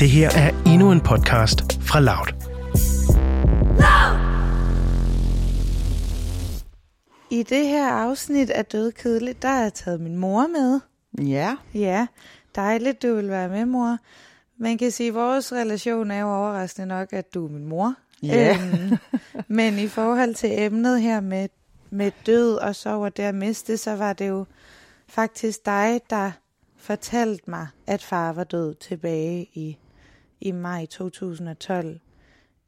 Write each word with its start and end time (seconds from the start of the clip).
Det 0.00 0.10
her 0.10 0.30
er 0.30 0.62
endnu 0.66 0.92
en 0.92 1.00
podcast 1.00 1.82
fra 1.82 2.00
Loud. 2.00 2.28
I 7.30 7.42
det 7.42 7.68
her 7.68 7.88
afsnit 7.88 8.50
af 8.50 8.64
Død 8.64 8.92
Kedeligt, 8.92 9.42
der 9.42 9.48
har 9.48 9.62
jeg 9.62 9.74
taget 9.74 10.00
min 10.00 10.16
mor 10.16 10.46
med. 10.46 10.80
Ja. 11.26 11.56
Ja, 11.74 12.06
dejligt, 12.54 13.02
du 13.02 13.14
vil 13.14 13.28
være 13.28 13.48
med, 13.48 13.64
mor. 13.64 13.98
Man 14.58 14.78
kan 14.78 14.90
sige, 14.90 15.08
at 15.08 15.14
vores 15.14 15.52
relation 15.52 16.10
er 16.10 16.20
jo 16.20 16.26
overraskende 16.26 16.88
nok, 16.88 17.12
at 17.12 17.34
du 17.34 17.46
er 17.46 17.50
min 17.50 17.64
mor. 17.64 17.94
Ja. 18.22 18.56
Øhm, 18.56 18.96
men 19.48 19.78
i 19.78 19.88
forhold 19.88 20.34
til 20.34 20.62
emnet 20.62 21.00
her 21.00 21.20
med, 21.20 21.48
med 21.90 22.10
død 22.26 22.54
og 22.54 22.76
sorg 22.76 23.02
og 23.02 23.16
det 23.16 23.22
at 23.22 23.34
miste, 23.34 23.76
så 23.76 23.96
var 23.96 24.12
det 24.12 24.28
jo 24.28 24.44
faktisk 25.08 25.66
dig, 25.66 26.00
der 26.10 26.30
fortalte 26.76 27.50
mig, 27.50 27.66
at 27.86 28.02
far 28.02 28.32
var 28.32 28.44
død 28.44 28.74
tilbage 28.74 29.48
i, 29.54 29.76
i 30.40 30.52
maj 30.52 30.86
2012. 30.86 32.00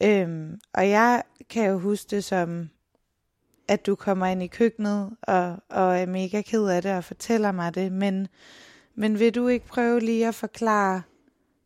Øhm, 0.03 0.61
og 0.75 0.89
jeg 0.89 1.23
kan 1.51 1.71
jo 1.71 1.79
huske 1.79 2.11
det 2.11 2.25
som, 2.25 2.71
at 3.69 3.87
du 3.87 3.95
kommer 3.95 4.27
ind 4.27 4.43
i 4.43 4.47
køkkenet 4.47 5.11
og, 5.23 5.57
og 5.69 5.99
er 5.99 6.07
mega 6.07 6.43
ked 6.43 6.67
af 6.67 6.83
det 6.83 6.93
og 6.93 7.05
fortæller 7.05 7.53
mig 7.53 7.75
det, 7.75 7.93
men, 7.93 8.29
men 8.95 9.19
vil 9.19 9.35
du 9.35 9.49
ikke 9.49 9.67
prøve 9.67 10.01
lige 10.01 10.29
at 10.29 10.35
forklare, 10.35 11.03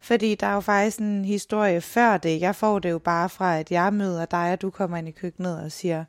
fordi 0.00 0.34
der 0.34 0.47
er 0.47 0.55
jo 0.55 0.61
faktisk 0.61 0.98
en 0.98 1.24
historie 1.24 1.80
før 1.80 2.16
det. 2.16 2.41
Jeg 2.41 2.55
får 2.55 2.78
det 2.78 2.91
jo 2.91 2.98
bare 2.98 3.28
fra, 3.28 3.59
at 3.59 3.70
jeg 3.70 3.95
møder 3.95 4.25
dig, 4.25 4.52
og 4.52 4.62
du 4.62 4.70
kommer 4.70 4.97
ind 4.97 5.09
i 5.09 5.11
køkkenet 5.11 5.62
og 5.62 5.73
siger, 5.73 6.05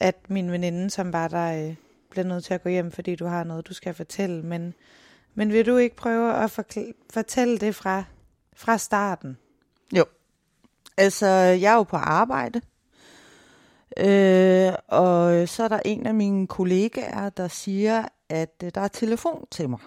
at 0.00 0.16
min 0.28 0.52
veninde, 0.52 0.90
som 0.90 1.12
var 1.12 1.28
der, 1.28 1.68
øh, 1.68 1.74
bliver 2.10 2.24
nødt 2.24 2.44
til 2.44 2.54
at 2.54 2.62
gå 2.62 2.68
hjem, 2.68 2.92
fordi 2.92 3.14
du 3.14 3.26
har 3.26 3.44
noget, 3.44 3.68
du 3.68 3.74
skal 3.74 3.94
fortælle. 3.94 4.42
Men, 4.42 4.74
men 5.34 5.52
vil 5.52 5.66
du 5.66 5.76
ikke 5.76 5.96
prøve 5.96 6.34
at 6.34 6.58
forkl- 6.58 7.06
fortælle 7.12 7.58
det 7.58 7.74
fra, 7.74 8.04
fra 8.62 8.78
starten? 8.78 9.36
Jo. 9.96 10.04
Altså, 10.96 11.26
jeg 11.26 11.72
er 11.72 11.76
jo 11.76 11.82
på 11.82 11.96
arbejde. 11.96 12.60
Øh, 13.96 14.72
og 14.88 15.48
så 15.48 15.64
er 15.64 15.68
der 15.68 15.80
en 15.84 16.06
af 16.06 16.14
mine 16.14 16.46
kollegaer, 16.46 17.30
der 17.30 17.48
siger, 17.48 18.04
at 18.28 18.62
øh, 18.64 18.70
der 18.74 18.80
er 18.80 18.88
telefon 18.88 19.46
til 19.50 19.70
mig. 19.70 19.80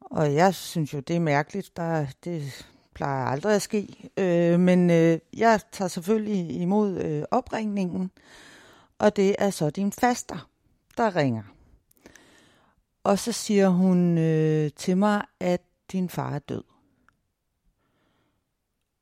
Og 0.00 0.34
jeg 0.34 0.54
synes 0.54 0.94
jo, 0.94 1.00
det 1.00 1.16
er 1.16 1.20
mærkeligt. 1.20 1.76
Der, 1.76 2.06
det 2.24 2.66
plejer 2.94 3.26
aldrig 3.26 3.54
at 3.54 3.62
ske. 3.62 4.10
Øh, 4.16 4.60
men 4.60 4.90
øh, 4.90 5.18
jeg 5.36 5.60
tager 5.72 5.88
selvfølgelig 5.88 6.50
imod 6.50 6.98
øh, 6.98 7.22
opringningen. 7.30 8.10
Og 8.98 9.16
det 9.16 9.36
er 9.38 9.50
så 9.50 9.70
din 9.70 9.92
faster, 9.92 10.48
der 10.96 11.16
ringer. 11.16 11.42
Og 13.04 13.18
så 13.18 13.32
siger 13.32 13.68
hun 13.68 14.18
øh, 14.18 14.70
til 14.76 14.96
mig, 14.96 15.24
at 15.40 15.62
din 15.92 16.08
far 16.08 16.34
er 16.34 16.38
død. 16.38 16.71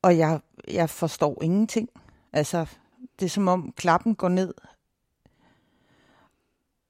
Og 0.01 0.17
jeg, 0.17 0.39
jeg 0.67 0.89
forstår 0.89 1.43
ingenting. 1.43 1.89
Altså, 2.33 2.65
det 3.19 3.25
er 3.25 3.29
som 3.29 3.47
om 3.47 3.73
klappen 3.77 4.15
går 4.15 4.29
ned. 4.29 4.53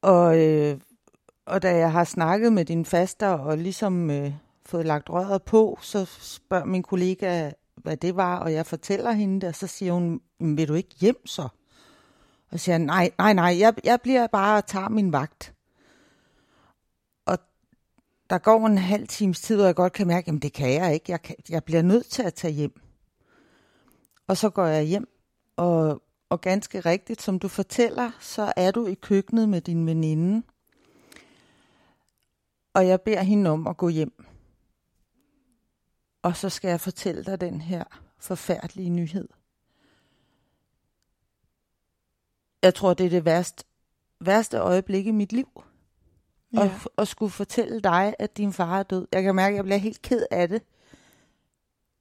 Og, 0.02 0.40
øh, 0.40 0.80
og 1.46 1.62
da 1.62 1.78
jeg 1.78 1.92
har 1.92 2.04
snakket 2.04 2.54
med 2.54 2.66
din 2.66 2.86
faster 2.86 3.28
og 3.28 3.58
ligesom 3.58 4.10
øh, 4.10 4.34
fået 4.66 4.86
lagt 4.86 5.10
røret 5.10 5.44
på, 5.44 5.80
så 5.82 6.06
spørger 6.06 6.66
min 6.66 6.84
kollega, 6.84 7.52
hvad 7.76 7.98
det 7.98 8.16
var, 8.16 8.40
og 8.40 8.54
jeg 8.54 8.66
fortæller 8.66 9.12
hende 9.12 9.42
det, 9.42 9.50
og 9.50 9.56
så 9.56 9.68
siger 9.68 9.94
hun, 9.94 10.22
vil 10.40 10.68
du 10.68 10.74
ikke 10.74 10.96
hjem 11.00 11.28
så? 11.28 11.48
Og 12.52 12.60
siger 12.60 12.78
nej, 12.78 13.12
nej, 13.18 13.34
nej, 13.34 13.58
jeg, 13.60 13.74
jeg 13.84 14.02
bliver 14.02 14.28
bare 14.28 14.58
og 14.58 14.66
tager 14.66 14.90
min 14.90 15.14
vagt. 15.14 15.54
Og 17.26 17.38
der 18.30 18.38
går 18.38 18.68
en 18.68 18.78
halv 18.78 19.08
times 19.08 19.42
tid, 19.42 19.62
og 19.62 19.68
jeg 19.68 19.76
godt 19.76 19.94
kan 19.94 20.08
mærke, 20.08 20.26
jamen 20.28 20.42
det 20.42 20.54
kan 20.54 20.74
jeg 20.74 20.94
ikke. 20.94 21.12
Jeg, 21.12 21.22
kan, 21.22 21.36
jeg 21.50 21.64
bliver 21.64 21.82
nødt 21.82 22.06
til 22.06 22.24
at 22.24 22.34
tage 22.34 22.54
hjem. 22.54 22.82
Og 24.28 24.38
så 24.38 24.50
går 24.50 24.66
jeg 24.66 24.84
hjem, 24.84 25.08
og, 25.56 26.02
og 26.30 26.42
ganske 26.42 26.80
rigtigt, 26.80 27.22
som 27.22 27.40
du 27.40 27.48
fortæller, 27.48 28.12
så 28.20 28.54
er 28.56 28.72
du 28.72 28.86
i 28.86 28.94
køkkenet 28.94 29.50
med 29.50 29.62
din 29.62 29.88
veninde. 29.88 30.44
Og 32.74 32.88
jeg 32.88 33.02
beder 33.02 33.22
hende 33.22 33.50
om 33.50 33.68
at 33.68 33.78
gå 33.78 33.90
hjem. 33.90 34.26
Og 36.22 36.38
så 36.38 36.50
skal 36.50 36.70
jeg 36.70 36.80
fortælle 36.80 37.24
dig 37.24 37.42
den 37.42 37.62
her 37.62 37.84
forfærdelige 38.18 38.90
nyhed. 38.90 39.28
Jeg 42.64 42.76
tror, 42.76 42.94
det 42.94 43.06
er 43.06 43.10
det 43.10 43.26
værste, 43.26 43.64
værste 44.20 44.58
øjeblik 44.58 45.08
i 45.08 45.12
mit 45.12 45.34
liv. 45.34 45.64
Ja. 46.54 46.64
At, 46.64 46.72
at 46.98 47.08
skulle 47.08 47.32
fortælle 47.32 47.82
dig, 47.82 48.16
at 48.20 48.38
din 48.38 48.54
far 48.54 48.80
er 48.80 48.84
død. 48.84 49.08
Jeg 49.12 49.24
kan 49.24 49.36
mærke, 49.36 49.54
at 49.54 49.56
jeg 49.56 49.64
bliver 49.64 49.78
helt 49.78 50.02
ked 50.02 50.26
af 50.32 50.48
det. 50.50 50.64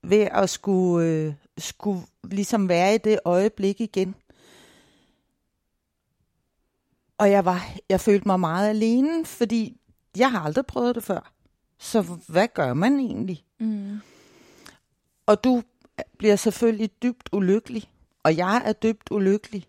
Ved 0.03 0.29
at 0.33 0.51
skulle, 0.51 1.07
øh, 1.09 1.35
skulle 1.59 2.03
ligesom 2.25 2.69
være 2.69 2.95
i 2.95 2.99
det 2.99 3.19
øjeblik 3.25 3.81
igen. 3.81 4.15
Og 7.19 7.31
jeg, 7.31 7.45
var, 7.45 7.77
jeg 7.89 8.01
følte 8.01 8.29
mig 8.29 8.41
meget 8.41 8.69
alene, 8.69 9.25
fordi 9.25 9.77
jeg 10.17 10.31
har 10.31 10.41
aldrig 10.41 10.67
prøvet 10.67 10.95
det 10.95 11.05
før. 11.05 11.33
Så 11.79 12.03
hvad 12.29 12.49
gør 12.55 12.75
man 12.75 13.01
egentlig? 13.01 13.45
Mm. 13.59 13.99
Og 15.27 15.45
du 15.45 15.63
bliver 16.19 16.37
selvfølgelig 16.37 17.03
dybt 17.03 17.29
ulykkelig. 17.33 17.91
Og 18.23 18.37
jeg 18.37 18.63
er 18.65 18.73
dybt 18.73 19.11
ulykkelig. 19.11 19.67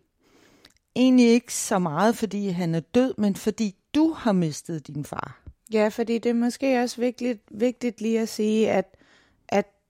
Egentlig 0.96 1.28
ikke 1.28 1.54
så 1.54 1.80
meget, 1.80 2.18
fordi 2.18 2.48
han 2.48 2.76
er 2.76 2.80
død, 2.80 3.14
men 3.18 3.36
fordi 3.36 3.76
du 3.96 4.12
har 4.12 4.32
mistet 4.32 4.88
din 4.88 5.06
far. 5.06 5.42
Ja, 5.74 5.88
fordi 5.88 6.18
det 6.18 6.30
er 6.30 6.34
måske 6.34 6.82
også 6.82 7.02
vigtigt, 7.02 7.42
vigtigt 7.52 8.02
lige 8.02 8.20
at 8.20 8.30
sige, 8.30 8.72
at, 8.72 8.78
at 8.78 9.01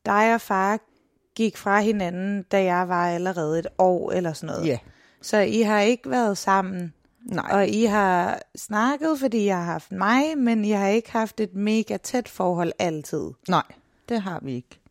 dig 0.06 0.34
og 0.34 0.42
far 0.42 0.80
gik 1.36 1.58
fra 1.58 1.80
hinanden, 1.80 2.44
da 2.44 2.64
jeg 2.64 2.90
var 2.90 3.08
allerede 3.08 3.60
et 3.60 3.68
år 3.78 4.12
eller 4.12 4.34
sådan 4.34 4.56
noget. 4.56 4.68
Ja. 4.68 4.78
Så 5.22 5.38
I 5.38 5.62
har 5.62 5.80
ikke 5.80 6.10
været 6.10 6.38
sammen, 6.38 6.94
Nej. 7.22 7.50
og 7.52 7.68
I 7.68 7.84
har 7.84 8.42
snakket, 8.56 9.20
fordi 9.20 9.46
jeg 9.46 9.58
har 9.58 9.64
haft 9.64 9.92
mig, 9.92 10.38
men 10.38 10.66
I 10.66 10.72
har 10.72 10.88
ikke 10.88 11.12
haft 11.12 11.40
et 11.40 11.54
mega 11.54 11.98
tæt 11.98 12.30
forhold 12.30 12.72
altid. 12.80 13.30
Nej, 13.50 13.64
det 14.10 14.22
har 14.22 14.40
vi 14.44 14.54
ikke. 14.54 14.82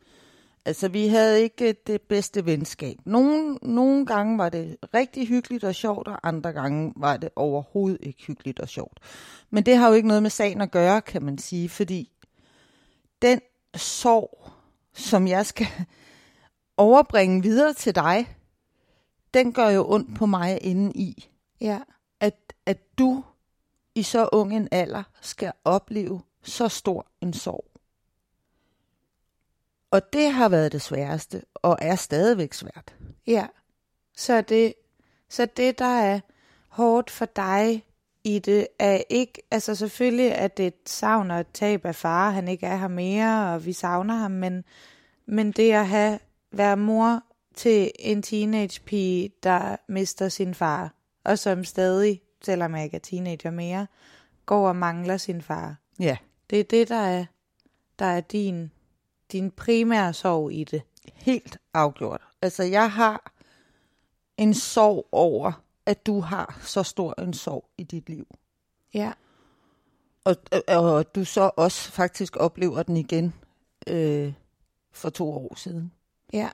Altså, 0.64 0.88
vi 0.88 1.06
havde 1.08 1.42
ikke 1.42 1.72
det 1.86 2.00
bedste 2.00 2.46
venskab. 2.46 2.96
Nogle, 3.04 3.54
nogle 3.62 4.06
gange 4.06 4.38
var 4.38 4.48
det 4.48 4.76
rigtig 4.94 5.28
hyggeligt 5.28 5.64
og 5.64 5.74
sjovt, 5.74 6.08
og 6.08 6.28
andre 6.28 6.52
gange 6.52 6.92
var 6.96 7.16
det 7.16 7.28
overhovedet 7.36 7.98
ikke 8.02 8.24
hyggeligt 8.26 8.60
og 8.60 8.68
sjovt. 8.68 9.00
Men 9.50 9.66
det 9.66 9.76
har 9.76 9.88
jo 9.88 9.94
ikke 9.94 10.08
noget 10.08 10.22
med 10.22 10.30
sagen 10.30 10.60
at 10.60 10.70
gøre, 10.70 11.00
kan 11.00 11.22
man 11.22 11.38
sige, 11.38 11.68
fordi 11.68 12.12
den 13.22 13.40
sorg, 13.76 14.50
som 15.00 15.28
jeg 15.28 15.46
skal 15.46 15.66
overbringe 16.76 17.42
videre 17.42 17.72
til 17.72 17.94
dig, 17.94 18.36
den 19.34 19.52
gør 19.52 19.68
jo 19.68 19.92
ondt 19.92 20.16
på 20.16 20.26
mig 20.26 20.62
inden 20.62 20.92
i. 20.94 21.30
Ja. 21.60 21.80
At, 22.20 22.52
at 22.66 22.98
du 22.98 23.24
i 23.94 24.02
så 24.02 24.28
ung 24.32 24.56
en 24.56 24.68
alder 24.70 25.02
skal 25.20 25.52
opleve 25.64 26.22
så 26.42 26.68
stor 26.68 27.06
en 27.20 27.32
sorg. 27.32 27.70
Og 29.90 30.12
det 30.12 30.32
har 30.32 30.48
været 30.48 30.72
det 30.72 30.82
sværeste, 30.82 31.42
og 31.54 31.78
er 31.80 31.96
stadigvæk 31.96 32.52
svært. 32.52 32.94
Ja. 33.26 33.46
Så 34.16 34.40
det, 34.40 34.74
så 35.28 35.46
det, 35.46 35.78
der 35.78 36.00
er 36.00 36.20
hårdt 36.68 37.10
for 37.10 37.24
dig 37.24 37.84
i 38.24 38.38
det, 38.38 38.66
er 38.78 39.02
ikke, 39.10 39.42
altså 39.50 39.74
selvfølgelig 39.74 40.34
at 40.34 40.56
det 40.56 40.62
er 40.62 40.66
et 40.66 40.74
savn 40.86 41.30
og 41.30 41.40
et 41.40 41.46
tab 41.54 41.84
af 41.84 41.94
far, 41.94 42.30
han 42.30 42.48
ikke 42.48 42.66
er 42.66 42.76
her 42.76 42.88
mere, 42.88 43.54
og 43.54 43.66
vi 43.66 43.72
savner 43.72 44.14
ham, 44.14 44.30
men, 44.30 44.64
men 45.26 45.52
det 45.52 45.72
at 45.72 45.88
have, 45.88 46.18
være 46.52 46.76
mor 46.76 47.22
til 47.54 47.90
en 47.98 48.22
teenage 48.22 48.80
pige, 48.80 49.30
der 49.42 49.76
mister 49.88 50.28
sin 50.28 50.54
far, 50.54 50.94
og 51.24 51.38
som 51.38 51.64
stadig, 51.64 52.20
selvom 52.42 52.74
jeg 52.74 52.84
ikke 52.84 52.94
er 52.94 53.00
teenager 53.00 53.50
mere, 53.50 53.86
går 54.46 54.68
og 54.68 54.76
mangler 54.76 55.16
sin 55.16 55.42
far. 55.42 55.76
Ja, 55.98 56.16
Det 56.50 56.60
er 56.60 56.64
det, 56.64 56.88
der 56.88 56.96
er, 56.96 57.24
der 57.98 58.04
er 58.06 58.20
din, 58.20 58.70
din 59.32 59.50
primære 59.50 60.12
sorg 60.12 60.52
i 60.52 60.64
det. 60.64 60.82
helt 61.14 61.58
afgjort. 61.74 62.22
Altså, 62.42 62.62
jeg 62.62 62.92
har 62.92 63.32
en 64.36 64.54
sorg 64.54 65.08
over, 65.12 65.52
at 65.90 66.06
du 66.06 66.20
har 66.20 66.58
så 66.62 66.82
stor 66.82 67.20
en 67.22 67.32
sorg 67.34 67.64
i 67.78 67.82
dit 67.82 68.08
liv. 68.08 68.26
Ja. 68.94 69.12
Og, 70.24 70.36
og, 70.68 70.76
og 70.94 71.14
du 71.14 71.24
så 71.24 71.50
også 71.56 71.92
faktisk 71.92 72.36
oplever 72.36 72.82
den 72.82 72.96
igen 72.96 73.34
øh, 73.86 74.32
for 74.92 75.10
to 75.10 75.30
år 75.32 75.54
siden. 75.56 75.92
Ja. 76.32 76.48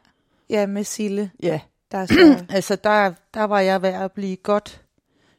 Ja, 0.51 0.67
med 0.67 0.85
Sille, 0.85 1.31
Ja, 1.43 1.61
der 1.93 1.99
er 1.99 2.07
så... 2.07 2.45
altså 2.57 2.77
der, 2.77 3.13
der 3.35 3.45
var 3.45 3.61
jeg 3.61 3.83
ved 3.83 3.89
at 3.89 4.13
blive 4.13 4.37
godt. 4.37 4.83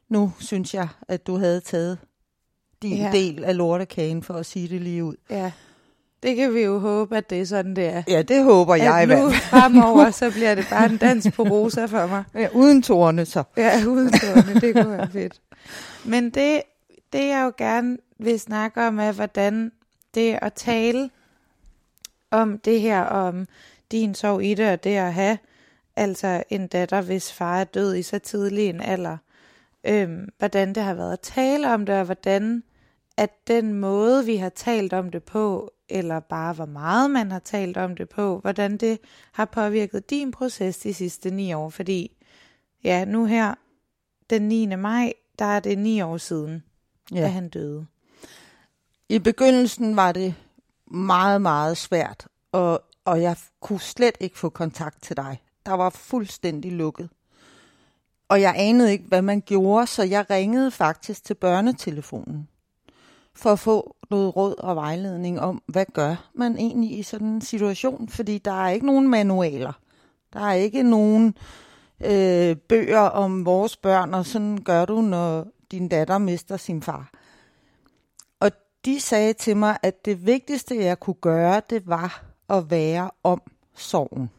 Nu 0.09 0.33
synes 0.39 0.73
jeg, 0.73 0.88
at 1.07 1.27
du 1.27 1.38
havde 1.38 1.59
taget 1.61 1.99
din 2.81 2.97
Ja. 2.97 3.03
ja. 3.05 3.11
del 3.11 3.44
af 3.44 3.57
lortekagen, 3.57 4.23
for 4.23 4.33
at 4.33 4.45
sige 4.45 4.67
det 4.69 4.81
lige 4.81 5.03
ud. 5.03 5.15
ja. 5.29 5.51
Det 6.23 6.35
kan 6.35 6.53
vi 6.53 6.61
jo 6.61 6.79
håbe, 6.79 7.17
at 7.17 7.29
det 7.29 7.41
er 7.41 7.45
sådan, 7.45 7.75
det 7.75 7.85
er. 7.85 8.03
Ja, 8.07 8.21
det 8.21 8.43
håber 8.43 8.75
jeg 8.75 8.99
i 8.99 9.01
at 9.01 9.07
hvert 9.07 9.31
fald. 9.31 9.41
fremover, 9.41 10.11
så 10.11 10.31
bliver 10.35 10.55
det 10.55 10.67
bare 10.69 10.85
en 10.85 10.97
dans 10.97 11.27
på 11.35 11.43
rosa 11.43 11.85
for 11.85 12.07
mig. 12.07 12.23
Ja, 12.33 12.47
uden 12.53 12.81
tårne 12.81 13.25
så. 13.25 13.43
Ja, 13.57 13.71
udstående, 13.87 14.61
det 14.61 14.75
kunne 14.75 14.97
være 14.97 15.09
fedt. 15.11 15.41
Men 16.05 16.29
det, 16.29 16.61
det 17.13 17.27
jeg 17.27 17.43
jo 17.45 17.51
gerne 17.57 17.97
vil 18.19 18.39
snakke 18.39 18.87
om, 18.87 18.99
er, 18.99 19.11
hvordan 19.11 19.71
det 20.15 20.39
at 20.41 20.53
tale 20.53 21.09
om 22.31 22.57
det 22.57 22.81
her, 22.81 23.01
om 23.01 23.47
din 23.91 24.15
sorg 24.15 24.43
i 24.43 24.53
det, 24.53 24.69
og 24.69 24.83
det 24.83 24.95
at 24.95 25.13
have 25.13 25.37
altså 25.95 26.43
en 26.49 26.67
datter, 26.67 27.01
hvis 27.01 27.33
far 27.33 27.59
er 27.59 27.63
død 27.63 27.95
i 27.95 28.01
så 28.01 28.19
tidlig 28.19 28.69
en 28.69 28.81
alder. 28.81 29.17
Øhm, 29.83 30.29
hvordan 30.37 30.75
det 30.75 30.83
har 30.83 30.93
været 30.93 31.13
at 31.13 31.19
tale 31.19 31.73
om 31.73 31.85
det, 31.85 31.95
og 31.95 32.05
hvordan 32.05 32.63
at 33.17 33.47
den 33.47 33.73
måde, 33.73 34.25
vi 34.25 34.35
har 34.35 34.49
talt 34.49 34.93
om 34.93 35.11
det 35.11 35.23
på, 35.23 35.71
eller 35.89 36.19
bare 36.19 36.53
hvor 36.53 36.65
meget 36.65 37.11
man 37.11 37.31
har 37.31 37.39
talt 37.39 37.77
om 37.77 37.95
det 37.95 38.09
på, 38.09 38.39
hvordan 38.39 38.77
det 38.77 38.99
har 39.31 39.45
påvirket 39.45 40.09
din 40.09 40.31
proces 40.31 40.77
de 40.77 40.93
sidste 40.93 41.31
ni 41.31 41.53
år. 41.53 41.69
Fordi 41.69 42.17
ja, 42.83 43.05
nu 43.05 43.25
her, 43.25 43.55
den 44.29 44.41
9. 44.41 44.75
maj, 44.75 45.13
der 45.39 45.45
er 45.45 45.59
det 45.59 45.77
ni 45.77 46.01
år 46.01 46.17
siden, 46.17 46.63
ja. 47.11 47.19
at 47.21 47.31
han 47.31 47.49
døde. 47.49 47.85
I 49.09 49.19
begyndelsen 49.19 49.95
var 49.95 50.11
det 50.11 50.35
meget, 50.91 51.41
meget 51.41 51.77
svært, 51.77 52.27
og, 52.51 52.83
og 53.05 53.21
jeg 53.21 53.37
kunne 53.61 53.79
slet 53.79 54.17
ikke 54.19 54.37
få 54.37 54.49
kontakt 54.49 55.03
til 55.03 55.17
dig. 55.17 55.41
Der 55.65 55.73
var 55.73 55.89
fuldstændig 55.89 56.71
lukket. 56.71 57.09
Og 58.29 58.41
jeg 58.41 58.53
anede 58.57 58.91
ikke, 58.91 59.05
hvad 59.07 59.21
man 59.21 59.41
gjorde, 59.41 59.87
så 59.87 60.03
jeg 60.03 60.29
ringede 60.29 60.71
faktisk 60.71 61.23
til 61.23 61.33
børnetelefonen 61.33 62.47
for 63.37 63.51
at 63.51 63.59
få 63.59 63.95
noget 64.09 64.35
råd 64.35 64.55
og 64.59 64.75
vejledning 64.75 65.39
om, 65.39 65.61
hvad 65.67 65.85
gør 65.93 66.29
man 66.33 66.57
egentlig 66.57 66.99
i 66.99 67.03
sådan 67.03 67.27
en 67.27 67.41
situation, 67.41 68.09
fordi 68.09 68.37
der 68.37 68.51
er 68.51 68.69
ikke 68.69 68.85
nogen 68.85 69.07
manualer. 69.07 69.73
Der 70.33 70.39
er 70.39 70.53
ikke 70.53 70.83
nogen 70.83 71.37
øh, 72.05 72.55
bøger 72.57 72.99
om 72.99 73.45
vores 73.45 73.77
børn, 73.77 74.13
og 74.13 74.25
sådan 74.25 74.57
gør 74.57 74.85
du, 74.85 75.01
når 75.01 75.47
din 75.71 75.87
datter 75.87 76.17
mister 76.17 76.57
sin 76.57 76.81
far. 76.81 77.11
Og 78.39 78.51
de 78.85 78.99
sagde 78.99 79.33
til 79.33 79.57
mig, 79.57 79.77
at 79.83 80.05
det 80.05 80.25
vigtigste, 80.25 80.75
jeg 80.75 80.99
kunne 80.99 81.13
gøre, 81.21 81.61
det 81.69 81.87
var 81.87 82.23
at 82.49 82.71
være 82.71 83.11
om 83.23 83.41
sorgen. 83.75 84.29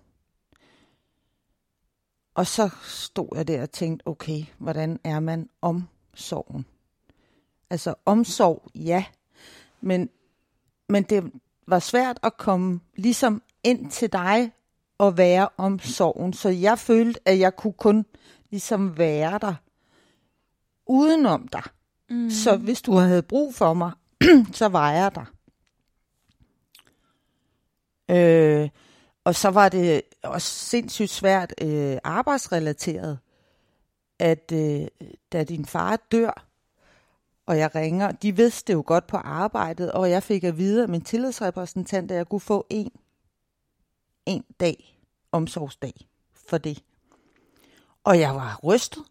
Og 2.34 2.46
så 2.46 2.70
stod 2.82 3.28
jeg 3.34 3.48
der 3.48 3.62
og 3.62 3.70
tænkte, 3.70 4.08
okay, 4.08 4.44
hvordan 4.58 5.00
er 5.04 5.20
man 5.20 5.48
om 5.62 5.88
sorgen? 6.14 6.66
Altså 7.70 7.94
omsorg, 8.04 8.70
ja, 8.74 9.04
men, 9.80 10.10
men 10.88 11.02
det 11.02 11.32
var 11.66 11.78
svært 11.78 12.18
at 12.22 12.36
komme 12.36 12.80
ligesom 12.96 13.42
ind 13.64 13.90
til 13.90 14.12
dig 14.12 14.52
og 14.98 15.18
være 15.18 15.48
om 15.56 15.78
sorgen. 15.78 16.32
Så 16.32 16.48
jeg 16.48 16.78
følte, 16.78 17.20
at 17.24 17.38
jeg 17.38 17.56
kunne 17.56 17.72
kun 17.72 18.06
ligesom 18.50 18.98
være 18.98 19.38
der 19.38 19.54
udenom 20.86 21.48
dig. 21.48 21.62
Mm. 22.10 22.30
Så 22.30 22.56
hvis 22.56 22.82
du 22.82 22.92
havde 22.92 23.22
brug 23.22 23.54
for 23.54 23.74
mig, 23.74 23.92
så 24.52 24.68
var 24.68 24.92
jeg 24.92 25.14
der. 25.14 25.24
Øh, 28.10 28.68
og 29.24 29.34
så 29.34 29.48
var 29.48 29.68
det 29.68 30.02
også 30.22 30.48
sindssygt 30.48 31.10
svært 31.10 31.54
øh, 31.62 31.98
arbejdsrelateret, 32.04 33.18
at 34.18 34.52
øh, 34.52 34.86
da 35.32 35.44
din 35.44 35.66
far 35.66 35.96
dør, 36.12 36.47
og 37.48 37.58
jeg 37.58 37.74
ringer, 37.74 38.12
de 38.12 38.36
vidste 38.36 38.72
det 38.72 38.74
jo 38.74 38.82
godt 38.86 39.06
på 39.06 39.16
arbejdet, 39.16 39.92
og 39.92 40.10
jeg 40.10 40.22
fik 40.22 40.44
at 40.44 40.58
vide 40.58 40.82
af 40.82 40.88
min 40.88 41.00
tillidsrepræsentant, 41.00 42.10
at 42.10 42.16
jeg 42.16 42.28
kunne 42.28 42.40
få 42.40 42.66
en, 42.70 42.90
en 44.26 44.44
dag, 44.60 44.98
omsorgsdag, 45.32 45.92
for 46.48 46.58
det. 46.58 46.82
Og 48.04 48.20
jeg 48.20 48.34
var 48.34 48.60
rystet. 48.64 49.02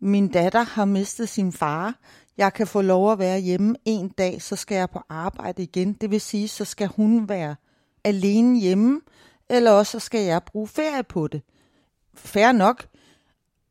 Min 0.00 0.28
datter 0.28 0.62
har 0.62 0.84
mistet 0.84 1.28
sin 1.28 1.52
far. 1.52 1.98
Jeg 2.36 2.52
kan 2.52 2.66
få 2.66 2.80
lov 2.80 3.12
at 3.12 3.18
være 3.18 3.38
hjemme 3.38 3.76
en 3.84 4.08
dag, 4.08 4.42
så 4.42 4.56
skal 4.56 4.76
jeg 4.76 4.90
på 4.90 5.00
arbejde 5.08 5.62
igen. 5.62 5.92
Det 5.92 6.10
vil 6.10 6.20
sige, 6.20 6.48
så 6.48 6.64
skal 6.64 6.88
hun 6.88 7.28
være 7.28 7.56
alene 8.04 8.60
hjemme, 8.60 9.00
eller 9.48 9.70
også 9.70 9.92
så 9.92 9.98
skal 9.98 10.20
jeg 10.20 10.42
bruge 10.42 10.68
ferie 10.68 11.02
på 11.02 11.28
det. 11.28 11.42
Færre 12.14 12.52
nok. 12.52 12.86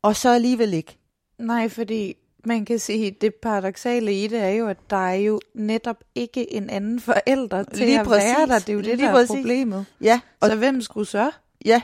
Og 0.01 0.15
så 0.15 0.29
alligevel 0.29 0.73
ikke. 0.73 0.97
Nej, 1.37 1.69
fordi 1.69 2.15
man 2.45 2.65
kan 2.65 2.79
sige, 2.79 3.11
det 3.21 3.35
paradoxale 3.35 4.23
i 4.23 4.27
det 4.27 4.39
er 4.39 4.49
jo, 4.49 4.67
at 4.67 4.77
der 4.89 5.07
er 5.07 5.13
jo 5.13 5.39
netop 5.53 6.03
ikke 6.15 6.53
en 6.53 6.69
anden 6.69 6.99
forælder 6.99 7.63
til 7.63 7.85
Lige 7.85 7.99
at 7.99 8.05
præcis. 8.05 8.27
være 8.37 8.47
der. 8.47 8.59
Det 8.59 8.69
er 8.69 8.73
jo 8.73 8.79
det, 8.79 8.85
Lige 8.85 8.97
der 8.97 9.09
er 9.09 9.13
præcis. 9.13 9.35
problemet. 9.35 9.85
Ja. 10.01 10.19
Og 10.39 10.49
så 10.49 10.55
hvem 10.55 10.81
skulle 10.81 11.07
så? 11.07 11.31
Ja, 11.65 11.81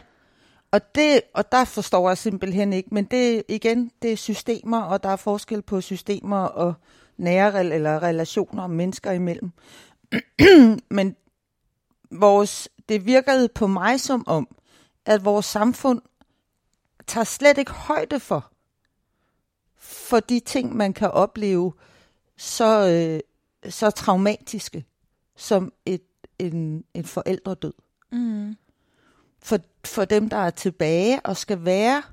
og, 0.72 0.96
det, 0.96 1.22
og 1.34 1.52
der 1.52 1.66
forstår 1.66 2.10
jeg 2.10 2.18
simpelthen 2.18 2.74
ikke, 2.74 2.90
men 2.92 3.06
det 3.06 3.44
igen, 3.48 3.92
det 4.02 4.12
er 4.12 4.16
systemer, 4.18 4.82
og 4.82 5.04
der 5.04 5.10
er 5.10 5.16
forskel 5.16 5.62
på 5.62 5.82
systemer 5.82 6.38
og 6.38 6.74
nære 7.18 7.66
eller 7.66 8.04
relationer 8.04 8.68
mennesker 8.68 9.12
imellem. 9.12 9.52
men 10.90 11.16
vores, 12.12 12.70
det 12.90 13.06
virkede 13.06 13.50
på 13.50 13.68
mig 13.68 14.00
som 14.00 14.24
om, 14.28 14.48
at 15.06 15.26
vores 15.26 15.46
samfund 15.46 16.02
tager 17.08 17.24
slet 17.24 17.58
ikke 17.58 17.72
højde 17.72 18.20
for, 18.20 18.52
for 19.80 20.20
de 20.20 20.40
ting, 20.40 20.76
man 20.76 20.94
kan 20.94 21.12
opleve 21.12 21.74
så, 22.38 22.90
øh, 22.90 23.72
så 23.72 23.92
traumatiske 23.92 24.86
som 25.36 25.74
et, 25.86 26.02
en, 26.40 26.84
en 26.94 27.06
forældredød. 27.06 27.74
Mm. 28.12 28.56
For, 29.40 29.58
for 29.86 30.06
dem, 30.06 30.30
der 30.30 30.38
er 30.38 30.50
tilbage 30.50 31.20
og 31.26 31.38
skal 31.38 31.66
være 31.66 32.04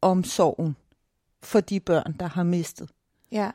omsorgen 0.00 0.76
for 1.42 1.60
de 1.60 1.80
børn, 1.80 2.16
der 2.20 2.26
har 2.26 2.42
mistet. 2.42 2.90
Ja. 3.32 3.50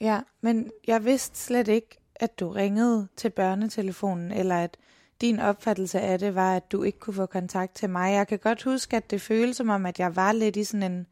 Ja, 0.00 0.20
men 0.40 0.70
jeg 0.86 1.04
vidste 1.04 1.38
slet 1.38 1.68
ikke, 1.68 1.98
at 2.14 2.40
du 2.40 2.48
ringede 2.48 3.08
til 3.16 3.30
børnetelefonen, 3.30 4.32
eller 4.32 4.56
at 4.56 4.76
din 5.20 5.40
opfattelse 5.40 6.00
af 6.00 6.18
det 6.18 6.34
var, 6.34 6.56
at 6.56 6.72
du 6.72 6.82
ikke 6.82 6.98
kunne 6.98 7.14
få 7.14 7.26
kontakt 7.26 7.74
til 7.74 7.90
mig. 7.90 8.12
Jeg 8.12 8.28
kan 8.28 8.38
godt 8.38 8.62
huske, 8.62 8.96
at 8.96 9.10
det 9.10 9.20
føltes 9.20 9.56
som 9.56 9.68
om, 9.68 9.86
at 9.86 9.98
jeg 9.98 10.16
var 10.16 10.32
lidt 10.32 10.56
i 10.56 10.64
sådan 10.64 10.92
en 10.92 11.06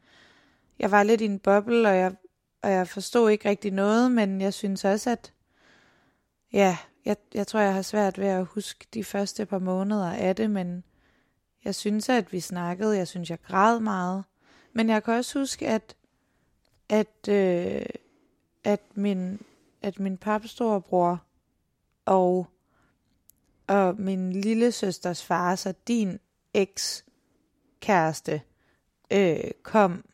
jeg 0.78 0.90
var 0.90 1.02
lidt 1.02 1.20
i 1.20 1.24
en 1.24 1.38
boble, 1.38 1.88
og 1.88 1.96
jeg, 1.96 2.14
og 2.62 2.70
jeg 2.70 2.88
forstod 2.88 3.30
ikke 3.30 3.48
rigtig 3.48 3.70
noget, 3.70 4.12
men 4.12 4.40
jeg 4.40 4.54
synes 4.54 4.84
også, 4.84 5.10
at 5.10 5.32
ja, 6.52 6.78
jeg, 7.04 7.16
jeg 7.34 7.46
tror, 7.46 7.60
jeg 7.60 7.74
har 7.74 7.82
svært 7.82 8.18
ved 8.18 8.26
at 8.26 8.46
huske 8.46 8.86
de 8.94 9.04
første 9.04 9.46
par 9.46 9.58
måneder 9.58 10.12
af 10.12 10.36
det, 10.36 10.50
men 10.50 10.84
jeg 11.64 11.74
synes, 11.74 12.08
at 12.08 12.32
vi 12.32 12.40
snakkede, 12.40 12.96
jeg 12.96 13.08
synes, 13.08 13.30
jeg 13.30 13.42
græd 13.42 13.80
meget. 13.80 14.24
Men 14.72 14.88
jeg 14.88 15.04
kan 15.04 15.14
også 15.14 15.38
huske, 15.38 15.68
at, 15.68 15.96
at, 16.88 17.28
øh, 17.28 17.86
at 18.64 18.80
min, 18.94 19.40
at 19.82 19.98
min 19.98 20.16
papstorbror 20.16 21.22
og, 22.04 22.46
og 23.66 24.00
min 24.00 24.32
lille 24.32 24.72
søsters 24.72 25.24
far, 25.24 25.54
så 25.54 25.74
din 25.88 26.18
eks 26.54 27.04
kæreste, 27.80 28.42
øh, 29.10 29.50
kom 29.62 30.04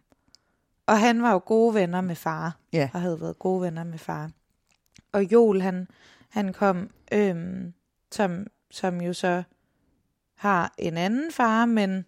og 0.93 1.01
han 1.01 1.23
var 1.23 1.33
jo 1.33 1.43
gode 1.45 1.75
venner 1.75 2.01
med 2.01 2.15
far, 2.15 2.57
ja. 2.73 2.91
og 2.95 3.01
havde 3.01 3.21
været 3.21 3.39
gode 3.39 3.63
venner 3.63 3.85
med 3.85 3.99
far. 3.99 4.31
Og 5.13 5.33
Joel, 5.33 5.63
han, 5.63 5.89
han 6.29 6.53
kom, 6.53 6.91
øhm, 7.13 7.73
som, 8.11 8.47
som 8.71 9.01
jo 9.01 9.13
så 9.13 9.43
har 10.35 10.75
en 10.79 10.97
anden 10.97 11.33
far, 11.33 11.67
men, 11.67 12.05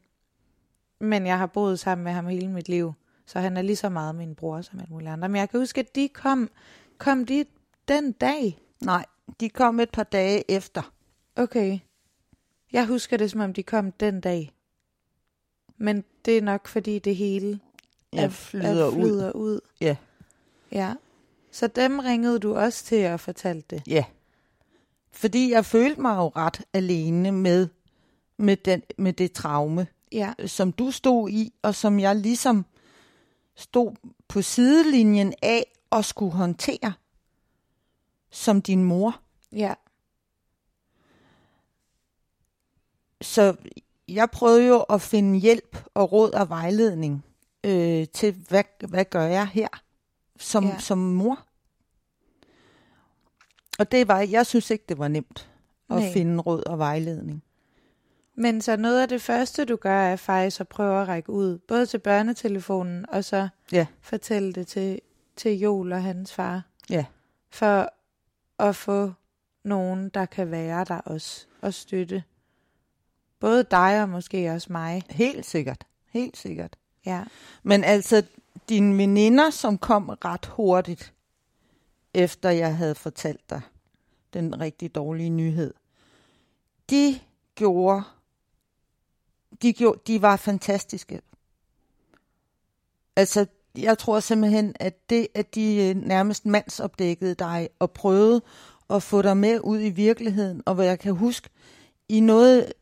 men 1.01 1.27
jeg 1.27 1.39
har 1.39 1.47
boet 1.47 1.79
sammen 1.79 2.05
med 2.05 2.13
ham 2.13 2.27
hele 2.27 2.49
mit 2.49 2.69
liv. 2.69 2.93
Så 3.27 3.41
han 3.41 3.57
er 3.57 3.63
lige 3.63 3.77
så 3.77 3.89
meget 3.89 4.15
min 4.15 4.35
bror 4.35 4.61
som 4.61 4.79
alle 4.79 4.91
mulige 4.91 5.11
andre. 5.11 5.29
Men 5.29 5.37
jeg 5.37 5.51
kan 5.51 5.61
huske, 5.61 5.81
at 5.81 5.95
de 5.95 6.09
kom, 6.09 6.51
kom 6.99 7.27
de 7.27 7.45
den 7.89 8.13
dag? 8.13 8.59
Nej, 8.81 9.07
de 9.41 9.49
kom 9.49 9.81
et 9.81 9.91
par 9.91 10.03
dage 10.03 10.51
efter. 10.51 10.93
Okay. 11.37 11.79
Jeg 12.73 12.87
husker 12.87 13.17
det, 13.17 13.31
som 13.31 13.41
om 13.41 13.53
de 13.53 13.63
kom 13.63 13.93
den 13.93 14.21
dag. 14.21 14.53
Men 15.77 16.05
det 16.25 16.39
er 16.39 16.43
nok, 16.43 16.69
fordi 16.69 16.99
det 16.99 17.17
hele 17.17 17.61
ja, 18.15 18.27
flyder, 18.27 18.87
at 18.87 18.93
flyder 18.93 19.33
ud. 19.33 19.53
ud. 19.53 19.61
Ja. 19.81 19.97
Ja. 20.73 20.95
Så 21.51 21.67
dem 21.67 21.99
ringede 21.99 22.39
du 22.39 22.57
også 22.57 22.85
til 22.85 23.07
og 23.07 23.21
fortalte 23.21 23.77
det? 23.77 23.83
Ja. 23.87 24.05
Fordi 25.13 25.51
jeg 25.51 25.65
følte 25.65 26.01
mig 26.01 26.17
jo 26.17 26.29
ret 26.29 26.63
alene 26.73 27.33
med, 27.33 27.69
med, 28.37 28.57
den, 28.57 28.83
med 28.99 29.13
det 29.13 29.33
traume, 29.33 29.87
ja. 30.13 30.33
som 30.47 30.73
du 30.73 30.91
stod 30.91 31.31
i, 31.31 31.53
og 31.63 31.75
som 31.75 32.01
jeg 32.01 32.17
ligesom 32.17 32.67
stod 33.55 33.95
på 34.29 34.43
sidelinjen 34.43 35.35
af 35.43 35.67
og 35.91 36.05
skulle 36.05 36.33
håndtere 36.33 36.93
som 38.31 38.63
din 38.63 38.85
mor. 38.85 39.21
Ja. 39.53 39.75
Så 43.21 43.57
jeg 44.09 44.31
prøvede 44.31 44.67
jo 44.67 44.81
at 44.81 45.03
finde 45.03 45.39
hjælp 45.39 45.85
og 45.95 46.13
råd 46.13 46.31
og 46.31 46.49
vejledning 46.49 47.25
øh, 47.65 48.09
til, 48.09 48.35
hvad, 48.49 48.65
hvad 48.89 49.05
gør 49.05 49.25
jeg 49.25 49.47
her 49.47 49.69
som, 50.39 50.65
ja. 50.65 50.79
som 50.79 50.99
mor? 50.99 51.47
Og 53.79 53.93
det 53.93 54.09
var, 54.09 54.21
jeg 54.21 54.47
synes 54.47 54.71
ikke, 54.71 54.85
det 54.89 54.99
var 54.99 55.09
nemt 55.09 55.51
at 55.91 55.97
Nej. 55.97 56.13
finde 56.13 56.43
råd 56.43 56.67
og 56.67 56.79
vejledning. 56.79 57.43
Men 58.35 58.61
så 58.61 58.77
noget 58.77 59.03
af 59.03 59.09
det 59.09 59.23
første, 59.23 59.65
du 59.65 59.77
gør, 59.77 59.99
er 59.99 60.17
faktisk 60.17 60.61
at 60.61 60.69
prøve 60.69 61.03
at 61.03 61.09
række 61.09 61.31
ud, 61.31 61.59
både 61.59 61.87
til 61.87 61.99
børnetelefonen, 61.99 63.07
og 63.09 63.25
så 63.25 63.49
ja. 63.73 63.87
fortælle 64.01 64.53
det 64.53 64.67
til, 64.67 65.01
til 65.37 65.59
Joel 65.59 65.93
og 65.93 66.03
hans 66.03 66.33
far. 66.33 66.63
Ja. 66.91 67.05
For 67.51 67.93
at 68.59 68.77
få 68.77 69.13
nogen, 69.65 70.09
der 70.09 70.27
kan 70.27 70.51
være 70.51 70.85
der 70.85 70.99
også 70.99 71.47
og 71.61 71.75
støtte. 71.75 72.23
Både 73.41 73.65
dig 73.71 74.03
og 74.03 74.09
måske 74.09 74.51
også 74.51 74.73
mig. 74.73 75.03
Helt 75.11 75.47
sikkert. 75.47 75.87
Helt 76.09 76.37
sikkert. 76.37 76.77
Ja. 77.07 77.25
Men 77.63 77.85
altså, 77.85 78.23
dine 78.69 78.99
veninder, 78.99 79.51
som 79.51 79.79
kom 79.79 80.09
ret 80.09 80.47
hurtigt, 80.47 81.13
efter 82.15 82.51
jeg 82.51 82.77
havde 82.77 82.95
fortalt 82.95 83.51
dig 83.51 83.61
den 84.35 84.61
rigtig 84.61 84.95
dårlige 84.95 85.31
nyhed, 85.31 85.75
de 86.91 87.21
gjorde, 87.55 88.03
de, 89.63 89.73
gjorde, 89.73 90.01
de 90.07 90.23
var 90.23 90.37
fantastiske. 90.37 91.21
Altså, 93.17 93.47
jeg 93.79 93.99
tror 93.99 94.21
simpelthen, 94.21 94.75
at 94.81 95.11
det, 95.11 95.29
at 95.35 95.55
de 95.55 95.77
øh, 95.77 95.97
nærmest 95.97 96.47
mandsopdækkede 96.47 97.35
dig 97.35 97.69
og 97.79 97.91
prøvede 97.91 98.43
at 98.91 99.03
få 99.03 99.23
dig 99.23 99.37
med 99.37 99.61
ud 99.61 99.81
i 99.81 99.91
virkeligheden, 99.91 100.63
og 100.67 100.75
hvad 100.75 100.87
jeg 100.87 100.99
kan 100.99 101.15
huske, 101.15 101.49
i 102.09 102.21
noget 102.21 102.73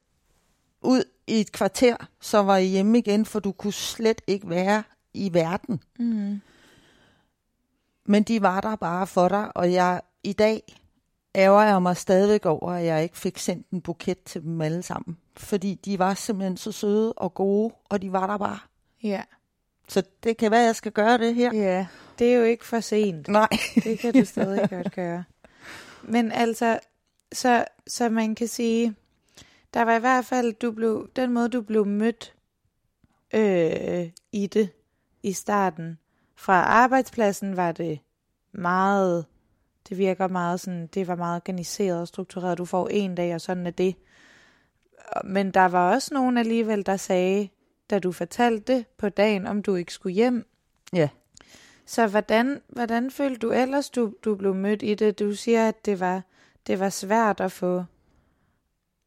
ud 0.82 1.04
i 1.32 1.40
et 1.40 1.52
kvarter, 1.52 1.96
så 2.20 2.38
var 2.38 2.56
I 2.56 2.66
hjemme 2.66 2.98
igen, 2.98 3.26
for 3.26 3.40
du 3.40 3.52
kunne 3.52 3.72
slet 3.72 4.22
ikke 4.26 4.50
være 4.50 4.82
i 5.14 5.34
verden. 5.34 5.82
Mm. 5.98 6.40
Men 8.06 8.22
de 8.22 8.42
var 8.42 8.60
der 8.60 8.76
bare 8.76 9.06
for 9.06 9.28
dig, 9.28 9.56
og 9.56 9.72
jeg 9.72 10.00
i 10.24 10.32
dag 10.32 10.62
ærger 11.34 11.62
jeg 11.62 11.82
mig 11.82 11.96
stadigvæk 11.96 12.46
over, 12.46 12.72
at 12.72 12.84
jeg 12.84 13.02
ikke 13.02 13.18
fik 13.18 13.38
sendt 13.38 13.70
en 13.70 13.80
buket 13.80 14.22
til 14.22 14.42
dem 14.42 14.60
alle 14.60 14.82
sammen. 14.82 15.16
Fordi 15.36 15.74
de 15.84 15.98
var 15.98 16.14
simpelthen 16.14 16.56
så 16.56 16.72
søde 16.72 17.12
og 17.12 17.34
gode, 17.34 17.74
og 17.84 18.02
de 18.02 18.12
var 18.12 18.26
der 18.26 18.38
bare. 18.38 18.58
Ja. 19.02 19.22
Så 19.88 20.02
det 20.22 20.36
kan 20.36 20.50
være, 20.50 20.60
at 20.60 20.66
jeg 20.66 20.76
skal 20.76 20.92
gøre 20.92 21.18
det 21.18 21.34
her. 21.34 21.54
Ja, 21.54 21.86
det 22.18 22.32
er 22.32 22.36
jo 22.36 22.44
ikke 22.44 22.66
for 22.66 22.80
sent. 22.80 23.28
Nej. 23.28 23.48
Det 23.74 23.98
kan 23.98 24.14
du 24.14 24.24
stadig 24.24 24.70
godt 24.70 24.94
gøre. 24.94 25.24
Men 26.02 26.32
altså, 26.32 26.78
så, 27.32 27.64
så 27.86 28.08
man 28.08 28.34
kan 28.34 28.48
sige, 28.48 28.94
der 29.74 29.82
var 29.82 29.96
i 29.96 30.00
hvert 30.00 30.24
fald, 30.24 30.52
du 30.52 30.70
blev, 30.70 31.10
den 31.16 31.32
måde, 31.32 31.48
du 31.48 31.62
blev 31.62 31.86
mødt 31.86 32.34
øh, 33.34 34.10
i 34.32 34.46
det 34.46 34.68
i 35.22 35.32
starten. 35.32 35.98
Fra 36.36 36.62
arbejdspladsen 36.62 37.56
var 37.56 37.72
det 37.72 37.98
meget, 38.52 39.26
det 39.88 39.98
virker 39.98 40.28
meget 40.28 40.60
sådan, 40.60 40.86
det 40.86 41.08
var 41.08 41.14
meget 41.14 41.36
organiseret 41.36 42.00
og 42.00 42.08
struktureret. 42.08 42.58
Du 42.58 42.64
får 42.64 42.88
en 42.88 43.14
dag, 43.14 43.34
og 43.34 43.40
sådan 43.40 43.66
er 43.66 43.70
det. 43.70 43.94
Men 45.24 45.50
der 45.50 45.64
var 45.64 45.92
også 45.92 46.14
nogen 46.14 46.38
alligevel, 46.38 46.86
der 46.86 46.96
sagde, 46.96 47.48
da 47.90 47.98
du 47.98 48.12
fortalte 48.12 48.74
det 48.74 48.86
på 48.98 49.08
dagen, 49.08 49.46
om 49.46 49.62
du 49.62 49.74
ikke 49.74 49.92
skulle 49.92 50.14
hjem. 50.14 50.46
Ja. 50.92 51.08
Så 51.86 52.06
hvordan, 52.06 52.60
hvordan 52.68 53.10
følte 53.10 53.38
du 53.38 53.52
ellers, 53.52 53.90
du, 53.90 54.14
du 54.24 54.34
blev 54.34 54.54
mødt 54.54 54.82
i 54.82 54.94
det? 54.94 55.18
Du 55.18 55.34
siger, 55.34 55.68
at 55.68 55.84
det 55.84 56.00
var, 56.00 56.22
det 56.66 56.80
var 56.80 56.88
svært 56.88 57.40
at 57.40 57.52
få, 57.52 57.84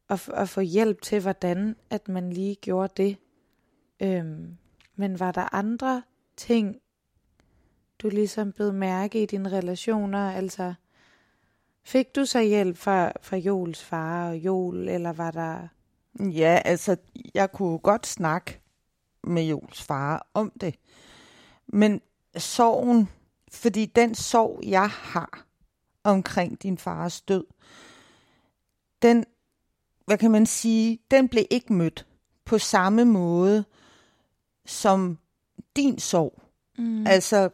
at, 0.08 0.28
at 0.34 0.48
få 0.48 0.60
hjælp 0.60 1.02
til, 1.02 1.22
hvordan 1.22 1.76
at 1.90 2.08
man 2.08 2.32
lige 2.32 2.54
gjorde 2.54 2.92
det. 2.96 3.16
Øhm, 4.02 4.56
men 4.96 5.20
var 5.20 5.32
der 5.32 5.54
andre 5.54 6.02
ting, 6.36 6.76
du 7.98 8.08
ligesom 8.08 8.52
blev 8.52 8.72
mærke 8.72 9.22
i 9.22 9.26
dine 9.26 9.52
relationer? 9.52 10.30
Altså, 10.30 10.74
fik 11.84 12.16
du 12.16 12.24
så 12.24 12.40
hjælp 12.40 12.76
fra, 12.76 13.12
fra 13.22 13.36
Jols 13.36 13.84
far 13.84 14.28
og 14.28 14.36
Jol, 14.36 14.88
eller 14.88 15.12
var 15.12 15.30
der... 15.30 15.68
Ja, 16.20 16.60
altså, 16.64 16.96
jeg 17.34 17.52
kunne 17.52 17.78
godt 17.78 18.06
snakke 18.06 18.60
med 19.24 19.42
Jols 19.42 19.82
far 19.82 20.26
om 20.34 20.52
det. 20.60 20.74
Men 21.66 22.00
sorgen, 22.36 23.08
fordi 23.52 23.86
den 23.86 24.14
sorg, 24.14 24.60
jeg 24.62 24.88
har 24.90 25.46
omkring 26.04 26.62
din 26.62 26.78
fars 26.78 27.20
død, 27.20 27.44
den, 29.02 29.24
hvad 30.06 30.18
kan 30.18 30.30
man 30.30 30.46
sige, 30.46 30.98
den 31.10 31.28
blev 31.28 31.44
ikke 31.50 31.72
mødt 31.72 32.06
på 32.44 32.58
samme 32.58 33.04
måde 33.04 33.64
som 34.66 35.18
din 35.76 35.98
sorg. 35.98 36.42
Mm. 36.78 37.06
Altså, 37.06 37.50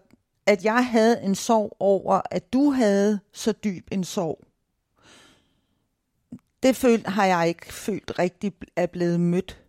at 0.47 0.65
jeg 0.65 0.87
havde 0.87 1.23
en 1.23 1.35
sorg 1.35 1.77
over, 1.81 2.21
at 2.31 2.53
du 2.53 2.71
havde 2.71 3.21
så 3.33 3.53
dyb 3.53 3.89
en 3.93 4.05
sorg. 4.05 4.45
Det 6.63 6.77
følt, 6.77 7.07
har 7.07 7.27
jeg 7.27 7.49
ikke 7.49 7.75
følt 7.75 8.19
rigtig 8.19 8.53
er 8.77 8.87
blevet 8.87 9.21
mødt. 9.21 9.63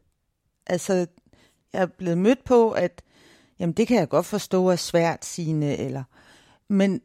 Altså, 0.68 0.94
jeg 1.74 1.82
er 1.82 1.86
blevet 1.86 2.18
mødt 2.18 2.44
på, 2.44 2.72
at 2.72 3.02
jamen, 3.60 3.74
det 3.74 3.88
kan 3.88 3.98
jeg 3.98 4.10
godt 4.10 4.26
forstå 4.26 4.68
er 4.68 4.76
svært, 4.76 5.26
sine 5.26 5.78
eller... 5.78 6.04
Men, 6.68 7.02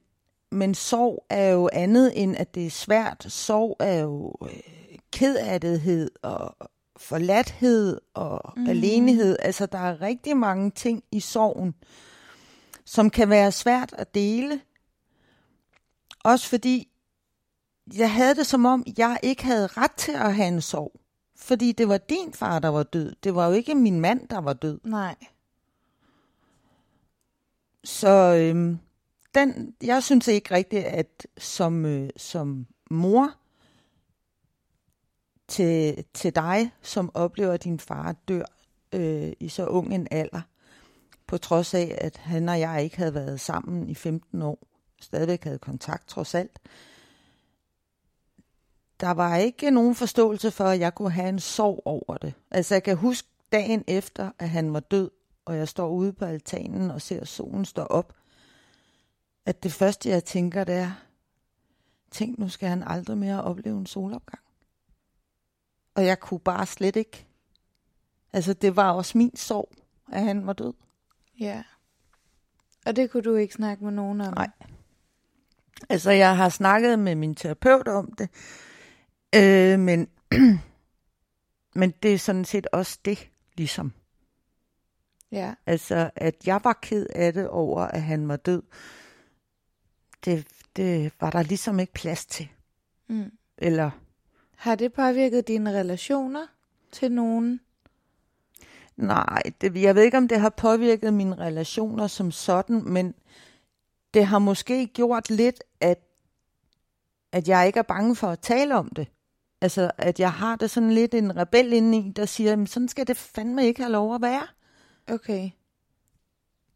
men 0.51 0.75
sorg 0.75 1.27
er 1.31 1.49
jo 1.49 1.69
andet 1.73 2.23
end, 2.23 2.37
at 2.37 2.55
det 2.55 2.67
er 2.67 2.71
svært. 2.71 3.27
Sorg 3.29 3.77
er 3.81 4.01
jo 4.01 4.35
øh, 4.43 4.78
kedattighed 5.13 6.11
og 6.23 6.57
forladthed 6.97 8.01
og 8.15 8.53
mm. 8.57 8.69
alenehed. 8.69 9.37
Altså, 9.41 9.67
der 9.67 9.79
er 9.79 10.01
rigtig 10.01 10.37
mange 10.37 10.71
ting 10.71 11.05
i 11.13 11.21
sorgen, 11.21 11.75
som 12.85 13.11
kan 13.11 13.29
være 13.31 13.53
svært 13.53 13.95
at 13.99 14.15
dele. 14.15 14.61
Også 16.25 16.49
fordi 16.49 16.89
jeg 17.97 18.13
havde 18.13 18.35
det 18.35 18.47
som 18.47 18.67
om, 18.67 18.85
jeg 18.99 19.19
ikke 19.23 19.45
havde 19.45 19.67
ret 19.67 19.93
til 19.93 20.13
at 20.13 20.35
have 20.35 20.49
en 20.49 20.61
sorg. 20.61 21.01
Fordi 21.37 21.73
det 21.73 21.89
var 21.89 21.99
din 21.99 22.33
far, 22.33 22.59
der 22.59 22.69
var 22.69 22.83
død. 22.83 23.15
Det 23.25 23.35
var 23.35 23.47
jo 23.47 23.53
ikke 23.53 23.75
min 23.75 24.01
mand, 24.01 24.29
der 24.29 24.39
var 24.39 24.53
død. 24.53 24.81
Nej. 24.85 25.15
Så 27.85 28.09
øhm, 28.35 28.79
den, 29.35 29.75
jeg 29.83 30.03
synes 30.03 30.29
ikke 30.29 30.55
rigtigt, 30.55 30.85
at 30.85 31.27
som, 31.39 31.85
øh, 31.87 32.11
som 32.17 32.67
mor 32.91 33.35
til, 35.49 36.05
til 36.15 36.35
dig, 36.35 36.71
som 36.83 37.11
oplever, 37.15 37.53
at 37.53 37.65
din 37.65 37.79
far 37.79 38.13
dør 38.29 38.45
øh, 38.93 39.33
i 39.41 39.49
så 39.49 39.67
ung 39.67 39.95
en 39.95 40.09
alder, 40.11 40.41
på 41.27 41.39
trods 41.39 41.75
af, 41.75 41.99
at 42.01 42.17
han 42.17 42.49
og 42.49 42.61
jeg 42.61 42.85
ikke 42.85 42.97
havde 42.97 43.15
været 43.15 43.41
sammen 43.41 43.89
i 43.89 43.95
15 43.95 44.43
år, 44.43 44.59
stadigvæk 45.01 45.45
havde 45.45 45.59
kontakt 45.59 46.09
trods 46.09 46.35
alt, 46.35 46.59
der 49.01 49.11
var 49.11 49.37
ikke 49.37 49.71
nogen 49.71 49.95
forståelse 49.95 50.51
for, 50.51 50.65
at 50.65 50.81
jeg 50.81 50.95
kunne 50.95 51.11
have 51.11 51.29
en 51.29 51.39
sorg 51.39 51.83
over 51.85 52.17
det. 52.17 52.35
Altså 52.51 52.75
jeg 52.75 52.83
kan 52.83 52.97
huske 52.97 53.29
dagen 53.53 53.85
efter, 53.87 54.31
at 54.39 54.49
han 54.49 54.73
var 54.73 54.81
død, 54.81 55.11
og 55.45 55.57
jeg 55.57 55.69
står 55.69 55.89
ude 55.89 56.13
på 56.13 56.25
altanen 56.25 56.91
og 56.91 57.03
ser 57.03 57.25
solen 57.25 57.65
stå 57.65 57.83
op, 57.83 58.13
at 59.47 59.63
det 59.63 59.73
første, 59.73 60.09
jeg 60.09 60.25
tænker, 60.25 60.65
det 60.65 60.75
er, 60.75 60.93
tænk, 62.11 62.39
nu 62.39 62.49
skal 62.49 62.69
han 62.69 62.83
aldrig 62.87 63.19
mere 63.19 63.43
opleve 63.43 63.79
en 63.79 63.87
solopgang. 63.87 64.48
Og 65.99 66.07
jeg 66.07 66.21
kunne 66.21 66.41
bare 66.41 66.67
slet 66.67 66.97
ikke. 66.97 67.27
Altså, 68.33 68.53
det 68.53 68.77
var 68.77 68.93
også 68.93 69.19
min 69.19 69.37
sorg, 69.37 69.73
at 70.13 70.23
han 70.23 70.47
var 70.47 70.53
død. 70.53 70.73
Ja. 71.41 71.63
Og 72.87 72.97
det 72.97 73.11
kunne 73.11 73.23
du 73.23 73.35
ikke 73.35 73.55
snakke 73.55 73.85
med 73.85 73.93
nogen 73.93 74.21
om? 74.21 74.35
Nej. 74.35 74.51
Altså, 75.89 76.11
jeg 76.11 76.37
har 76.37 76.49
snakket 76.49 76.99
med 76.99 77.15
min 77.15 77.35
terapeut 77.35 77.89
om 77.89 78.13
det, 78.13 78.31
øh, 79.35 79.79
men, 79.79 80.09
men 81.81 81.91
det 82.03 82.15
er 82.15 82.19
sådan 82.19 82.45
set 82.45 82.67
også 82.73 82.99
det, 83.05 83.31
ligesom. 83.57 83.93
Ja. 85.33 85.55
Altså, 85.67 86.11
at 86.17 86.47
jeg 86.47 86.61
var 86.65 86.79
ked 86.83 87.07
af 87.15 87.33
det 87.33 87.49
over, 87.49 87.81
at 87.81 88.03
han 88.03 88.29
var 88.29 88.37
død. 88.37 88.63
Det, 90.25 90.47
det 90.77 91.13
var 91.21 91.31
der 91.31 91.43
ligesom 91.43 91.81
ikke 91.81 91.93
plads 91.93 92.27
til. 92.27 92.49
Mm. 93.09 93.33
Eller, 93.59 93.91
Har 94.59 94.75
det 94.75 94.93
påvirket 94.93 95.49
dine 95.49 95.73
relationer 95.73 96.47
til 96.93 97.13
nogen? 97.13 97.61
nej, 98.97 99.43
det, 99.61 99.83
jeg 99.83 99.95
ved 99.95 100.03
ikke, 100.03 100.17
om 100.17 100.29
det 100.29 100.41
har 100.41 100.49
påvirket 100.51 101.15
mine 101.15 101.39
relationer 101.39 102.07
som 102.07 102.31
sådan, 102.31 102.83
men 102.85 103.15
det 104.15 104.27
har 104.27 104.39
måske 104.39 104.87
gjort 104.87 105.31
lidt, 105.31 105.65
at, 105.81 105.99
at 107.33 107.49
jeg 107.49 107.67
ikke 107.67 107.79
er 107.79 107.83
bange 107.83 108.17
for 108.17 108.27
at 108.29 108.41
tale 108.41 108.75
om 108.77 108.89
det. 108.89 109.09
Altså, 109.61 109.91
at 109.99 110.21
jeg 110.21 110.33
har 110.33 110.57
det 110.57 110.71
sådan 110.71 110.91
lidt 110.91 111.15
en 111.15 111.37
rebel 111.37 111.73
inde 111.73 111.99
i, 111.99 112.13
der 112.17 112.27
siger, 112.27 112.51
"Jamen, 112.51 112.67
sådan 112.67 112.89
skal 112.89 113.07
det 113.07 113.17
fandme 113.17 113.67
ikke 113.67 113.83
have 113.83 113.93
lov 113.93 114.15
at 114.15 114.23
være. 114.23 114.47
Okay. 115.09 115.51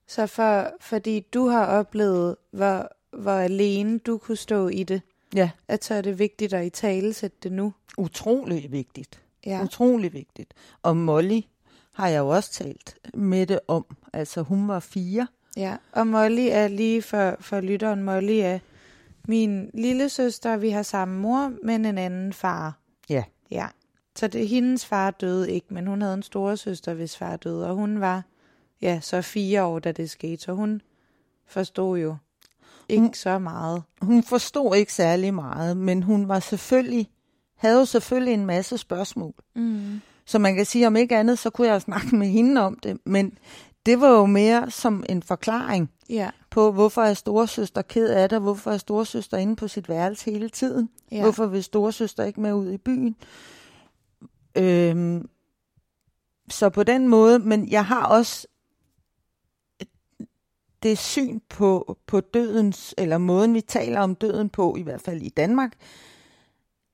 Så 0.07 0.27
for, 0.27 0.71
fordi 0.81 1.21
du 1.21 1.49
har 1.49 1.67
oplevet, 1.67 2.37
hvor, 2.51 2.89
hvor 3.13 3.33
alene 3.33 3.99
du 3.99 4.19
kunne 4.19 4.37
stå 4.37 4.69
i 4.69 4.83
det, 4.83 5.03
Ja, 5.35 5.51
at 5.69 5.85
så 5.85 5.95
er 5.95 6.01
det 6.03 6.19
vigtigt 6.19 6.53
at 6.55 6.67
i 6.67 6.71
tale 6.71 7.13
sætte 7.13 7.37
det 7.43 7.53
nu. 7.53 7.75
utrolig 7.99 8.73
vigtigt. 8.73 9.21
Ja. 9.47 9.63
Utrolig 9.65 10.13
vigtigt. 10.13 10.55
Og 10.83 10.97
Molly 10.97 11.41
har 11.93 12.09
jeg 12.09 12.19
jo 12.19 12.29
også 12.29 12.53
talt 12.53 12.97
med 13.15 13.47
det 13.47 13.61
om. 13.69 13.85
Altså, 14.13 14.43
hun 14.43 14.69
var 14.69 14.81
fire. 14.81 15.27
ja. 15.57 15.77
Og 15.93 16.07
Molly 16.07 16.49
er 16.51 16.69
lige 16.69 17.03
for, 17.03 17.37
for 17.41 17.61
lytteren, 17.61 18.03
Molly 18.03 18.39
er 18.43 18.59
min 19.29 19.71
lille 19.75 20.09
søster, 20.09 20.57
vi 20.57 20.71
har 20.71 20.83
samme 20.83 21.21
mor, 21.21 21.53
men 21.63 21.85
en 21.85 21.99
anden 21.99 22.33
far. 22.33 22.79
Ja. 23.09 23.25
Ja. 23.51 23.67
Så 24.17 24.29
det, 24.29 24.49
hendes 24.49 24.87
far 24.87 25.11
døde 25.11 25.53
ikke, 25.53 25.67
men 25.75 25.87
hun 25.87 26.03
havde 26.03 26.15
en 26.15 26.23
store 26.23 26.57
søster, 26.57 26.95
hvis 26.95 27.17
far 27.17 27.37
døde, 27.37 27.69
og 27.69 27.75
hun 27.75 28.01
var 28.01 28.23
ja, 28.83 29.01
så 29.03 29.23
fire 29.23 29.65
år, 29.65 29.79
da 29.79 29.93
det 29.93 30.11
skete, 30.11 30.43
så 30.43 30.53
hun 30.53 30.83
forstod 31.47 31.99
jo. 31.99 32.17
Ikke 32.89 33.03
hun, 33.03 33.15
så 33.15 33.39
meget. 33.39 33.83
Hun 34.03 34.23
forstod 34.23 34.77
ikke 34.77 34.93
særlig 34.93 35.35
meget, 35.35 35.77
men 35.77 36.03
hun 36.03 36.29
var 36.29 36.41
selvfølgelig, 36.41 37.11
havde 37.57 37.79
jo 37.79 37.85
selvfølgelig 37.85 38.35
en 38.35 38.47
masse 38.47 38.79
spørgsmål. 38.79 39.35
Mm. 39.55 40.01
Så 40.27 40.39
man 40.39 40.55
kan 40.55 40.67
sige, 40.67 40.87
om 40.87 40.97
ikke 40.97 41.17
andet, 41.17 41.39
så 41.39 41.51
kunne 41.51 41.69
jeg 41.69 41.83
snakke 41.83 42.17
med 42.17 42.27
hende 42.27 42.61
om 42.61 42.79
det, 42.83 42.99
men 43.07 43.39
det 43.87 44.01
var 44.01 44.09
jo 44.09 44.27
mere 44.27 44.71
som 44.71 45.05
en 45.09 45.23
forklaring 45.23 45.91
ja. 46.09 46.31
på, 46.51 46.73
hvorfor 46.73 47.03
er 47.03 47.15
storesøster 47.15 47.83
ked 47.83 48.09
af 48.09 48.29
det, 48.29 48.41
hvorfor 48.41 48.71
er 48.71 48.79
storesøster 48.79 49.37
inde 49.37 49.57
på 49.57 49.69
sit 49.69 49.89
værelse 49.89 50.31
hele 50.31 50.49
tiden, 50.49 50.89
ja. 51.13 51.23
hvorfor 51.23 51.47
vil 51.47 51.65
storesøster 51.65 52.25
ikke 52.25 52.41
med 52.41 52.53
ud 52.53 52.73
i 52.73 52.79
byen. 52.79 53.17
Øhm, 54.57 55.29
så 56.51 56.69
på 56.69 56.83
den 56.83 57.09
måde, 57.09 57.39
men 57.39 57.69
jeg 57.71 57.85
har 57.85 58.07
også 58.07 58.47
det 60.83 60.99
syn 60.99 61.41
på, 61.49 61.99
på 62.07 62.21
dødens, 62.21 62.95
eller 62.99 63.19
måden 63.19 63.55
vi 63.55 63.61
taler 63.61 64.01
om 64.01 64.15
døden 64.15 64.49
på, 64.49 64.77
i 64.77 64.83
hvert 64.83 65.01
fald 65.01 65.23
i 65.23 65.29
Danmark, 65.29 65.73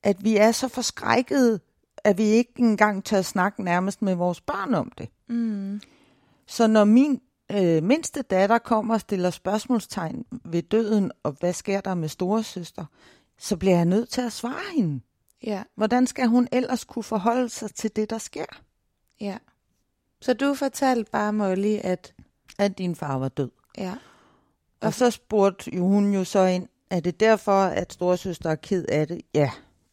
at 0.03 0.25
vi 0.25 0.37
er 0.37 0.53
så 0.53 0.69
forskrækkede, 0.69 1.61
at 2.05 2.19
vi 2.19 2.23
ikke 2.23 2.53
engang 2.59 3.05
tør 3.05 3.23
snakke 3.23 3.65
nærmest 3.65 4.03
med 4.03 4.15
vores 4.15 4.41
børn 4.41 4.75
om 4.75 4.93
det. 4.99 5.09
Mm. 5.29 5.81
Så 6.47 6.67
når 6.67 6.85
min 6.85 7.21
øh, 7.53 7.83
mindste 7.83 8.23
datter 8.23 8.59
kommer 8.59 8.95
og 8.95 9.01
stiller 9.01 9.31
spørgsmålstegn 9.31 10.25
ved 10.45 10.63
døden, 10.63 11.13
og 11.23 11.37
hvad 11.41 11.53
sker 11.53 11.81
der 11.81 11.95
med 11.95 12.09
storesøster, 12.09 12.85
så 13.39 13.57
bliver 13.57 13.77
jeg 13.77 13.85
nødt 13.85 14.09
til 14.09 14.21
at 14.21 14.33
svare 14.33 14.75
hende. 14.77 15.01
Ja. 15.43 15.63
Hvordan 15.75 16.07
skal 16.07 16.27
hun 16.27 16.49
ellers 16.53 16.85
kunne 16.85 17.03
forholde 17.03 17.49
sig 17.49 17.75
til 17.75 17.97
det, 17.97 18.11
der 18.11 18.19
sker? 18.19 18.61
Ja. 19.21 19.39
Så 20.21 20.35
du 20.35 20.55
fortalte 20.55 21.11
bare 21.11 21.33
Molly, 21.33 21.77
at... 21.81 22.15
At 22.59 22.79
din 22.79 22.97
far 22.97 23.19
var 23.19 23.29
død. 23.29 23.51
Ja. 23.79 23.95
Og, 24.81 24.95
så 24.95 25.11
spurgte 25.11 25.77
jo 25.77 25.87
hun 25.87 26.15
jo 26.15 26.25
så 26.25 26.45
ind, 26.45 26.69
er 26.91 27.01
det 27.01 27.21
derfor, 27.21 27.63
at 27.63 27.93
storesøster 27.93 28.51
er 28.51 28.55
ked 28.55 28.85
af 28.89 29.09
det? 29.09 29.21
Ja, 29.35 29.51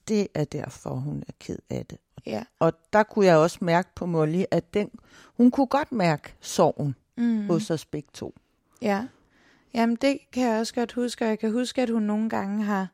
det 0.08 0.28
er 0.34 0.44
derfor, 0.44 0.90
hun 0.90 1.24
er 1.28 1.34
ked 1.40 1.60
af 1.70 1.86
det. 1.86 1.98
Ja. 2.26 2.44
Og 2.60 2.74
der 2.94 3.04
kunne 3.04 3.26
jeg 3.26 3.38
også 3.38 3.58
mærke 3.62 3.90
på 3.96 4.06
Molly, 4.06 4.44
at 4.52 4.74
den, 4.74 4.90
hun 5.38 5.52
kunne 5.52 5.68
godt 5.68 5.92
mærke 5.92 6.34
sorgen 6.42 6.96
mm. 7.18 7.48
hos 7.48 7.72
os 7.72 7.86
begge 7.86 8.10
to. 8.14 8.36
Ja. 8.82 9.06
Jamen, 9.74 9.96
det 9.96 10.20
kan 10.32 10.44
jeg 10.44 10.60
også 10.60 10.74
godt 10.74 10.92
huske, 10.94 11.26
og 11.26 11.30
jeg 11.30 11.40
kan 11.40 11.52
huske, 11.52 11.82
at 11.82 11.90
hun 11.90 12.04
nogle 12.04 12.30
gange 12.30 12.64
har, 12.64 12.88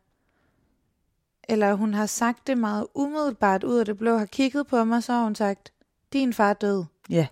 eller 1.50 1.74
hun 1.74 1.94
har 1.94 2.06
sagt 2.06 2.48
det 2.48 2.58
meget 2.58 2.88
umiddelbart 2.94 3.64
ud 3.64 3.78
af 3.78 3.86
det 3.86 3.98
blå, 3.98 4.18
har 4.18 4.26
kigget 4.26 4.68
på 4.68 4.84
mig, 4.84 5.04
så 5.04 5.14
har 5.14 5.24
hun 5.24 5.36
sagt, 5.36 5.74
din 6.14 6.34
far 6.34 6.54
død. 6.54 6.84
Ja. 7.10 7.28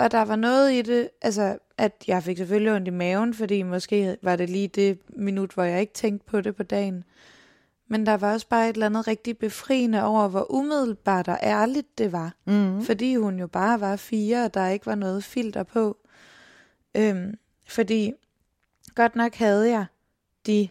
Og 0.00 0.10
der 0.10 0.22
var 0.22 0.36
noget 0.36 0.72
i 0.72 0.82
det, 0.82 1.10
altså, 1.22 1.58
at 1.78 2.04
jeg 2.06 2.22
fik 2.22 2.36
selvfølgelig 2.36 2.72
ondt 2.72 2.88
i 2.88 2.90
maven, 2.90 3.34
fordi 3.34 3.62
måske 3.62 4.16
var 4.22 4.36
det 4.36 4.50
lige 4.50 4.68
det 4.68 4.98
minut, 5.08 5.52
hvor 5.52 5.62
jeg 5.62 5.80
ikke 5.80 5.92
tænkte 5.92 6.26
på 6.26 6.40
det 6.40 6.56
på 6.56 6.62
dagen. 6.62 7.04
Men 7.88 8.06
der 8.06 8.16
var 8.16 8.32
også 8.32 8.48
bare 8.48 8.68
et 8.68 8.74
eller 8.74 8.86
andet 8.86 9.08
rigtig 9.08 9.38
befriende 9.38 10.04
over, 10.04 10.28
hvor 10.28 10.52
umiddelbart 10.52 11.28
og 11.28 11.38
ærligt 11.42 11.98
det 11.98 12.12
var. 12.12 12.34
Mm. 12.44 12.82
Fordi 12.82 13.16
hun 13.16 13.38
jo 13.38 13.46
bare 13.46 13.80
var 13.80 13.96
fire, 13.96 14.44
og 14.44 14.54
der 14.54 14.68
ikke 14.68 14.86
var 14.86 14.94
noget 14.94 15.24
filter 15.24 15.62
på. 15.62 15.96
Øhm, 16.96 17.34
fordi 17.68 18.12
godt 18.94 19.16
nok 19.16 19.34
havde 19.34 19.70
jeg 19.70 19.84
de 20.46 20.68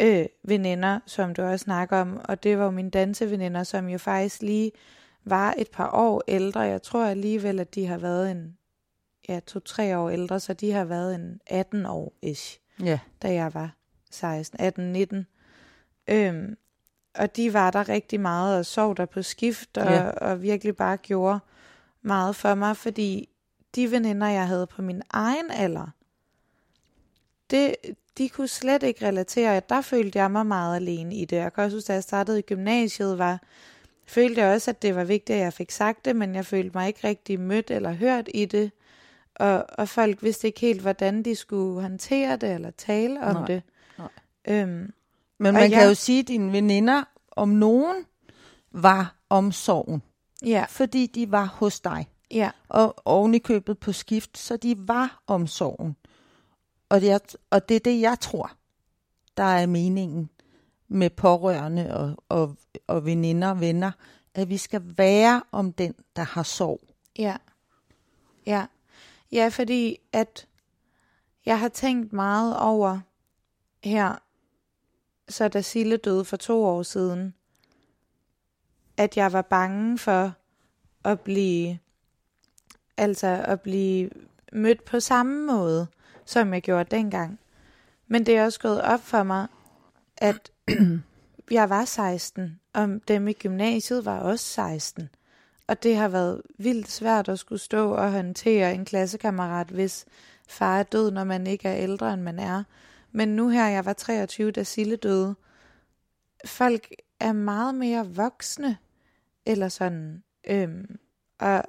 øh, 0.00 0.26
veninder, 0.44 1.00
som 1.06 1.34
du 1.34 1.42
også 1.42 1.64
snakker 1.64 1.96
om, 1.96 2.20
og 2.24 2.42
det 2.42 2.58
var 2.58 2.64
jo 2.64 2.70
mine 2.70 2.90
danseveninder, 2.90 3.62
som 3.62 3.88
jo 3.88 3.98
faktisk 3.98 4.42
lige 4.42 4.72
var 5.24 5.54
et 5.58 5.68
par 5.72 5.90
år 5.92 6.22
ældre. 6.28 6.60
Jeg 6.60 6.82
tror 6.82 7.04
alligevel, 7.04 7.60
at 7.60 7.74
de 7.74 7.86
har 7.86 7.98
været 7.98 8.30
en 8.30 8.57
ja, 9.28 9.40
to-tre 9.46 9.98
år 9.98 10.10
ældre, 10.10 10.40
så 10.40 10.52
de 10.52 10.72
har 10.72 10.84
været 10.84 11.14
en 11.14 11.40
18 11.46 11.86
år 11.86 12.12
ish, 12.22 12.60
ja. 12.82 12.98
da 13.22 13.32
jeg 13.32 13.54
var 13.54 13.76
16, 14.10 14.60
18, 14.60 14.92
19. 14.92 15.26
Øhm, 16.08 16.56
og 17.14 17.36
de 17.36 17.52
var 17.52 17.70
der 17.70 17.88
rigtig 17.88 18.20
meget 18.20 18.58
og 18.58 18.66
sov 18.66 18.96
der 18.96 19.06
på 19.06 19.22
skift 19.22 19.78
og, 19.78 19.92
ja. 19.92 20.10
og 20.10 20.42
virkelig 20.42 20.76
bare 20.76 20.96
gjorde 20.96 21.38
meget 22.02 22.36
for 22.36 22.54
mig, 22.54 22.76
fordi 22.76 23.28
de 23.74 23.90
veninder, 23.90 24.26
jeg 24.26 24.46
havde 24.46 24.66
på 24.66 24.82
min 24.82 25.02
egen 25.10 25.50
alder, 25.50 25.86
det, 27.50 27.76
de 28.18 28.28
kunne 28.28 28.48
slet 28.48 28.82
ikke 28.82 29.06
relatere, 29.06 29.56
at 29.56 29.68
der 29.68 29.80
følte 29.80 30.18
jeg 30.18 30.30
mig 30.30 30.46
meget 30.46 30.76
alene 30.76 31.14
i 31.14 31.24
det. 31.24 31.36
Jeg 31.36 31.52
kan 31.52 31.64
også 31.64 31.76
huske, 31.76 31.88
da 31.88 31.92
jeg 31.92 32.02
startede 32.02 32.38
i 32.38 32.42
gymnasiet, 32.42 33.18
var, 33.18 33.40
følte 34.06 34.40
jeg 34.40 34.54
også, 34.54 34.70
at 34.70 34.82
det 34.82 34.94
var 34.94 35.04
vigtigt, 35.04 35.36
at 35.36 35.42
jeg 35.42 35.52
fik 35.52 35.70
sagt 35.70 36.04
det, 36.04 36.16
men 36.16 36.34
jeg 36.34 36.46
følte 36.46 36.70
mig 36.74 36.88
ikke 36.88 37.08
rigtig 37.08 37.40
mødt 37.40 37.70
eller 37.70 37.92
hørt 37.92 38.28
i 38.34 38.44
det. 38.44 38.70
Og, 39.38 39.64
og 39.78 39.88
folk 39.88 40.22
vidste 40.22 40.46
ikke 40.46 40.60
helt, 40.60 40.80
hvordan 40.80 41.22
de 41.22 41.34
skulle 41.34 41.82
håndtere 41.82 42.36
det 42.36 42.54
eller 42.54 42.70
tale 42.70 43.20
om 43.20 43.34
Nej. 43.34 43.46
det. 43.46 43.62
Nej. 43.98 44.08
Øhm, 44.48 44.92
Men 45.38 45.54
man 45.54 45.70
kan 45.70 45.88
jo 45.88 45.94
sige, 45.94 46.20
at 46.20 46.28
dine 46.28 46.52
veninder 46.52 47.04
om 47.30 47.48
nogen 47.48 48.04
var 48.72 49.16
omsorgen. 49.30 50.02
Ja. 50.44 50.64
Fordi 50.68 51.06
de 51.06 51.30
var 51.30 51.44
hos 51.44 51.80
dig. 51.80 52.08
Ja. 52.30 52.50
Og 52.68 52.94
oven 53.04 53.34
i 53.34 53.38
købet 53.38 53.78
på 53.78 53.92
skift, 53.92 54.38
så 54.38 54.56
de 54.56 54.88
var 54.88 55.22
omsorgen. 55.26 55.96
Og 56.88 57.00
det, 57.00 57.36
og 57.50 57.68
det 57.68 57.74
er 57.74 57.80
det, 57.80 58.00
jeg 58.00 58.20
tror, 58.20 58.52
der 59.36 59.42
er 59.42 59.66
meningen 59.66 60.30
med 60.88 61.10
pårørende 61.10 61.96
og, 61.96 62.24
og, 62.28 62.56
og 62.86 63.04
veninder 63.06 63.50
og 63.50 63.60
venner, 63.60 63.90
at 64.34 64.48
vi 64.48 64.56
skal 64.56 64.82
være 64.96 65.42
om 65.52 65.72
den, 65.72 65.94
der 66.16 66.22
har 66.22 66.42
sorg. 66.42 66.80
Ja. 67.18 67.36
Ja. 68.46 68.64
Ja, 69.32 69.48
fordi 69.48 69.98
at 70.12 70.46
jeg 71.46 71.60
har 71.60 71.68
tænkt 71.68 72.12
meget 72.12 72.56
over 72.56 73.00
her, 73.84 74.22
så 75.28 75.48
da 75.48 75.60
Sille 75.60 75.96
døde 75.96 76.24
for 76.24 76.36
to 76.36 76.64
år 76.64 76.82
siden, 76.82 77.34
at 78.96 79.16
jeg 79.16 79.32
var 79.32 79.42
bange 79.42 79.98
for 79.98 80.32
at 81.04 81.20
blive, 81.20 81.78
altså 82.96 83.44
at 83.46 83.60
blive 83.60 84.10
mødt 84.52 84.84
på 84.84 85.00
samme 85.00 85.46
måde, 85.46 85.86
som 86.24 86.54
jeg 86.54 86.62
gjorde 86.62 86.96
dengang. 86.96 87.38
Men 88.06 88.26
det 88.26 88.36
er 88.36 88.44
også 88.44 88.60
gået 88.60 88.82
op 88.82 89.00
for 89.00 89.22
mig, 89.22 89.46
at 90.16 90.52
jeg 91.50 91.70
var 91.70 91.84
16, 91.84 92.60
og 92.72 93.00
dem 93.08 93.28
i 93.28 93.32
gymnasiet 93.32 94.04
var 94.04 94.18
også 94.18 94.44
16. 94.44 95.08
Og 95.68 95.82
det 95.82 95.96
har 95.96 96.08
været 96.08 96.42
vildt 96.58 96.90
svært 96.90 97.28
at 97.28 97.38
skulle 97.38 97.58
stå 97.58 97.90
og 97.90 98.12
håndtere 98.12 98.74
en 98.74 98.84
klassekammerat, 98.84 99.68
hvis 99.68 100.06
far 100.48 100.78
er 100.78 100.82
død, 100.82 101.10
når 101.10 101.24
man 101.24 101.46
ikke 101.46 101.68
er 101.68 101.76
ældre, 101.76 102.14
end 102.14 102.22
man 102.22 102.38
er. 102.38 102.64
Men 103.12 103.28
nu 103.28 103.48
her, 103.48 103.68
jeg 103.68 103.84
var 103.84 103.92
23, 103.92 104.50
da 104.50 104.62
Sille 104.62 104.96
døde. 104.96 105.34
Folk 106.44 106.88
er 107.20 107.32
meget 107.32 107.74
mere 107.74 108.08
voksne, 108.08 108.78
eller 109.46 109.68
sådan. 109.68 110.22
Øhm, 110.46 110.98
og, 111.38 111.62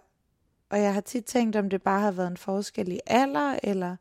og 0.70 0.82
jeg 0.82 0.94
har 0.94 1.02
tit 1.02 1.26
tænkt, 1.26 1.56
om 1.56 1.70
det 1.70 1.82
bare 1.82 2.02
har 2.02 2.12
været 2.12 2.28
en 2.28 2.38
forskel 2.38 2.92
i 2.92 3.00
alder, 3.08 3.60
eller, 3.64 3.96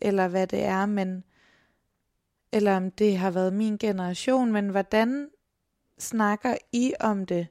eller 0.00 0.28
hvad 0.28 0.46
det 0.46 0.64
er, 0.64 0.86
men 0.86 1.24
eller 2.52 2.76
om 2.76 2.90
det 2.90 3.18
har 3.18 3.30
været 3.30 3.52
min 3.52 3.78
generation, 3.78 4.52
men 4.52 4.68
hvordan 4.68 5.28
snakker 5.98 6.56
I 6.72 6.92
om 7.00 7.26
det 7.26 7.46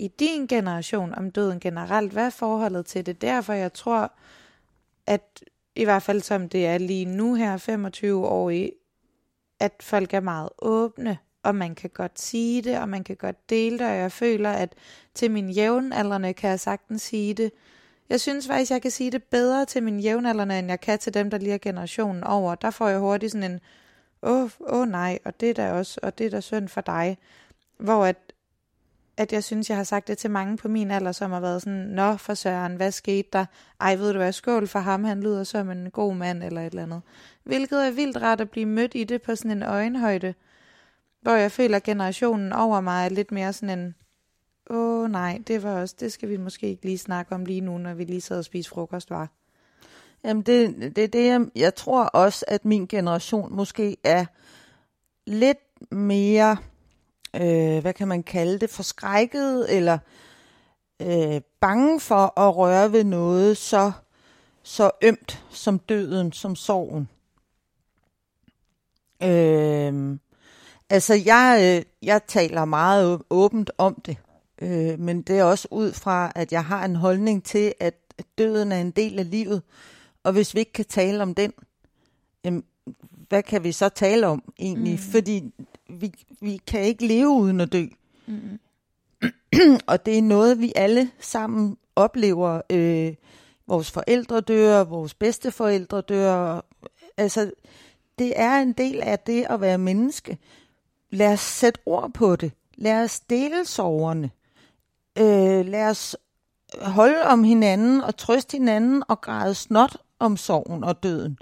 i 0.00 0.08
din 0.08 0.46
generation, 0.46 1.14
om 1.14 1.30
døden 1.30 1.60
generelt? 1.60 2.12
Hvad 2.12 2.26
er 2.26 2.30
forholdet 2.30 2.86
til 2.86 3.06
det? 3.06 3.20
Derfor 3.20 3.52
jeg 3.52 3.72
tror, 3.72 4.12
at 5.06 5.42
i 5.74 5.84
hvert 5.84 6.02
fald 6.02 6.20
som 6.20 6.48
det 6.48 6.66
er 6.66 6.78
lige 6.78 7.04
nu 7.04 7.34
her, 7.34 7.56
25 7.56 8.26
år 8.26 8.50
i, 8.50 8.72
at 9.60 9.72
folk 9.80 10.14
er 10.14 10.20
meget 10.20 10.48
åbne, 10.58 11.18
og 11.42 11.54
man 11.54 11.74
kan 11.74 11.90
godt 11.90 12.20
sige 12.20 12.62
det, 12.62 12.78
og 12.78 12.88
man 12.88 13.04
kan 13.04 13.16
godt 13.16 13.50
dele 13.50 13.78
det, 13.78 13.86
og 13.86 13.96
jeg 13.96 14.12
føler, 14.12 14.50
at 14.50 14.74
til 15.14 15.30
min 15.30 15.50
jævnaldrende 15.50 16.34
kan 16.34 16.50
jeg 16.50 16.60
sagtens 16.60 17.02
sige 17.02 17.34
det. 17.34 17.52
Jeg 18.08 18.20
synes 18.20 18.46
faktisk, 18.46 18.70
jeg 18.70 18.82
kan 18.82 18.90
sige 18.90 19.10
det 19.10 19.22
bedre 19.22 19.64
til 19.64 19.82
min 19.82 20.00
jævnaldrende, 20.00 20.58
end 20.58 20.68
jeg 20.68 20.80
kan 20.80 20.98
til 20.98 21.14
dem, 21.14 21.30
der 21.30 21.38
lige 21.38 21.54
er 21.54 21.58
generationen 21.58 22.24
over. 22.24 22.54
Der 22.54 22.70
får 22.70 22.88
jeg 22.88 22.98
hurtigt 22.98 23.32
sådan 23.32 23.50
en, 23.50 23.60
åh, 24.22 24.42
oh, 24.42 24.50
oh 24.60 24.88
nej, 24.88 25.18
og 25.24 25.40
det 25.40 25.50
er 25.50 25.54
da 25.54 25.72
også, 25.72 26.00
og 26.02 26.18
det 26.18 26.26
er 26.26 26.30
da 26.30 26.40
synd 26.40 26.68
for 26.68 26.80
dig. 26.80 27.18
Hvor 27.78 28.04
at, 28.04 28.16
at 29.20 29.32
jeg 29.32 29.44
synes, 29.44 29.68
jeg 29.68 29.76
har 29.76 29.84
sagt 29.84 30.08
det 30.08 30.18
til 30.18 30.30
mange 30.30 30.56
på 30.56 30.68
min 30.68 30.90
alder, 30.90 31.12
som 31.12 31.30
har 31.30 31.40
været 31.40 31.62
sådan, 31.62 31.78
nå 31.78 32.16
for 32.16 32.34
søren, 32.34 32.76
hvad 32.76 32.92
skete 32.92 33.28
der? 33.32 33.44
Ej, 33.80 33.96
ved 33.96 34.12
du 34.12 34.18
hvad, 34.18 34.32
skål 34.32 34.68
for 34.68 34.78
ham, 34.78 35.04
han 35.04 35.20
lyder 35.20 35.44
som 35.44 35.70
en 35.70 35.90
god 35.90 36.14
mand, 36.14 36.42
eller 36.42 36.60
et 36.60 36.66
eller 36.66 36.82
andet. 36.82 37.02
Hvilket 37.44 37.86
er 37.86 37.90
vildt 37.90 38.22
rart 38.22 38.40
at 38.40 38.50
blive 38.50 38.66
mødt 38.66 38.92
i 38.94 39.04
det 39.04 39.22
på 39.22 39.34
sådan 39.34 39.50
en 39.50 39.62
øjenhøjde, 39.62 40.34
hvor 41.22 41.34
jeg 41.34 41.52
føler, 41.52 41.76
at 41.76 41.82
generationen 41.82 42.52
over 42.52 42.80
mig 42.80 43.04
er 43.04 43.08
lidt 43.08 43.32
mere 43.32 43.52
sådan 43.52 43.78
en, 43.78 43.94
åh 44.70 45.04
oh, 45.04 45.10
nej, 45.10 45.40
det 45.46 45.62
var 45.62 45.80
også, 45.80 45.94
det 46.00 46.12
skal 46.12 46.28
vi 46.28 46.36
måske 46.36 46.68
ikke 46.68 46.84
lige 46.84 46.98
snakke 46.98 47.34
om 47.34 47.44
lige 47.44 47.60
nu, 47.60 47.78
når 47.78 47.94
vi 47.94 48.04
lige 48.04 48.20
sidder 48.20 48.40
og 48.40 48.44
spiser 48.44 48.70
frokost, 48.70 49.10
var. 49.10 49.28
Jamen 50.24 50.42
det, 50.42 50.96
det 50.96 51.04
er 51.04 51.08
det, 51.08 51.26
jeg, 51.26 51.46
jeg 51.56 51.74
tror 51.74 52.04
også, 52.04 52.44
at 52.48 52.64
min 52.64 52.86
generation 52.86 53.56
måske 53.56 53.96
er 54.04 54.24
lidt 55.26 55.92
mere, 55.92 56.56
øh, 57.36 57.78
hvad 57.80 57.92
kan 57.92 58.08
man 58.08 58.22
kalde 58.22 58.58
det, 58.58 58.70
forskrækket 58.70 59.76
eller 59.76 59.98
øh, 61.02 61.40
bange 61.60 62.00
for 62.00 62.40
at 62.40 62.56
røre 62.56 62.92
ved 62.92 63.04
noget 63.04 63.56
så, 63.56 63.92
så 64.62 64.90
ømt 65.02 65.44
som 65.50 65.78
døden, 65.78 66.32
som 66.32 66.56
sorgen. 66.56 67.08
Øh, 69.22 70.18
altså, 70.90 71.14
jeg, 71.14 71.58
øh, 71.60 72.06
jeg 72.08 72.20
taler 72.26 72.64
meget 72.64 73.22
åbent 73.30 73.70
om 73.78 74.02
det, 74.06 74.16
øh, 74.62 74.98
men 74.98 75.22
det 75.22 75.38
er 75.38 75.44
også 75.44 75.68
ud 75.70 75.92
fra, 75.92 76.32
at 76.34 76.52
jeg 76.52 76.64
har 76.64 76.84
en 76.84 76.96
holdning 76.96 77.44
til, 77.44 77.74
at 77.80 77.94
døden 78.38 78.72
er 78.72 78.80
en 78.80 78.90
del 78.90 79.18
af 79.18 79.30
livet, 79.30 79.62
og 80.24 80.32
hvis 80.32 80.54
vi 80.54 80.60
ikke 80.60 80.72
kan 80.72 80.84
tale 80.84 81.22
om 81.22 81.34
den, 81.34 81.52
jamen, 82.44 82.64
hvad 83.28 83.42
kan 83.42 83.64
vi 83.64 83.72
så 83.72 83.88
tale 83.88 84.26
om 84.26 84.52
egentlig? 84.58 84.92
Mm. 84.92 84.98
Fordi 84.98 85.52
vi, 85.90 86.12
vi 86.40 86.60
kan 86.66 86.80
ikke 86.80 87.06
leve 87.06 87.28
uden 87.28 87.60
at 87.60 87.72
dø. 87.72 87.84
Mm. 88.26 88.58
og 89.90 90.06
det 90.06 90.18
er 90.18 90.22
noget, 90.22 90.60
vi 90.60 90.72
alle 90.76 91.10
sammen 91.20 91.76
oplever. 91.96 92.60
Øh, 92.70 93.14
vores 93.66 93.90
forældre 93.90 94.40
dør, 94.40 94.84
vores 94.84 95.14
bedsteforældre 95.14 96.00
dør. 96.00 96.60
Altså, 97.16 97.50
det 98.18 98.32
er 98.36 98.58
en 98.58 98.72
del 98.72 99.00
af 99.02 99.18
det 99.18 99.46
at 99.50 99.60
være 99.60 99.78
menneske. 99.78 100.38
Lad 101.10 101.32
os 101.32 101.40
sætte 101.40 101.80
ord 101.86 102.12
på 102.12 102.36
det. 102.36 102.52
Lad 102.74 103.02
os 103.02 103.20
dele 103.20 103.64
soverne. 103.64 104.30
Øh, 105.18 105.66
lad 105.66 105.90
os 105.90 106.16
holde 106.80 107.22
om 107.22 107.44
hinanden 107.44 108.00
og 108.00 108.16
trøste 108.16 108.52
hinanden 108.52 109.02
og 109.08 109.20
græde 109.20 109.54
snot 109.54 109.96
om 110.18 110.36
sorgen 110.36 110.84
og 110.84 111.02
døden. 111.02 111.38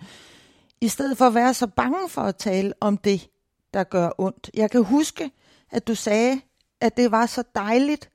I 0.81 0.89
stedet 0.89 1.19
for 1.19 1.25
at 1.27 1.35
være 1.35 1.55
så 1.55 1.67
bange 1.67 2.09
for 2.09 2.23
at 2.23 2.37
tale 2.37 2.73
om 2.81 2.97
det, 2.97 3.29
der 3.75 3.85
gør 3.85 4.11
ondt. 4.19 4.51
Jeg 4.55 4.71
kan 4.71 4.85
huske, 4.85 5.31
at 5.71 5.87
du 5.87 5.95
sagde, 5.95 6.41
at 6.81 6.97
det 6.97 7.11
var 7.11 7.27
så 7.27 7.43
dejligt 7.55 8.11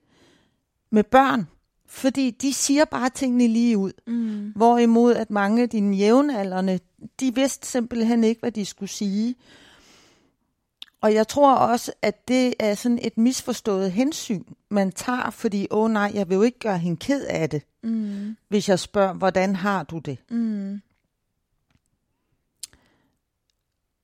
med 0.90 1.04
børn, 1.04 1.48
fordi 1.86 2.30
de 2.30 2.52
siger 2.52 2.84
bare 2.84 3.10
tingene 3.10 3.48
lige 3.48 3.78
ud. 3.78 3.92
Mm. 4.06 4.52
Hvorimod 4.56 5.14
at 5.14 5.30
mange 5.30 5.62
af 5.62 5.68
dine 5.68 5.96
jævnaldrende, 5.96 6.80
de 7.20 7.34
vidste 7.34 7.66
simpelthen 7.66 8.24
ikke, 8.24 8.40
hvad 8.40 8.52
de 8.52 8.64
skulle 8.64 8.90
sige. 8.90 9.34
Og 11.00 11.14
jeg 11.14 11.28
tror 11.28 11.54
også, 11.54 11.92
at 12.02 12.28
det 12.28 12.54
er 12.58 12.74
sådan 12.74 12.98
et 13.02 13.18
misforstået 13.18 13.92
hensyn, 13.92 14.44
man 14.68 14.92
tager, 14.92 15.30
fordi, 15.30 15.66
åh 15.70 15.84
oh, 15.84 15.90
nej, 15.90 16.10
jeg 16.14 16.28
vil 16.28 16.34
jo 16.34 16.42
ikke 16.42 16.58
gøre 16.58 16.78
hende 16.78 16.96
ked 16.96 17.26
af 17.26 17.50
det, 17.50 17.62
mm. 17.82 18.36
hvis 18.48 18.68
jeg 18.68 18.78
spørger, 18.78 19.12
hvordan 19.12 19.56
har 19.56 19.82
du 19.82 19.98
det? 19.98 20.18
Mm. 20.30 20.80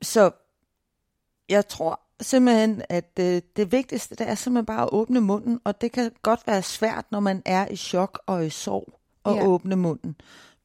Så 0.03 0.31
jeg 1.51 1.69
tror 1.69 2.01
simpelthen, 2.21 2.83
at 2.89 3.19
øh, 3.21 3.43
det 3.57 3.73
vigtigste, 3.73 4.15
det 4.15 4.29
er 4.29 4.35
simpelthen 4.35 4.67
bare 4.67 4.83
at 4.83 4.89
åbne 4.93 5.21
munden, 5.21 5.61
og 5.65 5.81
det 5.81 5.93
kan 5.93 6.13
godt 6.23 6.47
være 6.47 6.63
svært, 6.63 7.05
når 7.11 7.21
man 7.21 7.43
er 7.45 7.69
i 7.69 7.77
chok 7.77 8.23
og 8.27 8.47
i 8.47 8.51
sorg, 8.51 9.01
at 9.25 9.35
ja. 9.35 9.47
åbne 9.47 9.77
munden. 9.77 10.17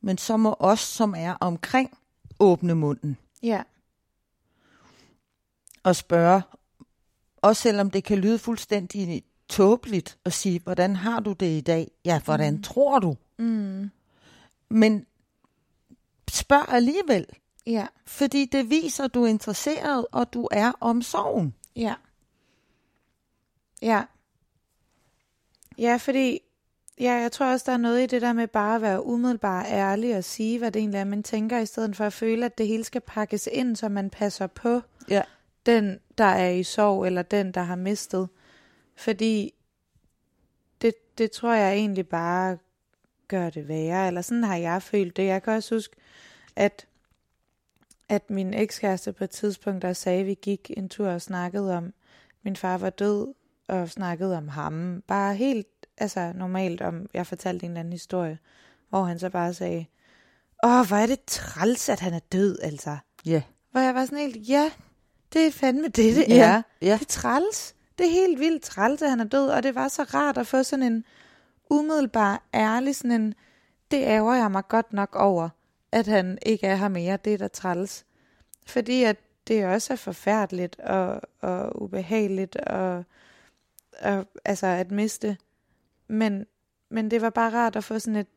Men 0.01 0.17
så 0.17 0.37
må 0.37 0.55
os, 0.59 0.79
som 0.79 1.15
er 1.17 1.33
omkring, 1.39 1.97
åbne 2.39 2.75
munden. 2.75 3.17
Ja. 3.43 3.63
Og 5.83 5.95
spørge, 5.95 6.41
også 7.37 7.61
selvom 7.61 7.91
det 7.91 8.03
kan 8.03 8.17
lyde 8.17 8.39
fuldstændig 8.39 9.23
tåbeligt 9.49 10.17
at 10.25 10.33
sige, 10.33 10.59
hvordan 10.63 10.95
har 10.95 11.19
du 11.19 11.33
det 11.33 11.57
i 11.57 11.61
dag? 11.61 11.91
Ja, 12.05 12.19
hvordan 12.19 12.53
mm. 12.53 12.63
tror 12.63 12.99
du? 12.99 13.15
Mm. 13.37 13.89
Men 14.69 15.05
spørg 16.31 16.65
alligevel. 16.69 17.25
Ja. 17.67 17.87
Fordi 18.05 18.45
det 18.45 18.69
viser, 18.69 19.03
at 19.03 19.13
du 19.13 19.23
er 19.23 19.27
interesseret, 19.27 20.05
og 20.11 20.33
du 20.33 20.47
er 20.51 20.71
om 20.79 21.01
sorgen. 21.01 21.55
Ja. 21.75 21.95
Ja. 23.81 24.03
Ja, 25.77 25.97
fordi 25.97 26.39
ja, 26.99 27.13
jeg 27.13 27.31
tror 27.31 27.45
også, 27.45 27.63
der 27.67 27.71
er 27.71 27.77
noget 27.77 28.03
i 28.03 28.05
det 28.05 28.21
der 28.21 28.33
med 28.33 28.47
bare 28.47 28.75
at 28.75 28.81
være 28.81 29.05
umiddelbart 29.05 29.65
ærlig 29.69 30.17
og 30.17 30.23
sige, 30.23 30.59
hvad 30.59 30.71
det 30.71 30.79
egentlig 30.79 30.99
er, 30.99 31.03
man 31.03 31.23
tænker, 31.23 31.59
i 31.59 31.65
stedet 31.65 31.95
for 31.95 32.05
at 32.05 32.13
føle, 32.13 32.45
at 32.45 32.57
det 32.57 32.67
hele 32.67 32.83
skal 32.83 33.01
pakkes 33.01 33.49
ind, 33.51 33.75
så 33.75 33.89
man 33.89 34.09
passer 34.09 34.47
på 34.47 34.81
ja. 35.09 35.21
den, 35.65 35.99
der 36.17 36.25
er 36.25 36.49
i 36.49 36.63
sorg, 36.63 37.05
eller 37.05 37.21
den, 37.21 37.51
der 37.51 37.61
har 37.61 37.75
mistet. 37.75 38.29
Fordi 38.95 39.53
det, 40.81 40.93
det 41.17 41.31
tror 41.31 41.53
jeg 41.53 41.73
egentlig 41.73 42.07
bare 42.07 42.57
gør 43.27 43.49
det 43.49 43.67
værre, 43.67 44.07
eller 44.07 44.21
sådan 44.21 44.43
har 44.43 44.55
jeg 44.55 44.81
følt 44.81 45.17
det. 45.17 45.25
Jeg 45.25 45.43
kan 45.43 45.53
også 45.53 45.75
huske, 45.75 45.95
at 46.55 46.87
at 48.09 48.29
min 48.29 48.53
ekskæreste 48.53 49.13
på 49.13 49.23
et 49.23 49.29
tidspunkt 49.29 49.81
der 49.81 49.93
sagde, 49.93 50.19
at 50.19 50.25
vi 50.25 50.33
gik 50.41 50.71
en 50.77 50.89
tur 50.89 51.09
og 51.09 51.21
snakkede 51.21 51.77
om, 51.77 51.85
at 51.85 51.93
min 52.43 52.55
far 52.55 52.77
var 52.77 52.89
død, 52.89 53.33
og 53.67 53.89
snakkede 53.89 54.37
om 54.37 54.47
ham. 54.47 55.03
Bare 55.07 55.35
helt 55.35 55.67
altså 55.97 56.31
normalt 56.35 56.81
om, 56.81 57.09
jeg 57.13 57.27
fortalte 57.27 57.65
en 57.65 57.71
eller 57.71 57.79
anden 57.79 57.91
historie, 57.91 58.39
hvor 58.89 59.03
han 59.03 59.19
så 59.19 59.29
bare 59.29 59.53
sagde, 59.53 59.85
åh, 60.63 60.87
hvor 60.87 60.95
er 60.95 61.05
det 61.05 61.19
træls, 61.27 61.89
at 61.89 61.99
han 61.99 62.13
er 62.13 62.19
død, 62.19 62.59
altså. 62.61 62.97
Ja. 63.25 63.31
Yeah. 63.31 63.41
Hvor 63.71 63.81
jeg 63.81 63.95
var 63.95 64.05
sådan 64.05 64.17
helt, 64.17 64.49
ja, 64.49 64.71
det 65.33 65.47
er 65.47 65.51
fandme 65.51 65.87
det, 65.87 66.15
det 66.15 66.25
yeah. 66.29 66.39
er. 66.39 66.61
Yeah. 66.83 66.99
Det 66.99 67.01
er 67.01 67.05
træls. 67.07 67.75
Det 67.97 68.05
er 68.05 68.11
helt 68.11 68.39
vildt 68.39 68.63
træls, 68.63 69.01
at 69.01 69.09
han 69.09 69.19
er 69.19 69.25
død, 69.25 69.49
og 69.49 69.63
det 69.63 69.75
var 69.75 69.87
så 69.87 70.03
rart 70.03 70.37
at 70.37 70.47
få 70.47 70.63
sådan 70.63 70.83
en 70.83 71.03
umiddelbar, 71.69 72.43
ærlig, 72.53 72.95
sådan 72.95 73.11
en, 73.11 73.33
det 73.91 73.97
ærger 73.97 74.33
jeg 74.33 74.51
mig 74.51 74.67
godt 74.67 74.93
nok 74.93 75.15
over 75.15 75.49
at 75.91 76.07
han 76.07 76.37
ikke 76.45 76.67
er 76.67 76.75
her 76.75 76.87
mere. 76.87 77.17
Det 77.25 77.33
er 77.33 77.37
da 77.37 77.47
træls. 77.47 78.05
Fordi 78.67 79.03
at 79.03 79.17
det 79.47 79.65
også 79.65 79.93
er 79.93 79.97
forfærdeligt 79.97 80.79
og, 80.79 81.21
og 81.39 81.81
ubehageligt 81.81 82.55
og, 82.55 83.03
og 84.01 84.25
altså 84.45 84.67
at 84.67 84.91
miste. 84.91 85.37
Men, 86.07 86.45
men 86.89 87.11
det 87.11 87.21
var 87.21 87.29
bare 87.29 87.53
rart 87.53 87.75
at 87.75 87.83
få 87.83 87.99
sådan 87.99 88.19
et 88.19 88.27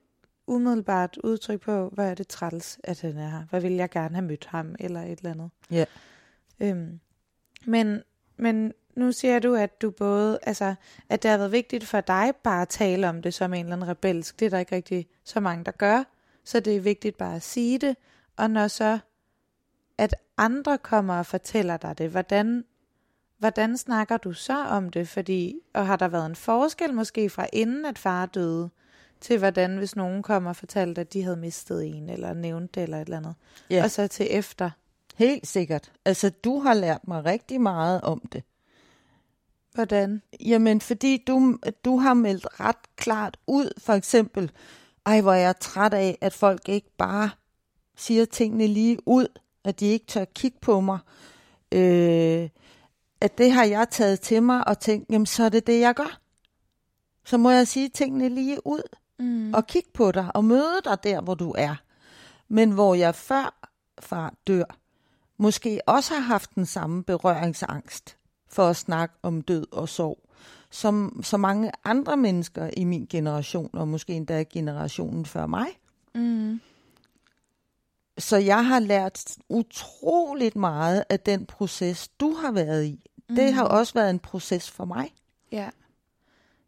umiddelbart 0.47 1.19
udtryk 1.25 1.61
på, 1.61 1.89
hvad 1.89 2.11
er 2.11 2.15
det 2.15 2.29
træls, 2.29 2.79
at 2.85 3.01
han 3.01 3.17
er 3.17 3.29
her. 3.29 3.45
Hvad 3.51 3.61
vil 3.61 3.73
jeg 3.73 3.91
gerne 3.91 4.15
have 4.15 4.27
mødt 4.27 4.47
ham, 4.47 4.75
eller 4.79 5.03
et 5.03 5.19
eller 5.19 5.31
andet. 5.31 5.51
Ja. 5.71 5.85
Øhm, 6.61 7.01
men, 7.67 8.03
men 8.37 8.73
nu 8.97 9.13
siger 9.13 9.39
du, 9.39 9.55
at 9.55 9.83
du 9.83 9.91
både, 9.91 10.39
altså, 10.43 10.75
at 11.09 11.23
det 11.23 11.31
har 11.31 11.39
været 11.39 11.53
vigtigt 11.53 11.85
for 11.85 12.01
dig 12.01 12.33
bare 12.43 12.63
at 12.63 12.69
tale 12.69 13.09
om 13.09 13.23
det 13.23 13.35
som 13.35 13.55
en 13.55 13.65
eller 13.67 13.77
anden 13.77 13.89
rebelsk. 13.89 14.41
Det 14.41 14.47
er 14.47 14.51
der 14.51 14.59
ikke 14.59 14.77
rigtig 14.77 15.07
så 15.25 15.41
mange, 15.41 15.65
der 15.65 15.73
gør. 15.73 16.05
Så 16.49 16.61
det 16.61 16.77
er 16.77 16.81
vigtigt 16.81 17.17
bare 17.17 17.37
at 17.37 17.43
sige 17.43 17.79
det, 17.79 17.97
og 18.37 18.51
når 18.51 18.69
så, 18.69 18.99
at 19.99 20.15
andre 20.37 20.79
kommer 20.79 21.19
og 21.19 21.27
fortæller 21.27 21.77
dig 21.77 21.99
det, 21.99 22.11
hvordan, 22.11 22.65
hvordan 23.39 23.77
snakker 23.77 24.17
du 24.17 24.33
så 24.33 24.65
om 24.65 24.91
det? 24.91 25.09
Fordi, 25.09 25.61
og 25.75 25.87
har 25.87 25.97
der 25.97 26.09
været 26.09 26.27
en 26.27 26.37
forskel 26.37 26.95
måske 26.95 27.31
fra 27.31 27.47
inden 27.53 27.85
at 27.85 27.99
far 27.99 28.27
døde, 28.27 28.71
til 29.21 29.39
hvordan 29.39 29.77
hvis 29.77 29.97
nogen 29.97 30.23
kommer 30.23 30.51
og 30.51 30.57
fortalte, 30.57 31.01
at 31.01 31.13
de 31.13 31.23
havde 31.23 31.37
mistet 31.37 31.87
en, 31.87 32.09
eller 32.09 32.35
nævnt 32.35 32.75
det, 32.75 32.83
eller 32.83 32.97
et 32.97 33.05
eller 33.05 33.17
andet. 33.17 33.35
Ja. 33.71 33.85
Og 33.85 33.91
så 33.91 34.07
til 34.07 34.27
efter. 34.31 34.71
Helt 35.17 35.47
sikkert. 35.47 35.93
Altså, 36.05 36.31
du 36.31 36.61
har 36.61 36.75
lært 36.75 37.09
mig 37.09 37.25
rigtig 37.25 37.61
meget 37.61 38.01
om 38.01 38.23
det. 38.33 38.43
Hvordan? 39.75 40.23
Jamen, 40.41 40.81
fordi 40.81 41.25
du, 41.27 41.59
du 41.85 41.97
har 41.97 42.15
meldt 42.15 42.61
ret 42.61 42.97
klart 42.97 43.37
ud, 43.47 43.81
for 43.81 43.93
eksempel, 43.93 44.51
ej, 45.07 45.21
hvor 45.21 45.33
er 45.33 45.39
jeg 45.39 45.59
træt 45.61 45.95
af, 45.95 46.19
at 46.21 46.33
folk 46.33 46.69
ikke 46.69 46.91
bare 46.99 47.31
siger 47.97 48.25
tingene 48.25 48.67
lige 48.67 48.99
ud, 49.07 49.27
at 49.65 49.81
de 49.81 49.87
ikke 49.87 50.07
tør 50.07 50.25
kigge 50.25 50.59
på 50.61 50.81
mig. 50.81 50.99
Øh, 51.73 52.49
at 53.21 53.39
det 53.39 53.53
har 53.53 53.65
jeg 53.65 53.89
taget 53.91 54.21
til 54.21 54.43
mig 54.43 54.69
og 54.69 54.79
tænkt, 54.79 55.11
jamen 55.11 55.27
så 55.27 55.45
er 55.45 55.49
det 55.49 55.67
det, 55.67 55.81
jeg 55.81 55.95
gør. 55.95 56.21
Så 57.25 57.39
må 57.39 57.51
jeg 57.51 57.69
sige 57.69 57.89
tingene 57.89 58.29
lige 58.29 58.67
ud 58.67 58.83
mm. 59.19 59.55
og 59.55 59.67
kigge 59.67 59.91
på 59.95 60.13
dig 60.13 60.37
og 60.37 60.45
møde 60.45 60.81
dig 60.85 61.05
der, 61.05 61.21
hvor 61.21 61.35
du 61.35 61.55
er. 61.59 61.75
Men 62.49 62.71
hvor 62.71 62.95
jeg 62.95 63.15
før 63.15 63.71
far 64.01 64.35
dør, 64.47 64.79
måske 65.39 65.81
også 65.87 66.15
har 66.15 66.21
haft 66.21 66.55
den 66.55 66.67
samme 66.67 67.05
berøringsangst 67.05 68.17
for 68.49 68.69
at 68.69 68.77
snakke 68.77 69.15
om 69.23 69.43
død 69.43 69.67
og 69.73 69.89
sorg 69.89 70.28
som 70.71 71.21
så 71.23 71.37
mange 71.37 71.73
andre 71.85 72.17
mennesker 72.17 72.71
i 72.77 72.85
min 72.85 73.07
generation, 73.11 73.71
og 73.73 73.89
måske 73.89 74.13
endda 74.13 74.43
generationen 74.43 75.27
før 75.27 75.47
mig. 75.47 75.67
Mm. 76.15 76.61
Så 78.19 78.37
jeg 78.37 78.67
har 78.67 78.79
lært 78.79 79.37
utroligt 79.49 80.57
meget 80.57 81.05
af 81.09 81.21
den 81.21 81.47
proces, 81.47 82.09
du 82.09 82.33
har 82.33 82.53
været 82.53 82.85
i. 82.85 83.11
Mm. 83.29 83.37
Det 83.37 83.53
har 83.53 83.65
også 83.65 83.95
været 83.95 84.11
en 84.11 84.19
proces 84.19 84.71
for 84.71 84.85
mig. 84.85 85.15
Ja. 85.53 85.71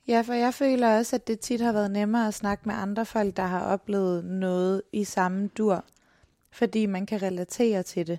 Ja, 0.09 0.21
for 0.21 0.33
jeg 0.33 0.55
føler 0.55 0.99
også, 0.99 1.17
at 1.17 1.27
det 1.27 1.41
tit 1.41 1.61
har 1.61 1.73
været 1.73 1.91
nemmere 1.91 2.29
at 2.29 2.35
snakke 2.35 2.63
med 2.67 2.75
andre 2.75 3.07
folk, 3.07 3.37
der 3.37 3.43
har 3.43 3.61
oplevet 3.61 4.25
noget 4.25 4.83
i 4.93 5.05
samme 5.05 5.49
dur, 5.49 5.85
fordi 6.51 6.87
man 6.87 7.07
kan 7.07 7.23
relatere 7.23 7.83
til 7.83 8.07
det. 8.07 8.19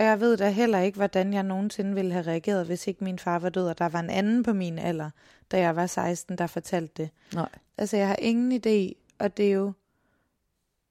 Og 0.00 0.06
jeg 0.06 0.20
ved 0.20 0.36
da 0.36 0.50
heller 0.50 0.80
ikke, 0.80 0.96
hvordan 0.96 1.32
jeg 1.32 1.42
nogensinde 1.42 1.94
ville 1.94 2.12
have 2.12 2.26
reageret, 2.26 2.66
hvis 2.66 2.86
ikke 2.86 3.04
min 3.04 3.18
far 3.18 3.38
var 3.38 3.48
død, 3.48 3.68
og 3.68 3.78
der 3.78 3.88
var 3.88 4.00
en 4.00 4.10
anden 4.10 4.42
på 4.42 4.52
min 4.52 4.78
alder, 4.78 5.10
da 5.50 5.58
jeg 5.58 5.76
var 5.76 5.86
16, 5.86 6.38
der 6.38 6.46
fortalte 6.46 7.02
det. 7.02 7.10
Nej. 7.34 7.48
Altså, 7.78 7.96
jeg 7.96 8.08
har 8.08 8.16
ingen 8.18 8.52
idé, 8.52 8.92
og 9.18 9.36
det 9.36 9.46
er 9.46 9.52
jo 9.52 9.72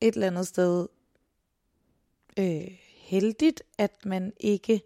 et 0.01 0.13
eller 0.13 0.27
andet 0.27 0.47
sted 0.47 0.87
øh, 2.39 2.67
heldigt, 2.95 3.63
at 3.77 4.05
man 4.05 4.33
ikke 4.39 4.81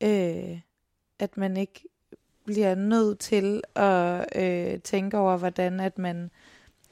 øh, 0.00 0.60
at 1.18 1.36
man 1.36 1.56
ikke 1.56 1.88
bliver 2.44 2.74
nødt 2.74 3.18
til 3.18 3.62
at 3.74 4.26
øh, 4.42 4.80
tænke 4.80 5.18
over, 5.18 5.36
hvordan 5.36 5.80
at 5.80 5.98
man 5.98 6.30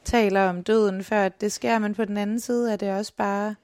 taler 0.04 0.48
om 0.48 0.62
døden, 0.62 1.04
før 1.04 1.28
det 1.28 1.52
sker, 1.52 1.78
men 1.78 1.94
på 1.94 2.04
den 2.04 2.16
anden 2.16 2.40
side 2.40 2.72
er 2.72 2.76
det 2.76 2.92
også 2.92 3.12
bare 3.16 3.54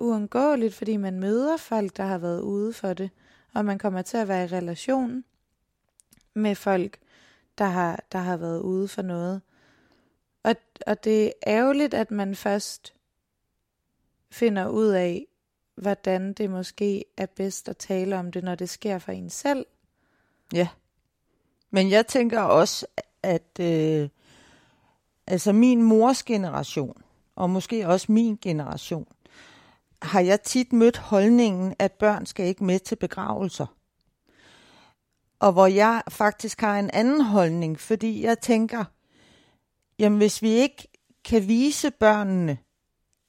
uundgåeligt, 0.00 0.74
fordi 0.74 0.96
man 0.96 1.20
møder 1.20 1.56
folk, 1.56 1.96
der 1.96 2.04
har 2.04 2.18
været 2.18 2.40
ude 2.40 2.72
for 2.72 2.92
det, 2.92 3.10
og 3.54 3.64
man 3.64 3.78
kommer 3.78 4.02
til 4.02 4.16
at 4.16 4.28
være 4.28 4.44
i 4.44 4.48
relation 4.48 5.24
med 6.34 6.54
folk, 6.54 6.98
der 7.58 7.64
har, 7.64 8.04
der 8.12 8.18
har 8.18 8.36
været 8.36 8.60
ude 8.60 8.88
for 8.88 9.02
noget. 9.02 9.42
Og, 10.42 10.56
og 10.86 11.04
det 11.04 11.26
er 11.26 11.32
ærgerligt, 11.46 11.94
at 11.94 12.10
man 12.10 12.34
først 12.34 12.94
finder 14.30 14.68
ud 14.68 14.86
af, 14.86 15.26
hvordan 15.74 16.32
det 16.32 16.50
måske 16.50 17.04
er 17.16 17.26
bedst 17.26 17.68
at 17.68 17.76
tale 17.76 18.18
om 18.18 18.32
det, 18.32 18.44
når 18.44 18.54
det 18.54 18.68
sker 18.68 18.98
for 18.98 19.12
en 19.12 19.30
selv. 19.30 19.66
Ja. 20.52 20.68
Men 21.70 21.90
jeg 21.90 22.06
tænker 22.06 22.40
også, 22.40 22.86
at 23.22 23.60
øh, 23.60 24.08
altså 25.26 25.52
min 25.52 25.82
mors 25.82 26.22
generation, 26.22 27.02
og 27.34 27.50
måske 27.50 27.88
også 27.88 28.12
min 28.12 28.38
generation, 28.42 29.06
har 30.02 30.20
jeg 30.20 30.42
tit 30.42 30.72
mødt 30.72 30.96
holdningen, 30.96 31.74
at 31.78 31.92
børn 31.92 32.26
skal 32.26 32.46
ikke 32.46 32.64
med 32.64 32.78
til 32.78 32.96
begravelser. 32.96 33.66
Og 35.40 35.52
hvor 35.52 35.66
jeg 35.66 36.02
faktisk 36.08 36.60
har 36.60 36.78
en 36.78 36.90
anden 36.90 37.20
holdning, 37.20 37.80
fordi 37.80 38.24
jeg 38.24 38.38
tænker, 38.38 38.84
jamen 39.98 40.18
hvis 40.18 40.42
vi 40.42 40.50
ikke 40.50 40.88
kan 41.24 41.48
vise 41.48 41.90
børnene, 41.90 42.58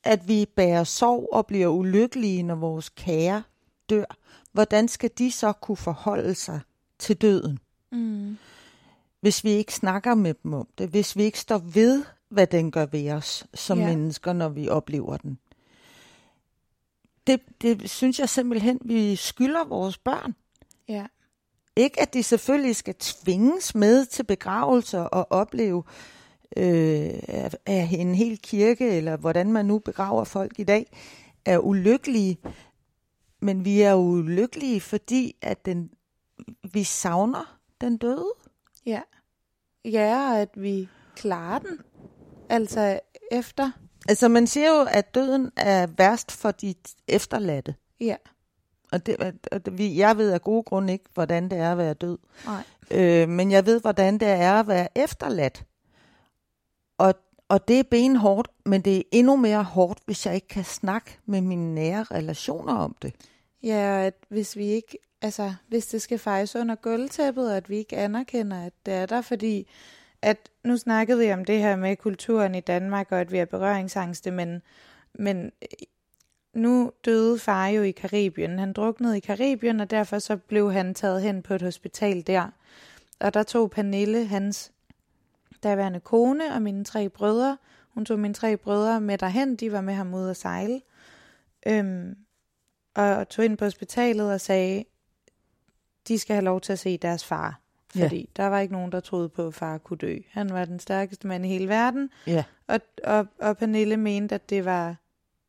at 0.03 0.27
vi 0.27 0.45
bærer 0.55 0.83
sorg 0.83 1.29
og 1.31 1.47
bliver 1.47 1.67
ulykkelige, 1.67 2.43
når 2.43 2.55
vores 2.55 2.89
kære 2.89 3.43
dør, 3.89 4.05
hvordan 4.51 4.87
skal 4.87 5.11
de 5.17 5.31
så 5.31 5.53
kunne 5.53 5.77
forholde 5.77 6.35
sig 6.35 6.59
til 6.99 7.17
døden? 7.17 7.59
Mm. 7.91 8.37
Hvis 9.21 9.43
vi 9.43 9.49
ikke 9.49 9.73
snakker 9.73 10.15
med 10.15 10.33
dem 10.43 10.53
om 10.53 10.67
det, 10.77 10.89
hvis 10.89 11.17
vi 11.17 11.23
ikke 11.23 11.39
står 11.39 11.57
ved, 11.57 12.03
hvad 12.29 12.47
den 12.47 12.71
gør 12.71 12.85
ved 12.85 13.11
os 13.11 13.45
som 13.53 13.79
Ja. 13.79 13.87
mennesker, 13.87 14.33
når 14.33 14.49
vi 14.49 14.69
oplever 14.69 15.17
den. 15.17 15.39
Det, 17.27 17.41
det 17.61 17.89
synes 17.89 18.19
jeg 18.19 18.29
simpelthen, 18.29 18.79
vi 18.85 19.15
skylder 19.15 19.63
vores 19.63 19.97
børn. 19.97 20.35
Ja. 20.87 21.05
Ikke 21.75 22.01
at 22.01 22.13
de 22.13 22.23
selvfølgelig 22.23 22.75
skal 22.75 22.95
tvinges 22.99 23.75
med 23.75 24.05
til 24.05 24.23
begravelser 24.23 24.99
og 24.99 25.27
opleve 25.29 25.83
øh, 26.57 27.13
at 27.27 27.55
en 27.91 28.15
hel 28.15 28.37
kirke, 28.37 28.89
eller 28.89 29.17
hvordan 29.17 29.51
man 29.51 29.65
nu 29.65 29.79
begraver 29.79 30.23
folk 30.23 30.59
i 30.59 30.63
dag, 30.63 30.91
er 31.45 31.57
ulykkelige. 31.57 32.37
Men 33.39 33.65
vi 33.65 33.81
er 33.81 33.93
ulykkelige, 33.93 34.81
fordi 34.81 35.35
at 35.41 35.65
den, 35.65 35.91
vi 36.73 36.83
savner 36.83 37.59
den 37.81 37.97
døde. 37.97 38.31
Ja. 38.85 39.01
Ja, 39.85 40.37
at 40.37 40.49
vi 40.55 40.89
klarer 41.15 41.59
den. 41.59 41.79
Altså 42.49 42.99
efter. 43.31 43.71
Altså 44.09 44.27
man 44.27 44.47
siger 44.47 44.69
jo, 44.79 44.85
at 44.91 45.15
døden 45.15 45.51
er 45.57 45.87
værst 45.97 46.31
for 46.31 46.51
de 46.51 46.75
efterladte. 47.07 47.75
Ja. 47.99 48.15
Og, 48.91 49.05
det, 49.05 49.15
og 49.51 49.65
det, 49.65 49.77
vi- 49.77 49.97
jeg 49.97 50.17
ved 50.17 50.31
af 50.31 50.41
gode 50.41 50.63
grunde 50.63 50.93
ikke, 50.93 51.05
hvordan 51.13 51.49
det 51.49 51.57
er 51.57 51.71
at 51.71 51.77
være 51.77 51.93
død. 51.93 52.17
Nej. 52.45 52.63
Øh, 52.91 53.29
men 53.29 53.51
jeg 53.51 53.65
ved, 53.65 53.81
hvordan 53.81 54.17
det 54.17 54.27
er 54.27 54.53
at 54.53 54.67
være 54.67 54.97
efterladt. 54.97 55.63
Og, 56.97 57.13
og 57.49 57.67
det 57.67 57.79
er 57.79 57.83
benhårdt, 57.83 58.47
men 58.65 58.81
det 58.81 58.97
er 58.97 59.01
endnu 59.11 59.35
mere 59.35 59.63
hårdt, 59.63 59.99
hvis 60.05 60.25
jeg 60.25 60.35
ikke 60.35 60.47
kan 60.47 60.63
snakke 60.63 61.17
med 61.25 61.41
mine 61.41 61.75
nære 61.75 62.03
relationer 62.03 62.73
om 62.73 62.95
det. 63.01 63.13
Ja, 63.63 64.03
at 64.05 64.13
hvis 64.29 64.55
vi 64.55 64.65
ikke, 64.65 64.97
altså 65.21 65.53
hvis 65.67 65.87
det 65.87 66.01
skal 66.01 66.19
fejres 66.19 66.55
under 66.55 66.75
gulvtæppet, 66.75 67.49
og 67.51 67.57
at 67.57 67.69
vi 67.69 67.77
ikke 67.77 67.97
anerkender, 67.97 68.65
at 68.65 68.73
det 68.85 68.93
er 68.93 69.05
der, 69.05 69.21
fordi 69.21 69.67
at 70.21 70.49
nu 70.63 70.77
snakkede 70.77 71.19
vi 71.19 71.33
om 71.33 71.45
det 71.45 71.59
her 71.59 71.75
med 71.75 71.95
kulturen 71.95 72.55
i 72.55 72.59
Danmark, 72.59 73.11
og 73.11 73.19
at 73.19 73.31
vi 73.31 73.37
er 73.37 73.45
berøringsangste, 73.45 74.31
men, 74.31 74.61
men 75.13 75.45
øh, 75.45 75.67
nu 76.53 76.91
døde 77.05 77.39
far 77.39 77.67
jo 77.67 77.81
i 77.81 77.91
Karibien. 77.91 78.59
Han 78.59 78.73
druknede 78.73 79.17
i 79.17 79.19
Karibien, 79.19 79.79
og 79.79 79.91
derfor 79.91 80.19
så 80.19 80.37
blev 80.37 80.71
han 80.73 80.93
taget 80.93 81.21
hen 81.21 81.41
på 81.41 81.53
et 81.53 81.61
hospital 81.61 82.27
der. 82.27 82.47
Og 83.19 83.33
der 83.33 83.43
tog 83.43 83.71
Pernille, 83.71 84.25
hans 84.25 84.71
daværende 85.63 85.99
kone 85.99 86.53
og 86.53 86.61
mine 86.61 86.83
tre 86.83 87.09
brødre, 87.09 87.57
hun 87.93 88.05
tog 88.05 88.19
mine 88.19 88.33
tre 88.33 88.57
brødre 88.57 89.01
med 89.01 89.17
derhen, 89.17 89.55
de 89.55 89.71
var 89.71 89.81
med 89.81 89.93
ham 89.93 90.13
ud 90.13 90.29
at 90.29 90.37
sejle. 90.37 90.81
Øhm, 91.67 92.17
og 92.95 93.29
tog 93.29 93.45
ind 93.45 93.57
på 93.57 93.65
hospitalet 93.65 94.33
og 94.33 94.41
sagde, 94.41 94.83
de 96.07 96.19
skal 96.19 96.33
have 96.33 96.45
lov 96.45 96.61
til 96.61 96.73
at 96.73 96.79
se 96.79 96.97
deres 96.97 97.25
far. 97.25 97.60
Ja. 97.95 98.03
Fordi 98.03 98.29
der 98.35 98.45
var 98.47 98.59
ikke 98.59 98.73
nogen, 98.73 98.91
der 98.91 98.99
troede 98.99 99.29
på, 99.29 99.47
at 99.47 99.53
far 99.53 99.77
kunne 99.77 99.97
dø. 99.97 100.17
Han 100.29 100.49
var 100.49 100.65
den 100.65 100.79
stærkeste 100.79 101.27
mand 101.27 101.45
i 101.45 101.49
hele 101.49 101.67
verden. 101.67 102.09
Ja. 102.27 102.43
Og, 102.67 102.79
og, 103.03 103.27
og 103.39 103.57
Pernille 103.57 103.97
mente, 103.97 104.35
at 104.35 104.49
det 104.49 104.65
var, 104.65 104.95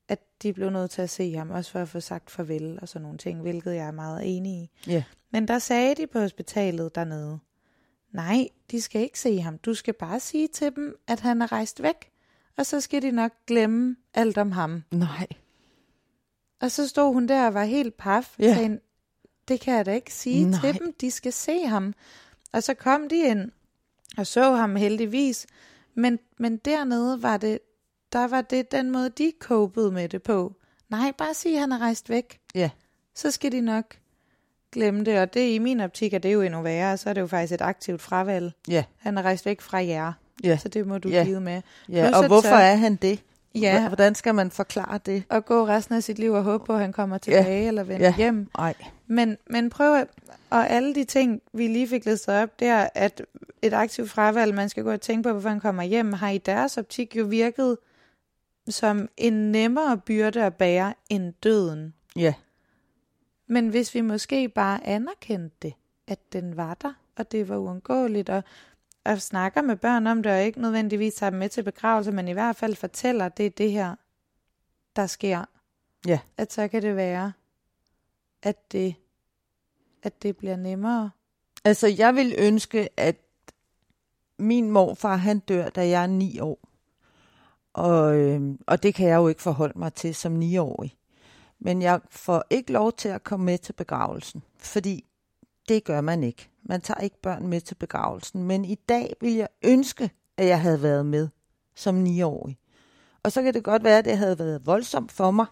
at 0.08 0.18
de 0.42 0.52
blev 0.52 0.70
nødt 0.70 0.90
til 0.90 1.02
at 1.02 1.10
se 1.10 1.34
ham, 1.34 1.50
også 1.50 1.70
for 1.70 1.78
at 1.78 1.88
få 1.88 2.00
sagt 2.00 2.30
farvel 2.30 2.78
og 2.82 2.88
sådan 2.88 3.02
nogle 3.02 3.18
ting, 3.18 3.40
hvilket 3.40 3.74
jeg 3.74 3.86
er 3.86 3.92
meget 3.92 4.36
enig 4.36 4.52
i. 4.52 4.70
Ja. 4.86 5.04
Men 5.30 5.48
der 5.48 5.58
sagde 5.58 5.94
de 5.94 6.06
på 6.06 6.18
hospitalet 6.18 6.94
dernede, 6.94 7.38
nej, 8.12 8.48
de 8.70 8.80
skal 8.80 9.00
ikke 9.00 9.20
se 9.20 9.40
ham. 9.40 9.58
Du 9.58 9.74
skal 9.74 9.94
bare 9.94 10.20
sige 10.20 10.48
til 10.48 10.76
dem, 10.76 10.96
at 11.08 11.20
han 11.20 11.42
er 11.42 11.52
rejst 11.52 11.82
væk, 11.82 12.10
og 12.56 12.66
så 12.66 12.80
skal 12.80 13.02
de 13.02 13.10
nok 13.10 13.32
glemme 13.46 13.96
alt 14.14 14.38
om 14.38 14.52
ham. 14.52 14.82
Nej. 14.90 15.26
Og 16.60 16.70
så 16.70 16.88
stod 16.88 17.12
hun 17.14 17.28
der 17.28 17.46
og 17.46 17.54
var 17.54 17.64
helt 17.64 17.96
paf. 17.96 18.34
Ja. 18.38 18.54
Sagde, 18.54 18.80
det 19.48 19.60
kan 19.60 19.74
jeg 19.74 19.86
da 19.86 19.94
ikke 19.94 20.14
sige 20.14 20.44
Nej. 20.44 20.60
til 20.60 20.80
dem. 20.80 20.94
De 21.00 21.10
skal 21.10 21.32
se 21.32 21.66
ham. 21.66 21.94
Og 22.52 22.62
så 22.62 22.74
kom 22.74 23.08
de 23.08 23.16
ind 23.28 23.50
og 24.18 24.26
så 24.26 24.54
ham 24.54 24.76
heldigvis. 24.76 25.46
Men, 25.94 26.18
men 26.38 26.56
dernede 26.56 27.22
var 27.22 27.36
det, 27.36 27.58
der 28.12 28.26
var 28.28 28.40
det 28.40 28.72
den 28.72 28.90
måde, 28.90 29.08
de 29.10 29.32
copede 29.40 29.92
med 29.92 30.08
det 30.08 30.22
på. 30.22 30.52
Nej, 30.88 31.12
bare 31.18 31.34
sig, 31.34 31.54
at 31.54 31.60
han 31.60 31.72
er 31.72 31.78
rejst 31.78 32.08
væk. 32.10 32.40
Ja. 32.54 32.70
Så 33.14 33.30
skal 33.30 33.52
de 33.52 33.60
nok 33.60 33.96
glemme 34.72 35.04
det. 35.04 35.20
Og 35.20 35.34
det 35.34 35.50
i 35.54 35.58
min 35.58 35.80
optik 35.80 36.14
er 36.14 36.18
det 36.18 36.32
jo 36.32 36.42
endnu 36.42 36.62
værre. 36.62 36.96
Så 36.96 37.08
er 37.10 37.14
det 37.14 37.20
jo 37.20 37.26
faktisk 37.26 37.52
et 37.52 37.60
aktivt 37.60 38.02
fravalg. 38.02 38.52
Ja. 38.68 38.84
Han 38.98 39.18
er 39.18 39.22
rejst 39.22 39.46
væk 39.46 39.60
fra 39.60 39.84
jer. 39.84 40.12
Ja. 40.44 40.56
Så 40.56 40.68
det 40.68 40.86
må 40.86 40.98
du 40.98 41.08
Ja. 41.08 41.24
give 41.24 41.40
med. 41.40 41.62
Ja, 41.88 42.04
Plus 42.08 42.16
og 42.16 42.26
hvorfor 42.26 42.48
så- 42.48 42.54
er 42.54 42.74
han 42.74 42.96
det? 42.96 43.22
Ja. 43.54 43.88
Hvordan 43.88 44.14
skal 44.14 44.34
man 44.34 44.50
forklare 44.50 44.98
det? 45.06 45.24
Og 45.28 45.44
gå 45.44 45.66
resten 45.66 45.94
af 45.94 46.02
sit 46.02 46.18
liv 46.18 46.32
og 46.32 46.42
håbe 46.42 46.64
på, 46.64 46.72
at 46.72 46.80
han 46.80 46.92
kommer 46.92 47.18
tilbage 47.18 47.68
eller 47.68 47.82
vender 47.84 48.06
Ja. 48.06 48.14
hjem. 48.16 48.48
Nej. 48.58 48.74
Men, 49.06 49.36
men 49.50 49.70
prøv 49.70 49.94
at, 49.94 50.08
og 50.50 50.70
alle 50.70 50.94
de 50.94 51.04
ting, 51.04 51.42
vi 51.52 51.66
lige 51.66 51.88
fik 51.88 52.04
listet 52.04 52.34
op, 52.34 52.60
det 52.60 52.68
er, 52.68 52.88
at 52.94 53.22
et 53.62 53.72
aktivt 53.72 54.10
fravalg, 54.10 54.54
man 54.54 54.68
skal 54.68 54.82
gå 54.84 54.92
og 54.92 55.00
tænke 55.00 55.22
på, 55.22 55.32
hvorfor 55.32 55.48
han 55.48 55.60
kommer 55.60 55.82
hjem, 55.82 56.12
har 56.12 56.28
i 56.30 56.38
deres 56.38 56.78
optik 56.78 57.16
jo 57.16 57.24
virket 57.24 57.76
som 58.68 59.08
en 59.16 59.52
nemmere 59.52 59.98
byrde 59.98 60.44
at 60.44 60.54
bære 60.54 60.94
end 61.08 61.32
døden. 61.42 61.94
Ja. 62.16 62.34
Men 63.48 63.68
hvis 63.68 63.94
vi 63.94 64.00
måske 64.00 64.48
bare 64.48 64.86
anerkendte 64.86 65.56
det, 65.62 65.72
at 66.08 66.18
den 66.32 66.56
var 66.56 66.74
der, 66.74 66.92
og 67.16 67.32
det 67.32 67.48
var 67.48 67.56
uundgåeligt, 67.56 68.28
og, 68.28 68.42
og 69.04 69.20
snakker 69.20 69.62
med 69.62 69.76
børn 69.76 70.06
om 70.06 70.22
det, 70.22 70.32
og 70.32 70.42
ikke 70.42 70.60
nødvendigvis 70.60 71.14
tager 71.14 71.30
dem 71.30 71.38
med 71.38 71.48
til 71.48 71.62
begravelse, 71.62 72.12
men 72.12 72.28
i 72.28 72.32
hvert 72.32 72.56
fald 72.56 72.74
fortæller, 72.74 73.26
at 73.26 73.36
det 73.36 73.46
er 73.46 73.50
det 73.50 73.72
her, 73.72 73.94
der 74.96 75.06
sker. 75.06 75.44
Ja. 76.06 76.20
At 76.36 76.52
så 76.52 76.68
kan 76.68 76.82
det 76.82 76.96
være, 76.96 77.32
at 78.42 78.72
det, 78.72 78.94
at 80.02 80.22
det 80.22 80.36
bliver 80.36 80.56
nemmere. 80.56 81.10
Altså, 81.64 81.86
jeg 81.86 82.14
vil 82.14 82.34
ønske, 82.38 82.88
at 82.96 83.16
min 84.38 84.70
morfar, 84.70 85.16
han 85.16 85.38
dør, 85.38 85.68
da 85.68 85.88
jeg 85.88 86.02
er 86.02 86.06
ni 86.06 86.40
år. 86.40 86.68
Og, 87.72 88.16
øh, 88.16 88.58
og 88.66 88.82
det 88.82 88.94
kan 88.94 89.08
jeg 89.08 89.16
jo 89.16 89.28
ikke 89.28 89.42
forholde 89.42 89.78
mig 89.78 89.94
til 89.94 90.14
som 90.14 90.32
niårig. 90.32 90.96
Men 91.58 91.82
jeg 91.82 92.00
får 92.10 92.44
ikke 92.50 92.72
lov 92.72 92.92
til 92.92 93.08
at 93.08 93.24
komme 93.24 93.46
med 93.46 93.58
til 93.58 93.72
begravelsen, 93.72 94.42
fordi 94.58 95.04
det 95.68 95.84
gør 95.84 96.00
man 96.00 96.24
ikke. 96.24 96.51
Man 96.64 96.80
tager 96.80 97.00
ikke 97.00 97.20
børn 97.22 97.46
med 97.46 97.60
til 97.60 97.74
begravelsen. 97.74 98.44
Men 98.44 98.64
i 98.64 98.74
dag 98.74 99.16
vil 99.20 99.32
jeg 99.32 99.48
ønske, 99.64 100.10
at 100.36 100.46
jeg 100.46 100.60
havde 100.60 100.82
været 100.82 101.06
med 101.06 101.28
som 101.74 101.94
niårig. 101.94 102.58
Og 103.22 103.32
så 103.32 103.42
kan 103.42 103.54
det 103.54 103.64
godt 103.64 103.84
være, 103.84 103.98
at 103.98 104.04
det 104.04 104.18
havde 104.18 104.38
været 104.38 104.66
voldsomt 104.66 105.12
for 105.12 105.30
mig 105.30 105.46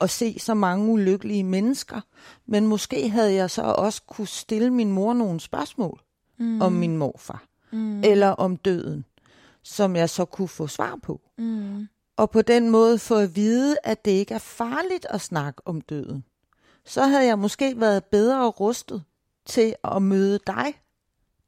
at 0.00 0.10
se 0.10 0.38
så 0.38 0.54
mange 0.54 0.92
ulykkelige 0.92 1.44
mennesker. 1.44 2.00
Men 2.46 2.66
måske 2.66 3.08
havde 3.08 3.34
jeg 3.34 3.50
så 3.50 3.62
også 3.62 4.02
kunne 4.06 4.26
stille 4.26 4.70
min 4.70 4.92
mor 4.92 5.12
nogle 5.12 5.40
spørgsmål 5.40 6.00
mm. 6.38 6.62
om 6.62 6.72
min 6.72 6.96
morfar. 6.96 7.44
Mm. 7.72 8.00
Eller 8.04 8.28
om 8.28 8.56
døden, 8.56 9.04
som 9.62 9.96
jeg 9.96 10.10
så 10.10 10.24
kunne 10.24 10.48
få 10.48 10.66
svar 10.66 10.98
på. 11.02 11.20
Mm. 11.38 11.88
Og 12.16 12.30
på 12.30 12.42
den 12.42 12.70
måde 12.70 12.98
få 12.98 13.14
at 13.14 13.36
vide, 13.36 13.76
at 13.84 14.04
det 14.04 14.10
ikke 14.10 14.34
er 14.34 14.38
farligt 14.38 15.06
at 15.10 15.20
snakke 15.20 15.62
om 15.64 15.80
døden. 15.80 16.24
Så 16.84 17.02
havde 17.02 17.26
jeg 17.26 17.38
måske 17.38 17.80
været 17.80 18.04
bedre 18.04 18.46
rustet 18.46 19.02
til 19.48 19.74
at 19.84 20.02
møde 20.02 20.38
dig, 20.46 20.74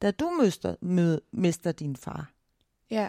da 0.03 0.11
du 0.11 0.31
mister, 0.31 0.75
møde, 0.81 1.21
mister 1.33 1.73
din 1.73 1.97
far. 1.97 2.31
Ja, 2.91 3.09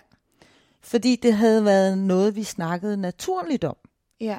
Fordi 0.82 1.15
det 1.15 1.34
havde 1.34 1.65
været 1.65 1.97
noget, 1.97 2.36
vi 2.36 2.43
snakkede 2.43 2.97
naturligt 2.97 3.63
om. 3.63 3.75
ja, 4.19 4.38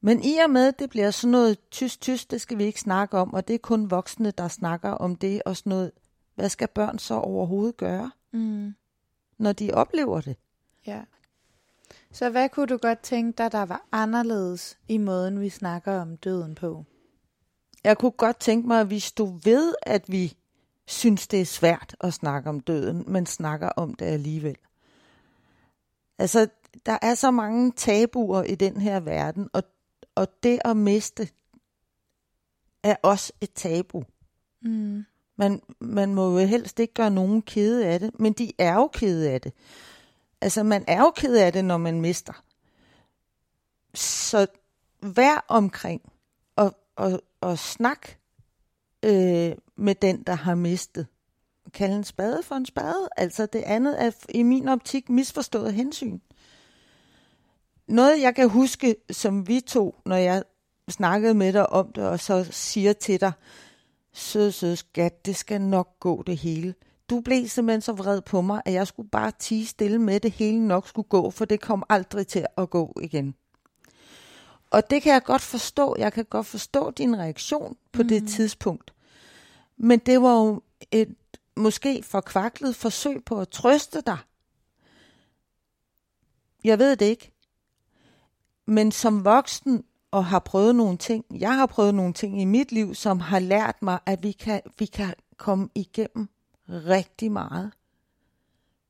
Men 0.00 0.22
i 0.24 0.36
og 0.36 0.50
med, 0.50 0.72
det 0.72 0.90
bliver 0.90 1.10
sådan 1.10 1.30
noget 1.32 1.58
tysk-tysk, 1.70 2.30
det 2.30 2.40
skal 2.40 2.58
vi 2.58 2.64
ikke 2.64 2.80
snakke 2.80 3.18
om, 3.18 3.34
og 3.34 3.48
det 3.48 3.54
er 3.54 3.58
kun 3.58 3.90
voksne, 3.90 4.30
der 4.30 4.48
snakker 4.48 4.90
om 4.90 5.16
det 5.16 5.42
og 5.42 5.56
sådan 5.56 5.70
noget. 5.70 5.92
Hvad 6.34 6.48
skal 6.48 6.68
børn 6.68 6.98
så 6.98 7.14
overhovedet 7.14 7.76
gøre, 7.76 8.10
mm. 8.32 8.74
når 9.38 9.52
de 9.52 9.70
oplever 9.74 10.20
det? 10.20 10.36
ja. 10.86 11.02
Så 12.12 12.30
hvad 12.30 12.48
kunne 12.48 12.66
du 12.66 12.76
godt 12.76 13.00
tænke 13.00 13.38
dig, 13.38 13.52
der 13.52 13.62
var 13.62 13.86
anderledes 13.92 14.78
i 14.88 14.98
måden, 14.98 15.40
vi 15.40 15.48
snakker 15.48 16.00
om 16.00 16.16
døden 16.16 16.54
på? 16.54 16.84
Jeg 17.88 17.98
kunne 17.98 18.10
godt 18.10 18.40
tænke 18.40 18.68
mig, 18.68 18.80
at 18.80 18.90
vi 18.90 18.98
stod 18.98 19.40
ved, 19.44 19.74
at 19.82 20.12
vi 20.12 20.36
synes, 20.86 21.28
det 21.28 21.40
er 21.40 21.44
svært 21.44 21.96
at 22.00 22.14
snakke 22.14 22.48
om 22.48 22.60
døden, 22.60 23.04
men 23.06 23.26
snakker 23.26 23.68
om 23.68 23.94
det 23.94 24.06
alligevel. 24.06 24.56
Altså, 26.18 26.48
der 26.86 26.98
er 27.02 27.14
så 27.14 27.30
mange 27.30 27.72
tabuer 27.72 28.42
i 28.42 28.54
den 28.54 28.80
her 28.80 29.00
verden, 29.00 29.48
og, 29.52 29.62
og 30.14 30.28
det 30.42 30.58
at 30.64 30.76
miste 30.76 31.28
er 32.82 32.96
også 33.02 33.32
et 33.40 33.52
tabu. 33.52 34.04
Mm. 34.62 35.04
Man, 35.36 35.62
man 35.80 36.14
må 36.14 36.40
jo 36.40 36.46
helst 36.46 36.80
ikke 36.80 36.94
gøre 36.94 37.10
nogen 37.10 37.42
kede 37.42 37.86
af 37.86 38.00
det, 38.00 38.20
men 38.20 38.32
de 38.32 38.52
er 38.58 38.74
jo 38.74 38.86
kede 38.92 39.30
af 39.30 39.40
det. 39.40 39.52
Altså, 40.40 40.62
man 40.62 40.84
er 40.86 41.00
jo 41.00 41.10
ked 41.10 41.36
af 41.36 41.52
det, 41.52 41.64
når 41.64 41.76
man 41.76 42.00
mister. 42.00 42.44
Så 43.94 44.46
vær 45.02 45.44
omkring 45.48 46.12
og, 46.56 46.76
og, 46.96 47.22
og 47.40 47.58
snak 47.58 48.08
øh, 49.04 49.52
med 49.76 49.94
den, 49.94 50.22
der 50.22 50.34
har 50.34 50.54
mistet. 50.54 51.06
Kald 51.72 51.92
en 51.92 52.04
spade 52.04 52.42
for 52.42 52.54
en 52.54 52.66
spade. 52.66 53.08
Altså, 53.16 53.46
det 53.46 53.62
andet 53.62 54.02
er 54.02 54.10
i 54.28 54.42
min 54.42 54.68
optik 54.68 55.08
misforstået 55.08 55.74
hensyn. 55.74 56.18
Noget, 57.88 58.22
jeg 58.22 58.34
kan 58.34 58.48
huske, 58.48 58.96
som 59.10 59.48
vi 59.48 59.60
to, 59.60 59.94
når 60.06 60.16
jeg 60.16 60.42
snakkede 60.88 61.34
med 61.34 61.52
dig 61.52 61.70
om 61.70 61.92
det, 61.92 62.08
og 62.08 62.20
så 62.20 62.48
siger 62.50 62.92
til 62.92 63.20
dig, 63.20 63.32
sød, 64.12 64.52
sød 64.52 64.76
skat, 64.76 65.26
det 65.26 65.36
skal 65.36 65.60
nok 65.60 66.00
gå 66.00 66.22
det 66.22 66.36
hele. 66.36 66.74
Du 67.10 67.20
blev 67.20 67.48
simpelthen 67.48 67.80
så 67.80 67.92
vred 67.92 68.20
på 68.20 68.40
mig, 68.40 68.62
at 68.64 68.72
jeg 68.72 68.86
skulle 68.86 69.10
bare 69.10 69.32
tige 69.38 69.66
stille 69.66 69.98
med, 69.98 70.20
det 70.20 70.30
hele 70.30 70.68
nok 70.68 70.88
skulle 70.88 71.08
gå, 71.08 71.30
for 71.30 71.44
det 71.44 71.60
kom 71.60 71.82
aldrig 71.88 72.26
til 72.26 72.46
at 72.56 72.70
gå 72.70 72.98
igen. 73.02 73.34
Og 74.70 74.90
det 74.90 75.02
kan 75.02 75.12
jeg 75.12 75.22
godt 75.22 75.42
forstå. 75.42 75.96
Jeg 75.98 76.12
kan 76.12 76.24
godt 76.24 76.46
forstå 76.46 76.90
din 76.90 77.18
reaktion 77.18 77.76
på 77.92 78.02
mm. 78.02 78.08
det 78.08 78.28
tidspunkt. 78.28 78.94
Men 79.76 79.98
det 79.98 80.22
var 80.22 80.34
jo 80.44 80.62
et 80.90 81.14
måske 81.56 82.02
forkvaklet 82.02 82.76
forsøg 82.76 83.24
på 83.24 83.40
at 83.40 83.48
trøste 83.48 84.00
dig. 84.00 84.18
Jeg 86.64 86.78
ved 86.78 86.96
det 86.96 87.06
ikke. 87.06 87.32
Men 88.66 88.92
som 88.92 89.24
voksen 89.24 89.84
og 90.10 90.24
har 90.24 90.38
prøvet 90.38 90.74
nogle 90.74 90.98
ting, 90.98 91.24
jeg 91.30 91.54
har 91.54 91.66
prøvet 91.66 91.94
nogle 91.94 92.12
ting 92.12 92.42
i 92.42 92.44
mit 92.44 92.72
liv, 92.72 92.94
som 92.94 93.20
har 93.20 93.38
lært 93.38 93.82
mig, 93.82 93.98
at 94.06 94.22
vi 94.22 94.32
kan, 94.32 94.60
vi 94.78 94.86
kan 94.86 95.14
komme 95.36 95.68
igennem 95.74 96.28
rigtig 96.68 97.32
meget 97.32 97.72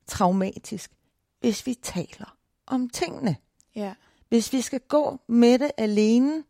traumatisk, 0.07 0.93
hvis 1.41 1.67
vi 1.67 1.75
taler 1.75 2.37
om 2.67 2.88
tingene. 2.88 3.37
Ja. 3.75 3.95
Hvis 4.29 4.53
vi 4.53 4.61
skal 4.61 4.81
gå 4.81 5.21
med 5.27 5.59
det 5.59 5.71
alene, 5.77 6.45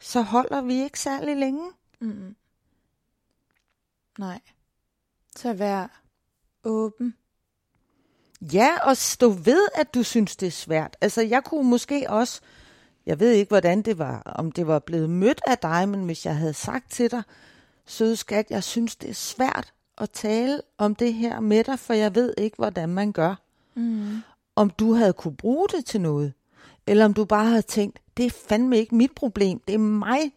så 0.00 0.22
holder 0.22 0.60
vi 0.60 0.82
ikke 0.82 1.00
særlig 1.00 1.36
længe. 1.36 1.70
Mm. 2.00 2.36
Nej. 4.18 4.40
Så 5.36 5.52
vær 5.52 6.00
åben. 6.64 7.14
Ja, 8.40 8.68
og 8.82 8.96
stå 8.96 9.28
ved, 9.28 9.68
at 9.74 9.94
du 9.94 10.02
synes, 10.02 10.36
det 10.36 10.46
er 10.46 10.50
svært. 10.50 10.96
Altså, 11.00 11.22
jeg 11.22 11.44
kunne 11.44 11.70
måske 11.70 12.06
også, 12.08 12.40
jeg 13.06 13.20
ved 13.20 13.32
ikke, 13.32 13.48
hvordan 13.48 13.82
det 13.82 13.98
var, 13.98 14.22
om 14.22 14.52
det 14.52 14.66
var 14.66 14.78
blevet 14.78 15.10
mødt 15.10 15.40
af 15.46 15.58
dig, 15.58 15.88
men 15.88 16.04
hvis 16.04 16.26
jeg 16.26 16.36
havde 16.36 16.54
sagt 16.54 16.90
til 16.90 17.10
dig, 17.10 17.22
søde 17.86 18.16
skat, 18.16 18.50
jeg 18.50 18.64
synes, 18.64 18.96
det 18.96 19.10
er 19.10 19.14
svært 19.14 19.72
at 19.98 20.10
tale 20.10 20.62
om 20.78 20.94
det 20.94 21.14
her 21.14 21.40
med 21.40 21.64
dig, 21.64 21.78
for 21.78 21.94
jeg 21.94 22.14
ved 22.14 22.34
ikke, 22.38 22.56
hvordan 22.56 22.88
man 22.88 23.12
gør. 23.12 23.34
Mm. 23.74 24.18
Om 24.56 24.70
du 24.70 24.92
havde 24.92 25.12
kunne 25.12 25.36
bruge 25.36 25.68
det 25.68 25.84
til 25.84 26.00
noget, 26.00 26.32
eller 26.90 27.04
om 27.04 27.14
du 27.14 27.24
bare 27.24 27.46
havde 27.46 27.62
tænkt, 27.62 27.98
det 28.16 28.26
er 28.26 28.30
fandme 28.48 28.78
ikke 28.78 28.94
mit 28.94 29.12
problem, 29.14 29.60
det 29.66 29.74
er 29.74 29.78
mig, 29.78 30.32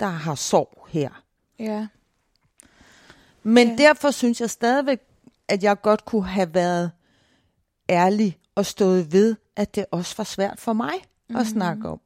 der 0.00 0.06
har 0.06 0.34
sorg 0.34 0.86
her. 0.90 1.22
Ja. 1.58 1.86
Men 3.42 3.68
Ja. 3.68 3.76
derfor 3.76 4.10
synes 4.10 4.40
jeg 4.40 4.50
stadigvæk, 4.50 5.00
at 5.48 5.62
jeg 5.62 5.80
godt 5.80 6.04
kunne 6.04 6.26
have 6.26 6.54
været 6.54 6.90
ærlig 7.88 8.38
og 8.54 8.66
stået 8.66 9.12
ved, 9.12 9.36
at 9.56 9.74
det 9.74 9.86
også 9.90 10.14
var 10.16 10.24
svært 10.24 10.60
for 10.60 10.72
mig 10.72 10.92
mm. 11.28 11.36
at 11.36 11.46
snakke 11.46 11.88
om. 11.88 12.00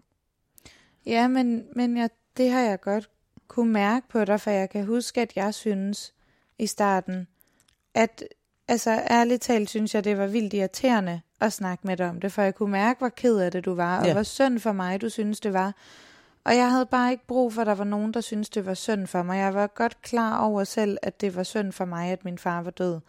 Ja, 1.07 1.29
men, 1.29 1.65
men 1.77 1.97
jeg, 1.97 2.11
det 2.37 2.51
har 2.51 2.61
jeg 2.61 2.81
godt 2.81 3.11
kunne 3.49 3.73
mærke 3.73 4.09
på 4.09 4.25
dig, 4.25 4.41
for 4.41 4.51
jeg 4.51 4.71
kan 4.71 4.87
huske, 4.87 5.21
at 5.21 5.37
jeg 5.37 5.55
synes 5.55 6.15
i 6.59 6.67
starten, 6.67 7.27
at 7.95 8.25
altså 8.69 9.03
ærligt 9.11 9.43
talt 9.43 9.71
synes 9.71 9.95
jeg, 9.95 10.05
det 10.05 10.19
var 10.19 10.27
vildt 10.27 10.55
irriterende 10.55 11.21
at 11.41 11.53
snakke 11.53 11.87
med 11.87 11.97
dig 11.97 12.09
om 12.09 12.21
det, 12.21 12.33
for 12.33 12.43
jeg 12.43 12.55
kunne 12.55 12.71
mærke, 12.73 12.99
hvor 12.99 13.09
ked 13.09 13.39
af 13.39 13.51
det 13.51 13.65
du 13.65 13.75
var, 13.75 13.99
og 14.01 14.07
Ja. 14.07 14.13
hvor 14.13 14.23
synd 14.23 14.59
for 14.59 14.73
mig, 14.73 15.01
du 15.01 15.09
synes 15.09 15.41
det 15.41 15.53
var. 15.53 15.75
Og 16.45 16.57
jeg 16.57 16.71
havde 16.71 16.87
bare 16.87 17.11
ikke 17.11 17.27
brug 17.27 17.53
for, 17.53 17.61
at 17.61 17.67
der 17.67 17.75
var 17.75 17.85
nogen, 17.85 18.15
der 18.15 18.21
syntes, 18.21 18.49
det 18.51 18.67
var 18.67 18.75
synd 18.75 19.07
for 19.07 19.23
mig. 19.23 19.39
Jeg 19.39 19.55
var 19.55 19.67
godt 19.67 20.03
klar 20.03 20.39
over 20.39 20.65
selv, 20.65 20.99
at 21.03 21.21
det 21.21 21.37
var 21.37 21.43
synd 21.43 21.73
for 21.73 21.85
mig, 21.85 22.11
at 22.11 22.25
min 22.25 22.39
far 22.39 22.63
var 22.63 22.71
død. 22.71 23.01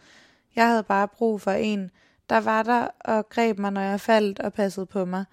Jeg 0.56 0.68
havde 0.68 0.84
bare 0.84 1.08
brug 1.08 1.42
for 1.42 1.52
en, 1.52 1.92
der 2.30 2.38
var 2.38 2.64
der 2.64 2.88
og 3.00 3.30
greb 3.30 3.60
mig, 3.60 3.72
når 3.72 3.82
jeg 3.82 4.02
faldt 4.02 4.40
og 4.40 4.54
passede 4.54 4.86
på 4.86 5.06
mig. 5.06 5.26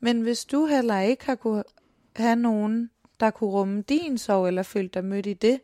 Men 0.00 0.20
hvis 0.20 0.44
du 0.44 0.66
heller 0.66 0.98
ikke 1.00 1.26
har 1.26 1.34
kunne 1.34 1.64
have 2.16 2.36
nogen, 2.36 2.90
der 3.20 3.30
kunne 3.30 3.50
rumme 3.50 3.82
din 3.82 4.18
sorg 4.18 4.46
eller 4.48 4.62
følte 4.62 4.94
dig 5.00 5.04
mødt 5.08 5.26
i 5.26 5.32
det, 5.32 5.60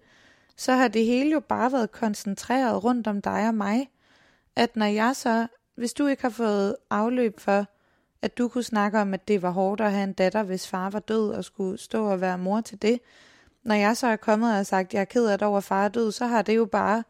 så 0.56 0.72
har 0.72 0.88
det 0.88 1.04
hele 1.04 1.30
jo 1.30 1.40
bare 1.40 1.72
været 1.72 1.92
koncentreret 1.92 2.84
rundt 2.84 3.06
om 3.06 3.22
dig 3.22 3.48
og 3.48 3.54
mig. 3.54 3.88
At 4.58 4.76
når 4.76 4.86
jeg 4.86 5.16
så, 5.16 5.46
hvis 5.74 5.92
du 5.92 6.06
ikke 6.06 6.22
har 6.22 6.30
fået 6.30 6.76
afløb 6.90 7.40
for, 7.40 7.66
at 8.22 8.38
du 8.38 8.48
kunne 8.48 8.64
snakke 8.64 9.00
om, 9.00 9.14
at 9.14 9.28
det 9.28 9.42
var 9.42 9.50
hårdt 9.50 9.80
at 9.80 9.92
have 9.92 10.04
en 10.04 10.12
datter, 10.12 10.42
hvis 10.42 10.68
far 10.68 10.90
var 10.90 10.98
død 10.98 11.30
og 11.30 11.44
skulle 11.44 11.78
stå 11.78 12.10
og 12.10 12.20
være 12.20 12.38
mor 12.38 12.60
til 12.60 12.82
det. 12.82 13.00
Når 13.62 13.74
jeg 13.74 13.96
så 13.96 14.06
er 14.06 14.16
kommet 14.16 14.50
og 14.50 14.56
har 14.56 14.62
sagt, 14.62 14.86
at 14.88 14.94
jeg 14.94 15.00
er 15.00 15.04
ked 15.04 15.26
af, 15.26 15.32
at 15.32 15.42
over 15.42 15.60
far 15.60 15.84
er 15.84 15.88
død, 15.88 16.12
så 16.12 16.26
har 16.26 16.42
det 16.42 16.56
jo 16.56 16.64
bare 16.64 17.04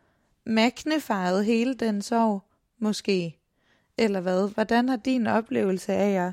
magnifieret 0.46 1.44
hele 1.44 1.74
den 1.74 2.02
sorg, 2.02 2.42
måske. 2.78 3.38
Eller 3.98 4.20
hvad? 4.20 4.48
Hvordan 4.54 4.88
har 4.88 4.96
din 4.96 5.26
oplevelse 5.26 5.92
af 5.92 6.26
at 6.26 6.32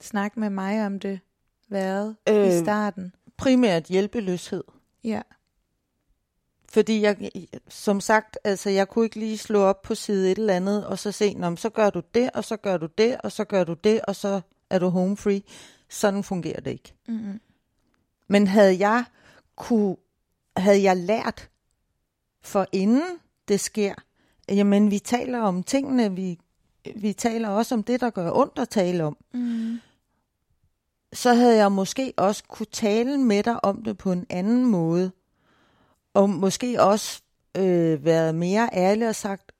snakke 0.00 0.40
med 0.40 0.50
mig 0.50 0.86
om 0.86 0.98
det 0.98 1.20
været 1.68 2.16
øh, 2.28 2.34
i 2.34 2.38
Øh, 2.38 2.64
starten? 2.64 3.14
Primært 3.36 3.84
hjælpeløshed. 3.84 4.64
Ja. 5.04 5.22
Fordi 6.72 7.00
jeg, 7.00 7.30
som 7.68 8.00
sagt, 8.00 8.38
altså 8.44 8.70
jeg 8.70 8.88
kunne 8.88 9.04
ikke 9.04 9.18
lige 9.18 9.38
slå 9.38 9.60
op 9.60 9.82
på 9.82 9.94
side 9.94 10.32
et 10.32 10.38
eller 10.38 10.54
andet, 10.54 10.86
og 10.86 10.98
så 10.98 11.12
se, 11.12 11.34
Nå, 11.34 11.56
så 11.56 11.70
gør 11.70 11.90
du 11.90 12.02
det, 12.14 12.30
og 12.34 12.44
så 12.44 12.56
gør 12.56 12.76
du 12.76 12.88
det, 12.98 13.20
og 13.20 13.32
så 13.32 13.44
gør 13.44 13.64
du 13.64 13.74
det, 13.74 14.00
og 14.00 14.16
så 14.16 14.40
er 14.70 14.78
du 14.78 14.88
home 14.88 15.16
free. 15.16 15.42
Sådan 15.88 16.24
fungerer 16.24 16.60
det 16.60 16.70
ikke. 16.70 16.94
Mm-hmm. 17.08 17.40
Men 18.28 18.46
havde 18.46 18.78
jeg 18.78 19.04
kunne, 19.56 19.96
havde 20.56 20.82
jeg 20.82 20.96
lært 20.96 21.50
for 22.42 22.66
inden 22.72 23.02
det 23.48 23.60
sker, 23.60 23.94
jamen 24.48 24.90
vi 24.90 24.98
taler 24.98 25.40
om 25.40 25.62
tingene, 25.62 26.14
vi, 26.14 26.38
vi 26.96 27.12
taler 27.12 27.48
også 27.48 27.74
om 27.74 27.82
det, 27.82 28.00
der 28.00 28.10
gør 28.10 28.32
ondt 28.32 28.58
at 28.58 28.68
tale 28.68 29.04
om, 29.04 29.16
Mm. 29.32 29.80
så 31.12 31.34
havde 31.34 31.56
jeg 31.56 31.72
måske 31.72 32.12
også 32.16 32.44
kunne 32.48 32.66
tale 32.66 33.18
med 33.18 33.42
dig 33.42 33.64
om 33.64 33.82
det 33.82 33.98
på 33.98 34.12
en 34.12 34.26
anden 34.30 34.64
måde. 34.64 35.12
Og 36.18 36.30
måske 36.30 36.82
også 36.82 37.22
øh, 37.56 38.04
været 38.04 38.34
mere 38.34 38.68
ærlig 38.72 39.08
og 39.08 39.14
sagt, 39.14 39.52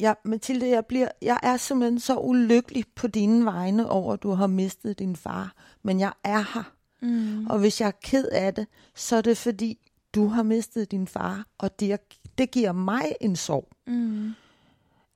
ja, 0.00 0.14
Mathilde, 0.24 0.68
jeg, 0.68 0.86
bliver, 0.86 1.08
jeg 1.22 1.38
er 1.42 1.56
simpelthen 1.56 2.00
så 2.00 2.18
ulykkelig 2.18 2.84
på 2.94 3.06
dine 3.06 3.44
vegne 3.44 3.90
over, 3.90 4.12
at 4.12 4.22
du 4.22 4.30
har 4.30 4.46
mistet 4.46 4.98
din 4.98 5.16
far. 5.16 5.54
Men 5.82 6.00
jeg 6.00 6.12
er 6.24 6.54
her. 6.54 6.72
Mm. 7.02 7.46
Og 7.46 7.58
hvis 7.58 7.80
jeg 7.80 7.86
er 7.86 7.98
ked 8.02 8.28
af 8.28 8.54
det, 8.54 8.66
så 8.94 9.16
er 9.16 9.20
det 9.20 9.38
fordi, 9.38 9.90
du 10.14 10.26
har 10.26 10.42
mistet 10.42 10.90
din 10.90 11.06
far, 11.06 11.46
og 11.58 11.80
det, 11.80 12.00
det 12.38 12.50
giver 12.50 12.72
mig 12.72 13.14
en 13.20 13.36
sorg. 13.36 13.68
Mm. 13.86 14.30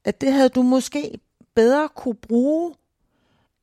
At 0.05 0.21
det 0.21 0.33
havde 0.33 0.49
du 0.49 0.63
måske 0.63 1.21
bedre 1.55 1.89
kunne 1.89 2.15
bruge, 2.15 2.75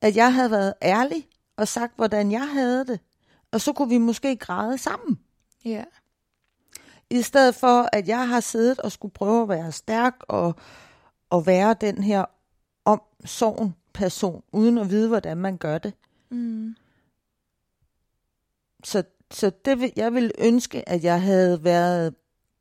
at 0.02 0.16
jeg 0.16 0.34
havde 0.34 0.52
været 0.52 0.74
ærlig 0.82 1.28
og 1.58 1.68
sagt, 1.68 1.96
hvordan 1.96 2.32
jeg 2.32 2.50
havde 2.50 2.86
det. 2.86 3.00
Og 3.52 3.62
så 3.62 3.74
kunne 3.74 3.90
vi 3.90 3.98
måske 3.98 4.36
græde 4.36 4.78
sammen. 4.78 5.20
Ja. 5.66 5.84
I 7.14 7.22
stedet 7.22 7.56
for, 7.56 7.90
at 7.94 8.08
jeg 8.08 8.28
har 8.30 8.40
siddet 8.40 8.80
og 8.80 8.92
skulle 8.92 9.14
prøve 9.14 9.42
at 9.44 9.50
være 9.50 9.72
stærk 9.72 10.16
og, 10.28 10.56
og 11.30 11.46
være 11.46 11.76
den 11.82 12.04
her 12.04 12.26
om 12.86 13.02
sorgen 13.26 13.76
person, 13.94 14.44
uden 14.52 14.78
at 14.78 14.90
vide, 14.90 15.08
hvordan 15.08 15.38
man 15.38 15.58
gør 15.58 15.78
det. 15.78 15.94
Mm. 16.30 16.76
Så, 18.84 19.04
så 19.32 19.52
det, 19.66 19.80
vil- 19.80 19.94
jeg 19.96 20.14
vil 20.14 20.32
ønske, 20.38 20.90
at 20.90 21.04
jeg 21.04 21.22
havde 21.22 21.64
været 21.64 22.16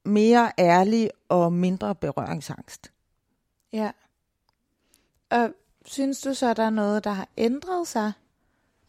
mere 0.05 0.53
ærlig 0.59 1.11
og 1.29 1.53
mindre 1.53 1.95
berøringsangst. 1.95 2.93
Ja. 3.73 3.91
Og 5.31 5.51
synes 5.85 6.21
du 6.21 6.35
så, 6.35 6.51
at 6.51 6.57
der 6.57 6.63
er 6.63 6.71
noget, 6.71 7.05
der 7.05 7.11
har 7.11 7.29
ændret 7.37 7.89
sig? 7.89 8.13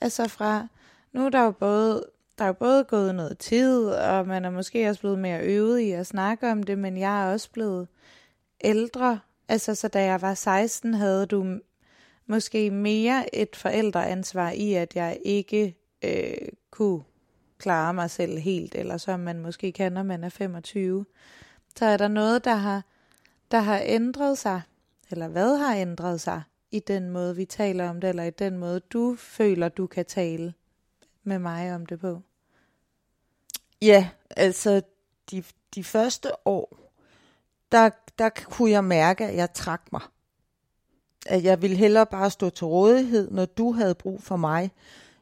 Altså 0.01 0.27
fra, 0.27 0.67
nu 1.11 1.25
er 1.25 1.29
der 1.29 1.41
jo 1.43 1.51
både, 1.51 2.05
der 2.37 2.43
er 2.43 2.47
jo 2.47 2.53
både 2.53 2.83
gået 2.83 3.15
noget 3.15 3.37
tid, 3.37 3.85
og 3.85 4.27
man 4.27 4.45
er 4.45 4.49
måske 4.49 4.89
også 4.89 5.01
blevet 5.01 5.19
mere 5.19 5.41
øvet 5.41 5.79
i 5.79 5.91
at 5.91 6.07
snakke 6.07 6.51
om 6.51 6.63
det, 6.63 6.77
men 6.79 6.97
jeg 6.97 7.23
er 7.23 7.31
også 7.33 7.51
blevet 7.51 7.87
ældre. 8.63 9.19
Altså, 9.47 9.75
så 9.75 9.87
da 9.87 10.03
jeg 10.03 10.21
var 10.21 10.33
16, 10.33 10.93
havde 10.93 11.25
du 11.25 11.59
måske 12.27 12.71
mere 12.71 13.35
et 13.35 13.55
forældreansvar 13.55 14.51
i, 14.51 14.73
at 14.73 14.95
jeg 14.95 15.17
ikke 15.25 15.77
øh, 16.03 16.47
kunne 16.71 17.03
klare 17.57 17.93
mig 17.93 18.09
selv 18.09 18.37
helt, 18.37 18.75
eller 18.75 18.97
som 18.97 19.19
man 19.19 19.39
måske 19.39 19.71
kan, 19.71 19.91
når 19.91 20.03
man 20.03 20.23
er 20.23 20.29
25. 20.29 21.05
Så 21.77 21.85
er 21.85 21.97
der 21.97 22.07
noget, 22.07 22.45
der 22.45 22.55
har, 22.55 22.83
der 23.51 23.59
har 23.59 23.81
ændret 23.85 24.37
sig, 24.37 24.61
eller 25.11 25.27
hvad 25.27 25.57
har 25.57 25.75
ændret 25.75 26.21
sig 26.21 26.41
i 26.71 26.79
den 26.79 27.09
måde, 27.09 27.35
vi 27.35 27.45
taler 27.45 27.89
om 27.89 28.01
det, 28.01 28.09
eller 28.09 28.23
i 28.23 28.29
den 28.29 28.57
måde, 28.57 28.79
du 28.79 29.15
føler, 29.15 29.69
du 29.69 29.87
kan 29.87 30.05
tale 30.05 30.53
med 31.23 31.39
mig 31.39 31.75
om 31.75 31.85
det 31.85 31.99
på? 31.99 32.21
Ja, 33.81 34.09
altså 34.29 34.81
de, 35.31 35.43
de 35.75 35.83
første 35.83 36.47
år, 36.47 36.77
der, 37.71 37.89
der 38.17 38.29
kunne 38.29 38.71
jeg 38.71 38.83
mærke, 38.83 39.25
at 39.25 39.35
jeg 39.35 39.53
trak 39.53 39.81
mig. 39.91 40.01
At 41.25 41.43
jeg 41.43 41.61
ville 41.61 41.77
hellere 41.77 42.05
bare 42.05 42.31
stå 42.31 42.49
til 42.49 42.67
rådighed, 42.67 43.31
når 43.31 43.45
du 43.45 43.71
havde 43.71 43.95
brug 43.95 44.23
for 44.23 44.35
mig, 44.35 44.71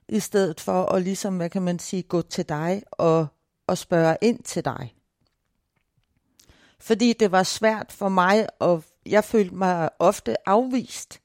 i 0.08 0.20
stedet 0.20 0.60
for 0.60 0.86
at 0.86 1.02
ligesom, 1.02 1.38
hvad 1.38 1.50
kan 1.50 1.62
man 1.62 1.80
sige, 1.80 2.04
gå 2.04 2.22
til 2.22 2.50
dig 2.50 2.84
og, 2.92 3.28
og 3.68 3.78
spørge 3.78 4.18
ind 4.22 4.44
til 4.44 4.66
dig. 4.66 4.96
Fordi 6.80 7.14
det 7.14 7.32
var 7.32 7.44
svært 7.44 7.92
for 7.92 8.10
mig, 8.10 8.48
og 8.60 8.84
jeg 9.06 9.24
følte 9.24 9.56
mig 9.56 9.90
ofte 10.00 10.50
afvist, 10.50 11.22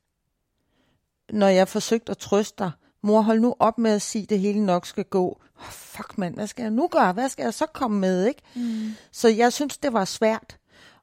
når 1.30 1.48
jeg 1.48 1.68
forsøgte 1.68 2.10
at 2.10 2.18
trøste 2.18 2.64
dig. 2.64 2.70
Mor, 3.06 3.20
hold 3.20 3.40
nu 3.40 3.54
op 3.58 3.78
med 3.78 3.90
at 3.90 4.02
sige, 4.02 4.22
at 4.22 4.30
det 4.30 4.40
hele 4.40 4.66
nok 4.66 4.86
skal 4.86 5.04
gå. 5.04 5.40
Oh, 5.58 5.66
fuck 5.70 6.18
mand, 6.18 6.34
hvad 6.34 6.46
skal 6.46 6.62
jeg 6.62 6.70
nu 6.70 6.88
gøre? 6.88 7.12
Hvad 7.12 7.28
skal 7.28 7.42
jeg 7.42 7.54
så 7.54 7.66
komme 7.66 7.98
med? 7.98 8.26
Ikke? 8.26 8.42
Mm. 8.54 8.90
Så 9.12 9.28
jeg 9.28 9.52
synes, 9.52 9.78
det 9.78 9.92
var 9.92 10.04
svært. 10.04 10.58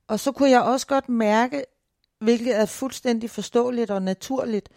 Og 0.07 0.19
så 0.19 0.31
kunne 0.31 0.49
jeg 0.49 0.61
også 0.61 0.87
godt 0.87 1.09
mærke, 1.09 1.65
hvilket 2.19 2.55
er 2.59 2.65
fuldstændig 2.65 3.29
forståeligt 3.29 3.91
og 3.91 4.01
naturligt, 4.01 4.69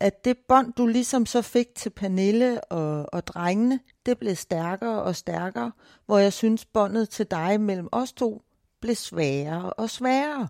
at 0.00 0.24
det 0.24 0.38
bånd, 0.48 0.72
du 0.72 0.86
ligesom 0.86 1.26
så 1.26 1.42
fik 1.42 1.74
til 1.74 1.90
Pernille 1.90 2.64
og, 2.64 3.06
og 3.12 3.26
drengene, 3.26 3.80
det 4.06 4.18
blev 4.18 4.36
stærkere 4.36 5.02
og 5.02 5.16
stærkere, 5.16 5.72
hvor 6.06 6.18
jeg 6.18 6.32
synes, 6.32 6.64
båndet 6.64 7.08
til 7.08 7.26
dig 7.30 7.60
mellem 7.60 7.88
os 7.92 8.12
to 8.12 8.42
blev 8.80 8.94
sværere 8.94 9.72
og 9.72 9.90
sværere. 9.90 10.48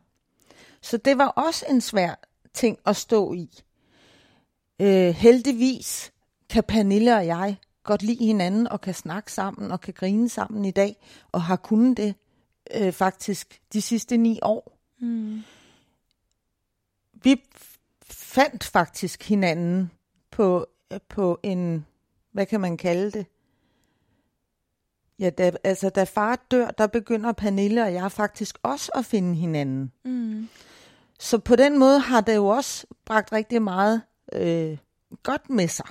Så 0.82 0.96
det 0.96 1.18
var 1.18 1.26
også 1.26 1.66
en 1.68 1.80
svær 1.80 2.14
ting 2.54 2.78
at 2.86 2.96
stå 2.96 3.32
i. 3.32 3.62
Øh, 4.80 5.14
heldigvis 5.14 6.12
kan 6.48 6.64
Pernille 6.64 7.16
og 7.16 7.26
jeg 7.26 7.56
godt 7.82 8.02
lide 8.02 8.24
hinanden 8.24 8.68
og 8.68 8.80
kan 8.80 8.94
snakke 8.94 9.32
sammen 9.32 9.70
og 9.70 9.80
kan 9.80 9.94
grine 9.94 10.28
sammen 10.28 10.64
i 10.64 10.70
dag, 10.70 10.96
og 11.32 11.42
har 11.42 11.56
kunnet 11.56 11.96
det 11.96 12.14
øh, 12.76 12.92
faktisk 12.92 13.60
de 13.72 13.82
sidste 13.82 14.16
ni 14.16 14.38
år. 14.42 14.78
Mm. 15.00 15.42
Vi 17.22 17.42
fandt 18.02 18.64
faktisk 18.64 19.28
hinanden 19.28 19.90
på, 20.30 20.66
på 21.08 21.40
en, 21.42 21.86
hvad 22.32 22.46
kan 22.46 22.60
man 22.60 22.76
kalde 22.76 23.10
det? 23.10 23.26
Ja, 25.18 25.30
da, 25.30 25.52
altså 25.64 25.88
da 25.88 26.04
far 26.04 26.46
dør, 26.50 26.70
der 26.70 26.86
begynder 26.86 27.32
Pernille 27.32 27.82
og 27.82 27.92
jeg 27.92 28.12
faktisk 28.12 28.58
også 28.62 28.92
at 28.94 29.04
finde 29.04 29.34
hinanden. 29.34 29.92
Mm. 30.04 30.48
Så 31.18 31.38
på 31.38 31.56
den 31.56 31.78
måde 31.78 31.98
har 31.98 32.20
det 32.20 32.34
jo 32.34 32.46
også 32.46 32.86
bragt 33.04 33.32
rigtig 33.32 33.62
meget 33.62 34.02
øh, 34.32 34.78
godt 35.22 35.50
med 35.50 35.68
sig. 35.68 35.86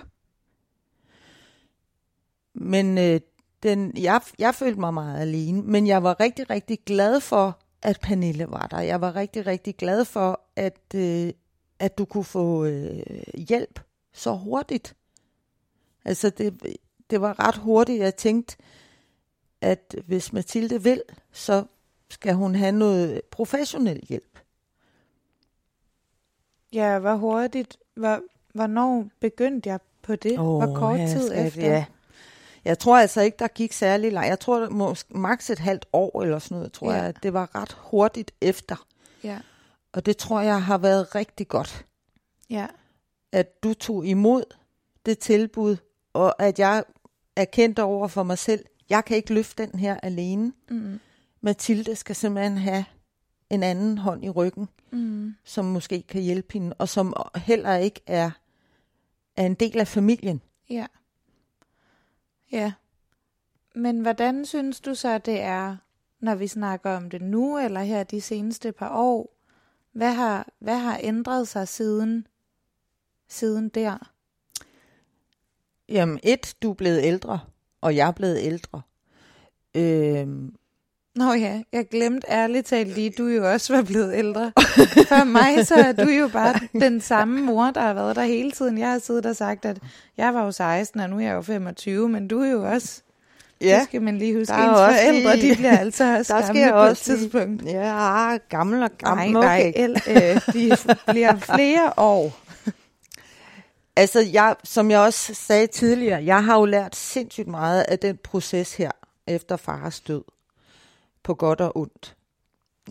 Men 2.54 2.98
øh, 2.98 3.22
den, 3.64 3.98
jeg, 3.98 4.22
jeg 4.40 4.56
følte 4.56 4.80
mig 4.80 4.94
meget 4.94 5.22
alene, 5.22 5.62
men 5.62 5.88
jeg 5.88 6.04
var 6.04 6.20
rigtig, 6.20 6.50
rigtig 6.50 6.80
glad 6.86 7.20
for, 7.20 7.60
at 7.82 8.00
Pernille 8.02 8.46
var 8.50 8.68
der. 8.68 8.80
Jeg 8.80 9.02
var 9.02 9.16
rigtig, 9.16 9.48
rigtig 9.48 9.76
glad 9.76 10.06
for, 10.06 10.42
at, 10.56 10.96
øh, 10.96 11.34
at 11.80 11.98
du 11.98 12.06
kunne 12.06 12.24
få 12.24 12.66
øh, 12.66 13.04
hjælp 13.34 13.80
så 14.14 14.36
hurtigt. 14.36 14.96
Altså, 16.06 16.30
det, 16.30 16.78
det 17.10 17.22
var 17.22 17.48
ret 17.48 17.56
hurtigt. 17.58 18.00
Jeg 18.00 18.16
tænkte, 18.16 18.58
at 19.62 19.96
hvis 20.06 20.34
Mathilde 20.34 20.84
vil, 20.84 21.02
så 21.32 21.66
skal 22.10 22.34
hun 22.34 22.56
have 22.56 22.72
noget 22.72 23.22
professionel 23.32 24.06
hjælp. 24.10 24.40
Ja, 26.74 27.00
hvor 27.00 27.16
hurtigt, 27.16 27.78
hvor, 28.00 28.22
hvornår 28.54 29.08
begyndte 29.20 29.70
jeg 29.70 29.80
på 30.02 30.16
det? 30.16 30.40
Oh, 30.40 30.64
hvor 30.64 30.76
kort 30.76 31.00
tid 31.00 31.28
skal, 31.28 31.48
efter? 31.48 31.68
Ja. 31.68 31.86
Jeg 32.66 32.80
tror 32.80 32.98
altså 32.98 33.22
ikke, 33.22 33.36
der 33.40 33.48
gik 33.48 33.74
særlig 33.74 34.12
langt. 34.12 34.30
Jeg 34.30 34.40
tror, 34.40 34.70
måske 34.70 35.18
maks 35.18 35.50
et 35.50 35.60
halvt 35.60 35.86
år 35.94 36.22
eller 36.22 36.40
sådan 36.40 36.58
noget, 36.58 36.74
tror 36.74 36.92
ja. 36.92 37.02
jeg. 37.02 37.24
Det 37.24 37.34
var 37.34 37.56
ret 37.56 37.78
hurtigt 37.80 38.32
efter. 38.42 38.86
Ja. 39.24 39.38
Og 39.94 40.06
det 40.06 40.18
tror 40.18 40.42
jeg 40.42 40.64
har 40.64 40.78
været 40.78 41.16
rigtig 41.16 41.48
godt. 41.48 41.86
Ja. 42.50 42.68
At 43.32 43.64
du 43.64 43.74
tog 43.74 44.06
imod 44.06 44.44
det 45.06 45.20
tilbud, 45.20 45.78
og 46.14 46.42
at 46.42 46.60
jeg 46.60 46.84
erkendte 47.36 47.84
over 47.84 48.08
for 48.08 48.24
mig 48.24 48.38
selv, 48.38 48.66
jeg 48.90 49.06
kan 49.06 49.18
ikke 49.18 49.34
løfte 49.34 49.66
den 49.66 49.80
her 49.80 49.98
alene. 50.04 50.54
Mm. 50.70 51.00
Mathilde 51.42 51.96
skal 51.96 52.16
simpelthen 52.16 52.58
have 52.58 52.86
en 53.50 53.64
anden 53.64 53.98
hånd 53.98 54.26
i 54.26 54.30
ryggen, 54.30 54.70
mm. 54.92 55.36
som 55.44 55.66
måske 55.66 56.02
kan 56.02 56.22
hjælpe 56.22 56.54
hende, 56.54 56.76
og 56.78 56.90
som 56.90 57.14
heller 57.36 57.76
ikke 57.76 58.02
er, 58.08 58.32
er 59.36 59.46
en 59.46 59.54
del 59.54 59.80
af 59.80 59.88
familien. 59.88 60.42
Ja. 60.70 60.86
Ja. 62.52 62.74
Men 63.76 64.00
hvordan 64.00 64.46
synes 64.46 64.82
du 64.82 64.96
så, 64.96 65.18
det 65.18 65.42
er, 65.42 65.78
når 66.20 66.36
vi 66.36 66.48
snakker 66.48 66.92
om 66.92 67.10
det 67.10 67.22
nu, 67.22 67.58
eller 67.58 67.82
her 67.82 68.04
de 68.04 68.22
seneste 68.22 68.72
par 68.72 68.98
år? 68.98 69.36
Hvad 69.92 70.14
har, 70.14 70.48
hvad 70.60 70.78
har 70.78 71.00
ændret 71.04 71.48
sig 71.48 71.68
siden, 71.68 72.28
siden 73.28 73.70
der? 73.70 74.12
Jamen 75.90 76.20
et, 76.24 76.56
du 76.62 76.70
er 76.70 76.74
blevet 76.74 77.04
ældre, 77.04 77.40
og 77.82 77.96
jeg 77.96 78.08
er 78.08 78.12
blevet 78.12 78.40
ældre. 78.42 78.82
Øhm. 79.76 80.56
Nå 81.16 81.34
ja, 81.34 81.62
jeg 81.74 81.88
glemte 81.92 82.28
ærligt 82.30 82.68
talt 82.68 82.96
lige, 82.96 83.10
du 83.18 83.28
jo 83.28 83.52
også 83.52 83.76
var 83.76 83.82
blevet 83.82 84.16
ældre. 84.16 84.52
For 85.12 85.24
mig 85.24 85.68
så 85.68 85.76
er 85.76 85.92
du 85.92 86.10
jo 86.10 86.28
bare 86.28 86.60
den 86.72 87.02
samme 87.02 87.42
mor, 87.42 87.72
der 87.72 87.82
har 87.82 87.94
været 87.94 88.16
der 88.16 88.24
hele 88.24 88.52
tiden. 88.52 88.78
Jeg 88.78 88.92
har 88.92 89.00
siddet 89.00 89.26
og 89.26 89.36
sagt, 89.36 89.66
at 89.66 89.78
jeg 90.18 90.34
var 90.34 90.46
jo 90.46 90.52
16, 90.52 91.00
og 91.00 91.10
nu 91.10 91.16
er 91.16 91.22
jeg 91.22 91.34
jo 91.34 91.42
25, 91.42 92.10
men 92.10 92.28
du 92.28 92.42
er 92.42 92.50
jo 92.50 92.72
også 92.72 93.02
Ja. 93.62 93.76
Det 93.80 93.84
skal 93.84 94.02
man 94.02 94.18
lige 94.18 94.38
huske. 94.38 94.54
Ens 94.54 94.62
forældre, 94.64 95.36
lige... 95.36 95.52
de 95.52 95.56
bliver 95.56 95.78
altså 95.78 96.04
også 96.18 96.34
der 96.34 96.54
gamle 96.54 96.72
på 96.72 96.92
et 96.92 96.98
tidspunkt. 96.98 97.66
Ja, 97.66 98.38
gammel 98.50 98.84
og 98.84 98.90
gammel. 98.98 99.32
Nej, 99.32 99.42
nej, 99.42 99.74
okay. 99.76 99.84
el, 99.84 100.02
øh, 100.08 100.54
de 100.54 100.78
bliver 101.08 101.36
flere 101.56 101.94
år. 101.98 102.40
Altså, 103.96 104.20
jeg, 104.34 104.56
som 104.64 104.92
jeg 104.92 105.00
også 105.00 105.34
sagde 105.34 105.68
tidligere, 105.68 106.26
jeg 106.26 106.44
har 106.44 106.60
jo 106.60 106.66
lært 106.66 106.96
sindssygt 106.96 107.48
meget 107.48 107.82
af 107.82 108.00
den 108.00 108.18
proces 108.24 108.74
her, 108.74 108.92
efter 109.28 109.58
fars 109.58 110.00
død. 110.00 110.22
På 111.24 111.34
godt 111.34 111.62
og 111.62 111.78
ondt. 111.78 112.16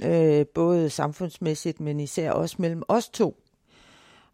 Øh, 0.04 0.46
både 0.46 0.90
samfundsmæssigt, 0.90 1.80
men 1.80 2.00
især 2.00 2.30
også 2.30 2.56
mellem 2.58 2.82
os 2.88 3.08
to. 3.08 3.42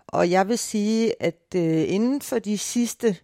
Og 0.06 0.30
jeg 0.30 0.48
vil 0.48 0.58
sige, 0.58 1.22
at 1.22 1.54
øh, 1.56 1.84
inden 1.88 2.20
for 2.20 2.38
de 2.38 2.58
sidste 2.58 3.16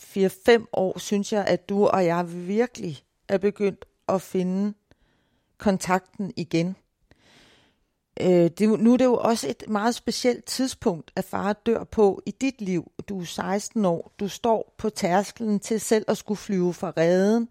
4-5 0.00 0.64
år, 0.72 0.98
synes 0.98 1.32
jeg, 1.32 1.44
at 1.46 1.68
du 1.68 1.86
og 1.86 2.04
jeg 2.04 2.46
virkelig 2.48 3.02
er 3.28 3.38
begyndt 3.38 3.84
at 4.08 4.22
finde 4.22 4.74
kontakten 5.58 6.32
igen. 6.36 6.76
Øh, 8.20 8.50
det, 8.58 8.80
nu 8.80 8.92
er 8.92 8.96
det 8.96 9.04
jo 9.04 9.16
også 9.16 9.48
et 9.48 9.64
meget 9.68 9.94
specielt 9.94 10.44
tidspunkt, 10.44 11.12
at 11.16 11.24
far 11.24 11.52
dør 11.52 11.84
på 11.84 12.22
i 12.26 12.30
dit 12.30 12.60
liv. 12.60 12.90
Du 13.08 13.20
er 13.20 13.24
16 13.24 13.84
år, 13.84 14.12
du 14.20 14.28
står 14.28 14.74
på 14.78 14.90
tærskelen 14.90 15.60
til 15.60 15.80
selv 15.80 16.04
at 16.08 16.16
skulle 16.16 16.38
flyve 16.38 16.74
fra 16.74 16.92
redden, 16.96 17.48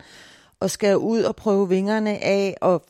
og 0.66 0.72
skal 0.72 0.98
ud 0.98 1.24
og 1.24 1.36
prøve 1.36 1.70
vingerne 1.70 2.18
af, 2.24 2.58
og 2.62 2.86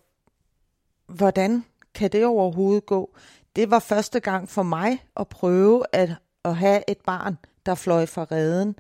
hvordan 1.07 1.65
kan 1.93 2.11
det 2.11 2.26
overhovedet 2.26 2.86
gå? 2.86 3.15
Det 3.55 3.71
var 3.71 3.80
første 3.80 4.19
gang 4.19 4.49
for 4.49 4.63
mig 4.63 5.05
at 5.15 5.28
prøve 5.28 5.84
at, 5.91 6.09
at 6.43 6.55
have 6.55 6.84
et 6.88 6.97
barn, 7.05 7.38
der 7.65 7.76
fløj 7.76 8.05
fra 8.05 8.28
redden. 8.32 8.76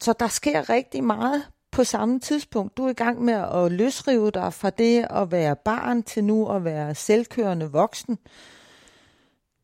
Så 0.00 0.12
der 0.12 0.28
sker 0.28 0.70
rigtig 0.70 1.04
meget 1.04 1.42
på 1.70 1.84
samme 1.84 2.20
tidspunkt. 2.20 2.76
Du 2.76 2.84
er 2.86 2.90
i 2.90 2.92
gang 2.92 3.22
med 3.22 3.34
at 3.34 3.72
løsrive 3.72 4.30
dig 4.30 4.52
fra 4.52 4.70
det 4.70 5.06
at 5.10 5.30
være 5.30 5.56
barn 5.56 6.02
til 6.02 6.24
nu 6.24 6.48
at 6.48 6.64
være 6.64 6.94
selvkørende 6.94 7.70
voksen. 7.72 8.18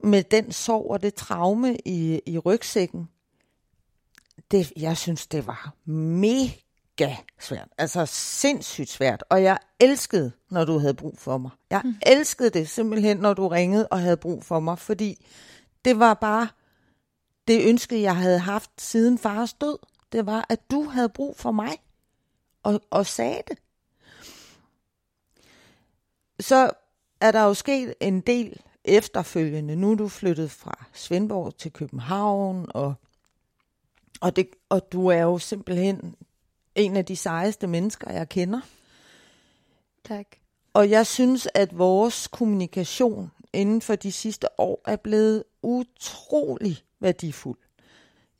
Med 0.04 0.22
den 0.22 0.52
sorg 0.52 0.90
og 0.90 1.02
det 1.02 1.14
traume 1.14 1.76
i, 1.84 2.20
i 2.26 2.38
rygsækken. 2.38 3.08
Det, 4.50 4.72
jeg 4.76 4.96
synes, 4.96 5.26
det 5.26 5.46
var 5.46 5.74
mega 5.84 6.61
svært. 7.40 7.68
Altså 7.78 8.06
sindssygt 8.06 8.88
svært. 8.88 9.24
Og 9.30 9.42
jeg 9.42 9.58
elskede, 9.80 10.32
når 10.50 10.64
du 10.64 10.78
havde 10.78 10.94
brug 10.94 11.18
for 11.18 11.38
mig. 11.38 11.50
Jeg 11.70 11.80
mm. 11.84 11.94
elskede 12.06 12.50
det 12.50 12.68
simpelthen, 12.68 13.16
når 13.16 13.34
du 13.34 13.48
ringede 13.48 13.88
og 13.88 14.00
havde 14.00 14.16
brug 14.16 14.44
for 14.44 14.60
mig. 14.60 14.78
Fordi 14.78 15.26
det 15.84 15.98
var 15.98 16.14
bare 16.14 16.48
det 17.48 17.68
ønske, 17.68 18.02
jeg 18.02 18.16
havde 18.16 18.38
haft 18.38 18.70
siden 18.78 19.18
fars 19.18 19.52
død 19.52 19.78
det 20.12 20.26
var, 20.26 20.46
at 20.48 20.70
du 20.70 20.84
havde 20.84 21.08
brug 21.08 21.36
for 21.36 21.50
mig, 21.50 21.78
og, 22.62 22.80
og 22.90 23.06
sagde 23.06 23.42
det. 23.48 23.58
Så 26.40 26.70
er 27.20 27.32
der 27.32 27.42
jo 27.42 27.54
sket 27.54 27.94
en 28.00 28.20
del 28.20 28.60
efterfølgende, 28.84 29.76
nu 29.76 29.92
er 29.92 29.94
du 29.94 30.08
flyttet 30.08 30.50
fra 30.50 30.86
Svendborg 30.92 31.56
til 31.56 31.72
København, 31.72 32.66
og, 32.68 32.94
og, 34.20 34.36
det, 34.36 34.48
og 34.68 34.92
du 34.92 35.06
er 35.06 35.22
jo 35.22 35.38
simpelthen 35.38 36.16
en 36.74 36.96
af 36.96 37.04
de 37.04 37.16
sejeste 37.16 37.66
mennesker, 37.66 38.12
jeg 38.12 38.28
kender. 38.28 38.60
Tak. 40.04 40.26
Og 40.74 40.90
jeg 40.90 41.06
synes, 41.06 41.48
at 41.54 41.78
vores 41.78 42.26
kommunikation 42.26 43.30
inden 43.52 43.82
for 43.82 43.94
de 43.94 44.12
sidste 44.12 44.60
år 44.60 44.80
er 44.84 44.96
blevet 44.96 45.44
utrolig 45.62 46.78
værdifuld. 47.00 47.58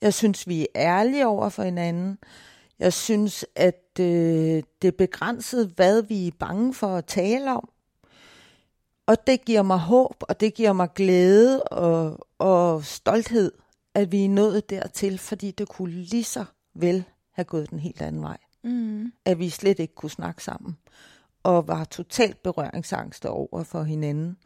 Jeg 0.01 0.15
synes, 0.15 0.49
vi 0.49 0.63
er 0.63 0.67
ærlige 0.77 1.27
over 1.27 1.49
for 1.49 1.63
hinanden. 1.63 2.19
Jeg 2.79 2.93
synes, 2.93 3.47
at 3.57 3.83
øh, 4.01 4.63
det 4.83 4.89
er 4.89 4.93
begrænset, 4.99 5.73
hvad 5.77 6.03
vi 6.03 6.27
er 6.27 6.33
bange 6.39 6.75
for 6.75 6.97
at 6.97 7.05
tale 7.05 7.53
om. 7.53 7.69
Og 9.07 9.27
det 9.27 9.45
giver 9.45 9.63
mig 9.63 9.79
håb, 9.79 10.17
og 10.21 10.41
det 10.41 10.55
giver 10.55 10.73
mig 10.73 10.89
glæde 10.95 11.63
og, 11.63 12.27
og 12.39 12.85
stolthed, 12.85 13.53
at 13.95 14.13
vi 14.13 14.25
er 14.25 14.29
nået 14.29 14.71
dertil, 14.71 15.19
fordi 15.19 15.51
det 15.51 15.69
kunne 15.69 15.93
lige 15.93 16.25
så 16.25 16.45
vel 16.75 17.05
have 17.33 17.45
gået 17.45 17.71
den 17.71 17.79
helt 17.79 18.03
anden 18.03 18.23
vej. 18.23 18.39
Mm. 18.63 19.13
At 19.25 19.39
vi 19.39 19.49
slet 19.49 19.79
ikke 19.79 19.95
kunne 19.95 20.11
snakke 20.11 20.45
sammen, 20.45 20.79
og 21.43 21.69
var 21.69 21.85
totalt 21.85 22.43
berøringsangste 22.43 23.31
over 23.31 23.63
for 23.63 23.83
hinanden. 23.83 24.37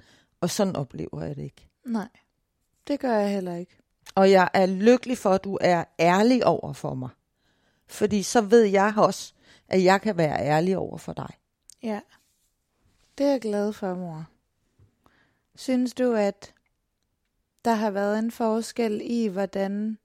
Og 0.40 0.50
sådan 0.50 0.76
oplever 0.76 1.22
jeg 1.24 1.36
det 1.36 1.42
ikke. 1.42 1.68
Nej, 1.84 2.08
det 2.88 3.00
gør 3.00 3.16
jeg 3.16 3.30
heller 3.30 3.54
ikke. 3.54 3.78
Og 4.14 4.30
jeg 4.30 4.48
er 4.54 4.66
lykkelig 4.66 5.18
for, 5.18 5.30
at 5.30 5.44
du 5.44 5.58
er 5.60 5.84
ærlig 6.00 6.46
over 6.46 6.72
for 6.72 6.94
mig. 6.94 7.10
Fordi 7.86 8.22
så 8.22 8.40
ved 8.40 8.62
jeg 8.62 8.94
også, 8.96 9.34
at 9.68 9.84
jeg 9.84 10.00
kan 10.00 10.16
være 10.16 10.38
ærlig 10.40 10.78
over 10.78 10.98
for 10.98 11.12
dig. 11.12 11.30
Ja, 11.82 12.00
det 13.18 13.26
er 13.26 13.30
jeg 13.30 13.40
glad 13.40 13.72
for, 13.72 13.94
mor. 13.94 14.26
Synes 15.54 15.94
du, 15.94 16.12
at 16.12 16.54
der 17.64 17.74
har 17.74 17.90
været 17.90 18.18
en 18.18 18.30
forskel 18.30 19.00
i, 19.04 19.26
hvordan, 19.26 19.98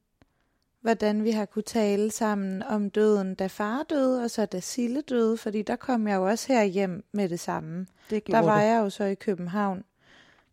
hvordan 0.82 1.24
vi 1.24 1.32
har 1.32 1.46
kunne 1.46 1.64
tale 1.64 2.12
sammen 2.12 2.64
om 2.64 2.90
døden, 2.90 3.36
da 3.36 3.48
far 3.48 3.84
døde, 3.84 4.24
og 4.24 4.32
så 4.32 4.46
da 4.46 4.60
Sille 4.60 5.02
døde? 5.02 5.38
Fordi 5.38 5.62
der 5.62 5.76
kom 5.76 6.08
jeg 6.08 6.16
jo 6.16 6.28
også 6.28 6.54
her 6.54 6.64
hjem 6.64 7.04
med 7.12 7.30
det 7.30 7.40
samme. 7.40 7.88
Det 8.10 8.28
Der 8.28 8.40
var 8.40 8.62
jeg 8.62 8.80
jo 8.80 8.90
så 8.90 9.04
i 9.04 9.16
København, 9.16 9.84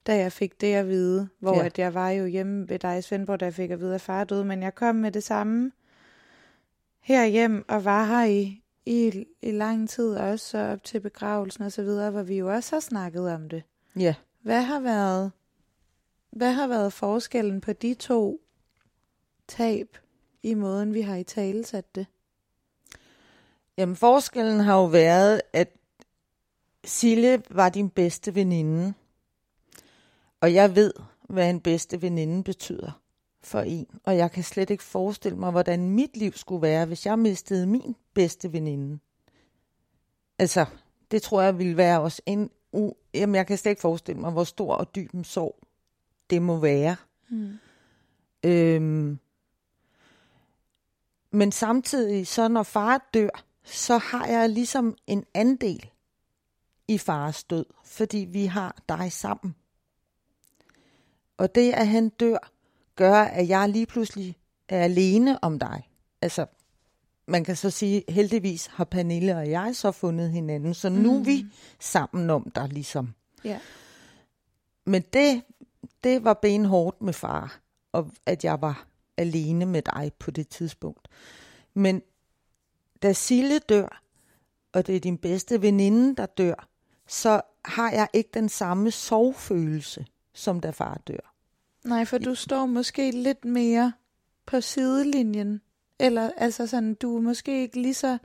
da 0.07 0.16
jeg 0.16 0.33
fik 0.33 0.61
det 0.61 0.74
at 0.74 0.89
vide, 0.89 1.29
hvor 1.39 1.55
Ja. 1.55 1.64
at 1.66 1.79
jeg 1.79 1.95
var 1.95 2.11
jo 2.11 2.26
hjemme 2.26 2.68
ved 2.68 2.79
dig 2.79 2.99
i 2.99 3.03
Svendborg, 3.03 3.41
da 3.41 3.45
jeg 3.45 3.55
fik 3.55 3.70
at 3.70 3.81
vide, 3.81 3.95
at 3.95 4.01
far 4.01 4.24
døde, 4.24 4.45
men 4.45 4.62
jeg 4.62 4.74
kom 4.74 4.95
med 4.95 5.12
det 5.12 5.24
samme 5.24 5.72
herhjem 7.01 7.64
og 7.68 7.85
var 7.85 8.05
her 8.05 8.24
i, 8.24 8.62
i, 8.87 9.24
i 9.43 9.51
lang 9.51 9.89
tid 9.89 10.14
også, 10.14 10.47
så 10.47 10.59
op 10.59 10.85
til 10.85 11.01
begravelsen 11.01 11.64
og 11.64 11.72
så 11.72 11.83
videre, 11.83 12.11
hvor 12.11 12.22
vi 12.22 12.39
jo 12.39 12.53
også 12.55 12.74
har 12.76 12.81
snakket 12.81 13.33
om 13.33 13.49
det. 13.49 13.62
Ja. 13.97 14.14
Hvad 14.43 14.62
har 14.62 14.81
været, 14.81 15.33
hvad 16.31 16.53
har 16.53 16.66
været 16.66 16.93
forskellen 16.93 17.61
på 17.61 17.72
de 17.72 17.95
to 17.95 18.41
tab 19.49 19.97
i 20.43 20.55
måden, 20.55 20.95
vi 20.95 21.01
har 21.01 21.16
i 21.16 21.24
tale 21.24 21.64
sat 21.64 21.95
det? 21.95 22.07
Jamen 23.76 23.97
forskellen 23.97 24.61
har 24.61 24.74
jo 24.74 24.84
været, 24.84 25.43
at 25.53 25.68
Sille 26.84 27.43
var 27.51 27.68
din 27.68 27.91
bedste 27.91 28.34
veninde. 28.34 28.95
Og 30.41 30.55
jeg 30.55 30.76
ved, 30.76 30.93
hvad 31.28 31.51
en 31.51 31.61
bedste 31.61 32.03
veninde 32.03 32.45
betyder 32.45 33.01
for 33.41 33.61
en. 33.61 33.86
Og 34.05 34.16
jeg 34.16 34.30
kan 34.30 34.45
slet 34.45 34.70
ikke 34.70 34.84
forestille 34.84 35.39
mig, 35.39 35.51
hvordan 35.51 35.91
mit 35.91 36.16
liv 36.16 36.32
skulle 36.32 36.62
være, 36.62 36.86
hvis 36.86 37.07
jeg 37.07 37.18
mistede 37.18 37.66
min 37.66 37.97
bedste 38.14 38.53
veninde. 38.53 38.99
Altså, 40.39 40.66
det 41.11 41.22
tror 41.22 41.43
jeg 41.43 41.59
ville 41.59 41.76
være 41.76 42.01
også 42.01 42.22
en... 42.26 42.51
U- 42.76 43.11
Jamen, 43.14 43.34
jeg 43.34 43.47
kan 43.47 43.59
slet 43.59 43.70
ikke 43.70 43.82
forestille 43.82 44.20
mig, 44.20 44.30
hvor 44.32 44.45
stor 44.45 44.74
og 44.74 44.95
dyb 44.95 45.14
en 45.14 45.24
sorg 45.24 45.59
det 46.30 46.43
må 46.43 46.59
være. 46.59 46.97
Mm. 47.30 47.59
Øhm, 48.45 49.18
men 51.31 51.53
samtidig, 51.53 52.26
så 52.26 52.49
når 52.49 52.62
far 52.62 53.09
dør, 53.14 53.45
så 53.64 53.99
har 53.99 54.26
jeg 54.26 54.49
ligesom 54.49 54.97
en 55.07 55.24
andel 55.35 55.91
i 56.89 56.99
fars 56.99 57.45
død, 57.45 57.66
fordi 57.85 58.18
vi 58.18 58.47
har 58.47 58.76
dig 58.89 59.12
sammen. 59.12 59.55
Og 61.37 61.55
det, 61.55 61.72
at 61.72 61.89
han 61.89 62.09
dør, 62.09 62.51
gør, 62.97 63.22
at 63.22 63.49
jeg 63.49 63.68
lige 63.68 63.87
pludselig 63.87 64.37
er 64.68 64.85
alene 64.85 65.45
om 65.45 65.59
dig. 65.59 65.89
Altså, 66.22 66.47
man 67.26 67.45
kan 67.45 67.57
så 67.57 67.70
sige, 67.70 68.05
heldigvis 68.09 68.66
har 68.66 68.85
Pernille 68.85 69.37
og 69.37 69.51
jeg 69.51 69.76
så 69.76 69.93
fundet 69.93 70.31
hinanden, 70.31 70.74
så 70.74 70.89
nu 70.89 71.18
er 71.18 71.24
vi 71.24 71.47
sammen 71.81 72.31
om 72.31 72.51
dig 72.51 72.68
ligesom. 72.68 73.14
Ja. 73.45 73.61
Men 74.85 75.03
det, 75.12 75.43
det 76.05 76.24
var 76.24 76.35
benhårdt 76.35 77.03
med 77.03 77.12
far, 77.12 77.61
og 77.93 78.11
at 78.26 78.45
jeg 78.45 78.61
var 78.61 78.88
alene 79.18 79.66
med 79.66 79.82
dig 79.82 80.12
på 80.18 80.30
det 80.30 80.48
tidspunkt. 80.48 81.08
Men 81.74 82.02
da 83.02 83.12
Sille 83.12 83.58
dør, 83.58 84.02
og 84.72 84.86
det 84.86 84.96
er 84.96 85.00
din 85.00 85.18
bedste 85.18 85.62
veninde, 85.62 86.16
der 86.16 86.26
dør, 86.26 86.68
så 87.06 87.40
har 87.64 87.90
jeg 87.90 88.08
ikke 88.12 88.30
den 88.34 88.48
samme 88.48 88.90
sorgfølelse, 88.90 90.06
som 90.32 90.60
da 90.60 90.70
far 90.70 91.00
dør. 91.08 91.34
Nej, 91.84 92.04
for 92.04 92.18
du 92.18 92.34
står 92.34 92.66
måske 92.66 93.10
lidt 93.10 93.44
mere 93.44 93.92
på 94.46 94.60
sidelinjen. 94.60 95.60
Eller 95.98 96.30
altså 96.36 96.66
sådan, 96.66 96.94
du 96.94 97.16
er 97.16 97.20
måske 97.20 97.62
ikke 97.62 97.80
lige 97.80 97.94
så 97.94 98.18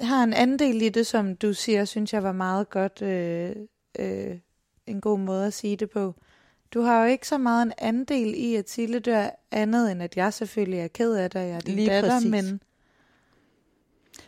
har 0.00 0.24
en 0.24 0.32
andel 0.32 0.82
i 0.82 0.88
det, 0.88 1.06
som 1.06 1.36
du 1.36 1.54
siger, 1.54 1.84
synes 1.84 2.12
jeg 2.12 2.22
var 2.22 2.32
meget 2.32 2.70
godt 2.70 3.02
øh, 3.02 3.56
øh, 3.98 4.38
en 4.86 5.00
god 5.00 5.18
måde 5.18 5.46
at 5.46 5.52
sige 5.52 5.76
det 5.76 5.90
på. 5.90 6.14
Du 6.74 6.80
har 6.80 7.04
jo 7.04 7.10
ikke 7.10 7.28
så 7.28 7.38
meget 7.38 7.62
en 7.62 7.72
andel 7.78 8.34
i, 8.36 8.54
at 8.54 8.70
Sille 8.70 8.98
dør 8.98 9.28
andet, 9.50 9.92
end 9.92 10.02
at 10.02 10.16
jeg 10.16 10.32
selvfølgelig 10.32 10.80
er 10.80 10.88
ked 10.88 11.14
af 11.14 11.30
det, 11.30 11.38
jeg 11.38 11.50
er 11.50 11.60
din 11.60 11.74
Lige 11.74 11.90
datter, 11.90 12.10
præcis. 12.10 12.30
men 12.30 12.60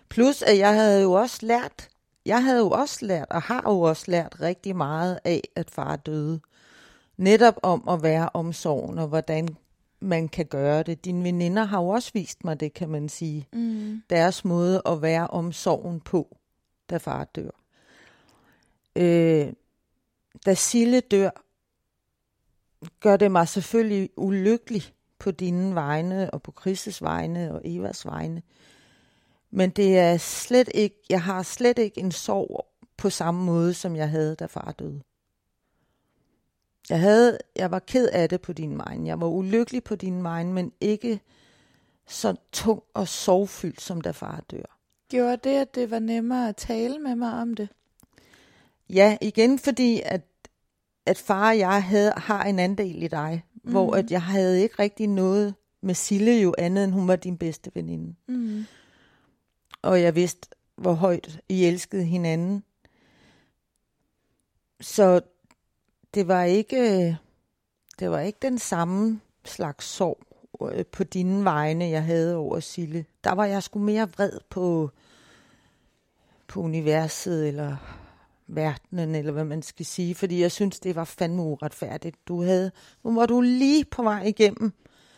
Plus, 0.08 0.42
at 0.42 0.58
jeg 0.58 0.74
havde 0.74 1.02
jo 1.02 1.12
også 1.12 1.38
lært, 1.42 1.88
jeg 2.26 2.44
havde 2.44 2.58
jo 2.58 2.70
også 2.70 3.06
lært, 3.06 3.26
og 3.30 3.42
har 3.42 3.62
jo 3.66 3.80
også 3.80 4.04
lært 4.10 4.40
rigtig 4.40 4.76
meget 4.76 5.18
af, 5.24 5.42
at 5.56 5.70
far 5.70 5.96
døde. 5.96 6.40
Netop 7.16 7.54
om 7.62 7.88
at 7.88 8.02
være 8.02 8.28
omsorgen, 8.34 8.98
og 8.98 9.08
hvordan 9.08 9.48
man 10.00 10.28
kan 10.28 10.46
gøre 10.46 10.82
det. 10.82 11.04
Dine 11.04 11.24
veninder 11.24 11.64
har 11.64 11.82
jo 11.82 11.88
også 11.88 12.10
vist 12.14 12.44
mig 12.44 12.60
det, 12.60 12.74
kan 12.74 12.88
man 12.88 13.08
sige. 13.08 13.48
mm, 13.52 14.02
Deres 14.10 14.44
måde 14.44 14.82
at 14.86 15.02
være 15.02 15.26
omsorgen 15.26 16.00
på, 16.00 16.36
da 16.90 16.96
far 16.96 17.24
dør. 17.24 17.50
Øh, 18.96 19.52
da 20.46 20.54
Sille 20.54 21.00
dør, 21.00 21.30
gør 23.00 23.16
det 23.16 23.32
mig 23.32 23.48
selvfølgelig 23.48 24.10
ulykkelig 24.16 24.82
på 25.18 25.30
dine 25.30 25.74
vegne, 25.74 26.30
og 26.30 26.42
på 26.42 26.54
Chris' 26.60 26.98
vegne, 27.00 27.54
og 27.54 27.60
Evas 27.64 28.06
vegne. 28.06 28.42
Men 29.50 29.70
det 29.70 29.98
er 29.98 30.16
slet 30.16 30.68
ikke, 30.74 30.96
jeg 31.10 31.22
har 31.22 31.42
slet 31.42 31.78
ikke 31.78 32.00
en 32.00 32.12
sorg 32.12 32.66
på 32.96 33.10
samme 33.10 33.44
måde, 33.44 33.74
som 33.74 33.96
jeg 33.96 34.10
havde, 34.10 34.34
da 34.34 34.46
far 34.46 34.74
døde. 34.78 35.02
Jeg, 36.90 37.00
havde, 37.00 37.38
jeg 37.56 37.70
var 37.70 37.78
ked 37.78 38.08
af 38.08 38.28
det 38.28 38.40
på 38.40 38.52
din 38.52 38.78
vegne. 38.78 39.08
Jeg 39.08 39.20
var 39.20 39.26
ulykkelig 39.26 39.84
på 39.84 39.94
din 39.94 40.22
vegne, 40.24 40.52
men 40.52 40.72
ikke 40.80 41.20
så 42.06 42.34
tung 42.52 42.82
og 42.94 43.08
sorgfyldt, 43.08 43.80
som 43.80 44.00
da 44.00 44.10
far 44.10 44.44
dør. 44.50 44.78
gjorde 45.08 45.36
det, 45.36 45.56
at 45.56 45.74
det 45.74 45.90
var 45.90 45.98
nemmere 45.98 46.48
at 46.48 46.56
tale 46.56 46.98
med 46.98 47.14
mig 47.14 47.32
om 47.32 47.54
det? 47.54 47.68
Ja, 48.88 49.18
igen 49.20 49.58
fordi, 49.58 50.00
at, 50.04 50.22
at 51.08 51.18
far 51.18 51.50
og 51.50 51.58
jeg 51.58 51.82
havde, 51.82 52.12
har 52.16 52.44
en 52.44 52.58
andel 52.58 53.02
i 53.02 53.08
dig, 53.08 53.44
mm. 53.64 53.70
hvor 53.70 53.96
at 53.96 54.10
jeg 54.10 54.22
havde 54.22 54.62
ikke 54.62 54.74
rigtig 54.78 55.06
noget 55.06 55.54
med 55.80 55.94
Sille 55.94 56.40
jo 56.42 56.54
andet, 56.58 56.84
end 56.84 56.92
hun 56.92 57.08
var 57.08 57.16
din 57.16 57.38
bedste 57.38 57.70
veninde. 57.74 58.14
Mm. 58.28 58.64
og 59.82 60.02
jeg 60.02 60.14
vidste, 60.14 60.48
hvor 60.76 60.92
højt 60.92 61.40
I 61.48 61.64
elskede 61.64 62.04
hinanden. 62.04 62.64
Så 64.80 65.20
det 66.14 66.28
var 66.28 66.42
ikke, 66.42 67.18
det 67.98 68.10
var 68.10 68.20
ikke 68.20 68.38
den 68.42 68.58
samme 68.58 69.20
slags 69.44 69.86
sorg 69.86 70.18
øh, 70.72 70.86
på 70.86 71.04
dine 71.04 71.44
vegne, 71.44 71.84
jeg 71.84 72.04
havde 72.04 72.36
over 72.36 72.60
Sille. 72.60 73.04
Der 73.24 73.32
var 73.32 73.44
jeg 73.44 73.62
sgu 73.62 73.78
mere 73.78 74.08
vred 74.08 74.40
på, 74.50 74.90
på 76.46 76.60
universet, 76.60 77.48
eller 77.48 77.76
verdenen, 78.48 79.14
eller 79.14 79.32
hvad 79.32 79.44
man 79.44 79.62
skal 79.62 79.86
sige, 79.86 80.14
fordi 80.14 80.40
jeg 80.40 80.52
synes, 80.52 80.80
det 80.80 80.96
var 80.96 81.04
fandme 81.04 81.42
uretfærdigt. 81.42 82.16
Du 82.28 82.42
havde, 82.42 82.70
nu 83.04 83.14
var 83.14 83.26
du 83.26 83.40
lige 83.40 83.84
på 83.84 84.02
vej 84.02 84.22
igennem 84.22 84.72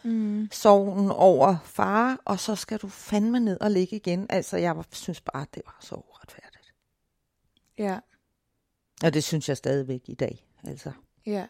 Mm. 0.05 0.49
sorgen 0.53 1.11
over 1.11 1.57
far, 1.65 2.21
og 2.25 2.41
så 2.41 2.55
skal 2.55 2.79
du 2.79 2.89
fandme 2.89 3.41
ned 3.41 3.61
og 3.61 3.71
ligge 3.71 3.97
igen. 3.97 4.27
Altså, 4.31 4.57
jeg 4.57 4.77
var- 4.77 4.87
synes 4.93 5.21
bare, 5.21 5.47
det 5.55 5.63
var 5.67 5.79
så 5.81 5.95
uretfærdigt. 5.95 6.75
Ja. 7.79 7.99
Og 9.05 9.15
det 9.15 9.25
synes 9.25 9.49
jeg 9.49 9.57
stadigvæk 9.57 10.01
i 10.07 10.15
dag. 10.15 10.47
Altså. 10.65 10.93
Ja. 11.27 11.47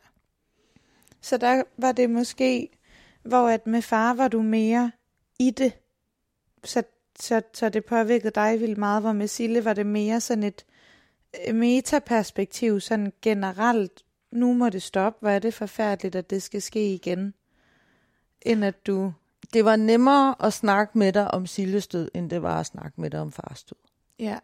Så 1.20 1.36
der 1.36 1.62
var 1.78 1.92
det 1.92 2.10
måske, 2.10 2.68
hvor 3.22 3.48
at 3.48 3.66
med 3.66 3.82
far 3.82 4.14
var 4.14 4.28
du 4.28 4.42
mere 4.42 4.92
i 5.38 5.50
det, 5.50 5.72
så, 6.64 6.82
så, 7.20 7.42
så 7.54 7.68
det 7.68 7.84
påvirkede 7.84 8.30
dig 8.34 8.60
vildt 8.60 8.78
meget, 8.78 9.02
hvor 9.02 9.12
med 9.12 9.28
Sille 9.28 9.64
var 9.64 9.72
det 9.74 9.86
mere 9.86 10.20
sådan 10.20 10.44
et 10.44 10.64
metaperspektiv, 11.52 12.80
sådan 12.80 13.12
generelt 13.22 14.04
nu 14.30 14.52
må 14.52 14.68
det 14.68 14.82
stoppe, 14.82 15.18
hvor 15.20 15.30
er 15.30 15.38
det 15.38 15.54
forfærdeligt, 15.54 16.14
at 16.14 16.30
det 16.30 16.42
skal 16.42 16.62
ske 16.62 16.94
igen, 16.94 17.34
end 18.42 18.64
at 18.64 18.86
du... 18.86 19.12
Det 19.52 19.64
var 19.64 19.76
nemmere 19.76 20.34
at 20.40 20.52
snakke 20.52 20.98
med 20.98 21.12
dig 21.12 21.30
om 21.30 21.46
Silles 21.46 21.86
død, 21.86 22.10
end 22.14 22.30
det 22.30 22.42
var 22.42 22.60
at 22.60 22.66
snakke 22.66 23.00
med 23.00 23.10
dig 23.10 23.20
om 23.20 23.32
fars 23.32 23.64
død. 23.64 23.78
Ja, 24.18 24.38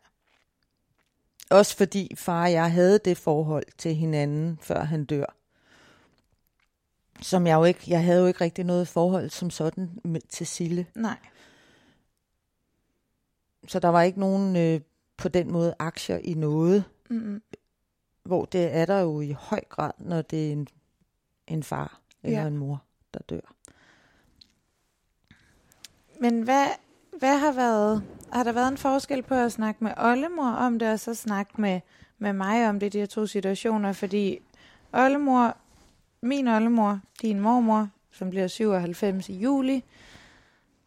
Også 1.50 1.76
fordi 1.76 2.14
far 2.16 2.42
og 2.42 2.52
jeg 2.52 2.72
havde 2.72 2.98
det 2.98 3.18
forhold 3.18 3.64
til 3.78 3.94
hinanden, 3.94 4.58
før 4.62 4.84
han 4.84 5.04
dør. 5.04 5.36
Som 7.22 7.46
jeg 7.46 7.54
jo 7.54 7.64
ikke, 7.64 7.80
jeg 7.86 8.04
havde 8.04 8.20
jo 8.20 8.26
ikke 8.26 8.40
rigtig 8.40 8.64
noget 8.64 8.88
forhold 8.88 9.30
som 9.30 9.50
sådan 9.50 10.00
til 10.28 10.46
Sille. 10.46 10.86
nej. 10.94 11.18
Så 13.68 13.78
der 13.78 13.88
var 13.88 14.02
ikke 14.02 14.20
nogen 14.20 14.56
øh, 14.56 14.80
på 15.16 15.28
den 15.28 15.52
måde 15.52 15.74
aktier 15.78 16.18
i 16.18 16.34
noget, 16.34 16.84
Mm-mm. 17.10 17.42
hvor 18.24 18.44
det 18.44 18.76
er 18.76 18.86
der 18.86 19.00
jo 19.00 19.20
i 19.20 19.32
høj 19.32 19.60
grad, 19.68 19.90
når 19.98 20.22
det 20.22 20.48
er 20.48 20.52
en, 20.52 20.68
en 21.46 21.62
far 21.62 22.00
eller 22.22 22.40
Ja. 22.40 22.46
en 22.46 22.56
mor, 22.58 22.82
der 23.14 23.20
dør. 23.20 23.54
Men 26.20 26.42
hvad, 26.42 26.66
hvad 27.18 27.38
har 27.38 27.52
været... 27.52 28.02
Har 28.32 28.44
der 28.44 28.52
været 28.52 28.68
en 28.68 28.76
forskel 28.76 29.22
på 29.22 29.34
at 29.34 29.52
snakke 29.52 29.84
med 29.84 29.92
oldemor 29.96 30.48
om 30.50 30.78
det, 30.78 30.92
og 30.92 31.00
så 31.00 31.14
snakke 31.14 31.60
med, 31.60 31.80
med 32.18 32.32
mig 32.32 32.68
om 32.68 32.80
det, 32.80 32.92
de 32.92 32.98
her 32.98 33.06
to 33.06 33.26
situationer? 33.26 33.92
Fordi 33.92 34.38
oldemor, 34.92 35.56
min 36.20 36.48
oldemor, 36.48 37.00
din 37.22 37.40
mormor, 37.40 37.88
som 38.12 38.30
bliver 38.30 38.46
97 38.46 39.28
i 39.28 39.32
juli, 39.34 39.84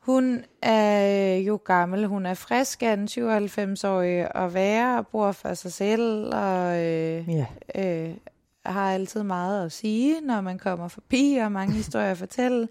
hun 0.10 0.46
er 0.62 1.36
jo 1.36 1.60
gammel. 1.66 2.06
Hun 2.08 2.26
er 2.26 2.34
frisk 2.34 2.84
af 2.84 2.94
en 2.94 3.08
97-årig 3.12 4.36
og 4.36 4.54
være 4.54 4.98
og 4.98 5.08
bor 5.08 5.32
for 5.32 5.54
sig 5.54 5.74
selv 5.74 6.34
og 6.34 6.86
øh, 6.86 7.30
Ja. 7.30 7.46
øh, 7.76 8.16
har 8.66 8.94
altid 8.94 9.24
meget 9.24 9.66
at 9.66 9.72
sige, 9.72 10.22
når 10.22 10.42
man 10.42 10.58
kommer 10.60 10.88
forbi, 10.88 11.40
og 11.44 11.52
mange 11.52 11.74
historier 11.84 12.12
at 12.12 12.18
fortælle. 12.18 12.68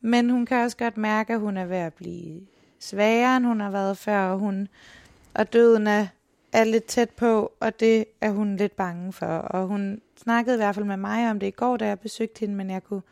Men 0.00 0.30
hun 0.30 0.46
kan 0.46 0.56
også 0.64 0.76
godt 0.76 0.96
mærke, 0.96 1.32
at 1.32 1.40
hun 1.40 1.56
er 1.56 1.64
ved 1.64 1.76
at 1.76 1.94
blive 1.94 2.40
svagere, 2.80 3.36
end 3.36 3.46
hun 3.46 3.60
har 3.60 3.70
været 3.70 3.98
før, 3.98 4.20
og, 4.28 4.38
hun, 4.38 4.68
og 5.34 5.52
døden 5.52 5.86
er, 5.86 6.06
er 6.52 6.64
lidt 6.64 6.84
tæt 6.84 7.10
på, 7.10 7.52
og 7.60 7.80
det 7.80 8.04
er 8.20 8.30
hun 8.30 8.56
lidt 8.56 8.76
bange 8.76 9.12
for. 9.12 9.26
Og 9.26 9.66
hun 9.66 10.00
snakkede 10.22 10.56
i 10.56 10.58
hvert 10.58 10.74
fald 10.74 10.86
med 10.86 10.96
mig 10.96 11.30
om 11.30 11.40
det 11.40 11.46
i 11.46 11.50
går, 11.50 11.76
da 11.76 11.86
jeg 11.86 12.00
besøgte 12.00 12.40
hende, 12.40 12.54
men 12.54 12.70
jeg 12.70 12.84
kunne 12.84 13.02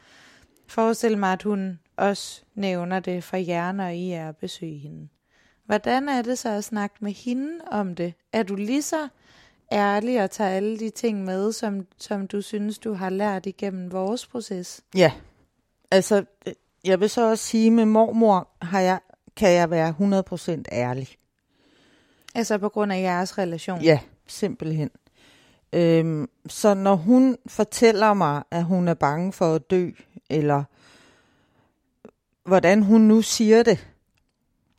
forestille 0.66 1.18
mig, 1.18 1.32
at 1.32 1.42
hun 1.42 1.78
også 1.96 2.42
nævner 2.54 3.00
det 3.00 3.24
for 3.24 3.36
jer, 3.36 3.72
når 3.72 3.88
I 3.88 4.10
er 4.10 4.28
at 4.28 4.36
besøge 4.36 4.78
hende. 4.78 5.08
Hvordan 5.66 6.08
er 6.08 6.22
det 6.22 6.38
så 6.38 6.48
at 6.48 6.64
snakke 6.64 6.96
med 7.00 7.12
hende 7.12 7.58
om 7.70 7.94
det? 7.94 8.14
Er 8.32 8.42
du 8.42 8.54
lige 8.54 8.82
så 8.82 9.08
ærlig 9.72 10.22
og 10.22 10.30
tager 10.30 10.50
alle 10.50 10.78
de 10.78 10.90
ting 10.90 11.24
med, 11.24 11.52
som, 11.52 11.86
som 11.98 12.26
du 12.26 12.40
synes, 12.42 12.78
du 12.78 12.94
har 12.94 13.10
lært 13.10 13.46
igennem 13.46 13.92
vores 13.92 14.26
proces? 14.26 14.80
Ja, 14.94 15.12
altså 15.90 16.24
jeg 16.84 17.00
vil 17.00 17.10
så 17.10 17.30
også 17.30 17.44
sige, 17.44 17.70
med 17.70 17.84
mormor 17.84 18.48
har 18.62 18.80
jeg, 18.80 19.00
kan 19.36 19.52
jeg 19.52 19.70
være 19.70 19.94
100% 20.58 20.62
ærlig. 20.72 21.08
Altså 22.34 22.58
på 22.58 22.68
grund 22.68 22.92
af 22.92 23.00
jeres 23.00 23.38
relation? 23.38 23.80
Ja, 23.82 23.98
simpelthen. 24.26 24.90
Øhm, 25.72 26.28
så 26.46 26.74
når 26.74 26.94
hun 26.94 27.36
fortæller 27.46 28.14
mig, 28.14 28.42
at 28.50 28.64
hun 28.64 28.88
er 28.88 28.94
bange 28.94 29.32
for 29.32 29.54
at 29.54 29.70
dø, 29.70 29.90
eller 30.30 30.64
hvordan 32.46 32.82
hun 32.82 33.00
nu 33.00 33.22
siger 33.22 33.62
det. 33.62 33.86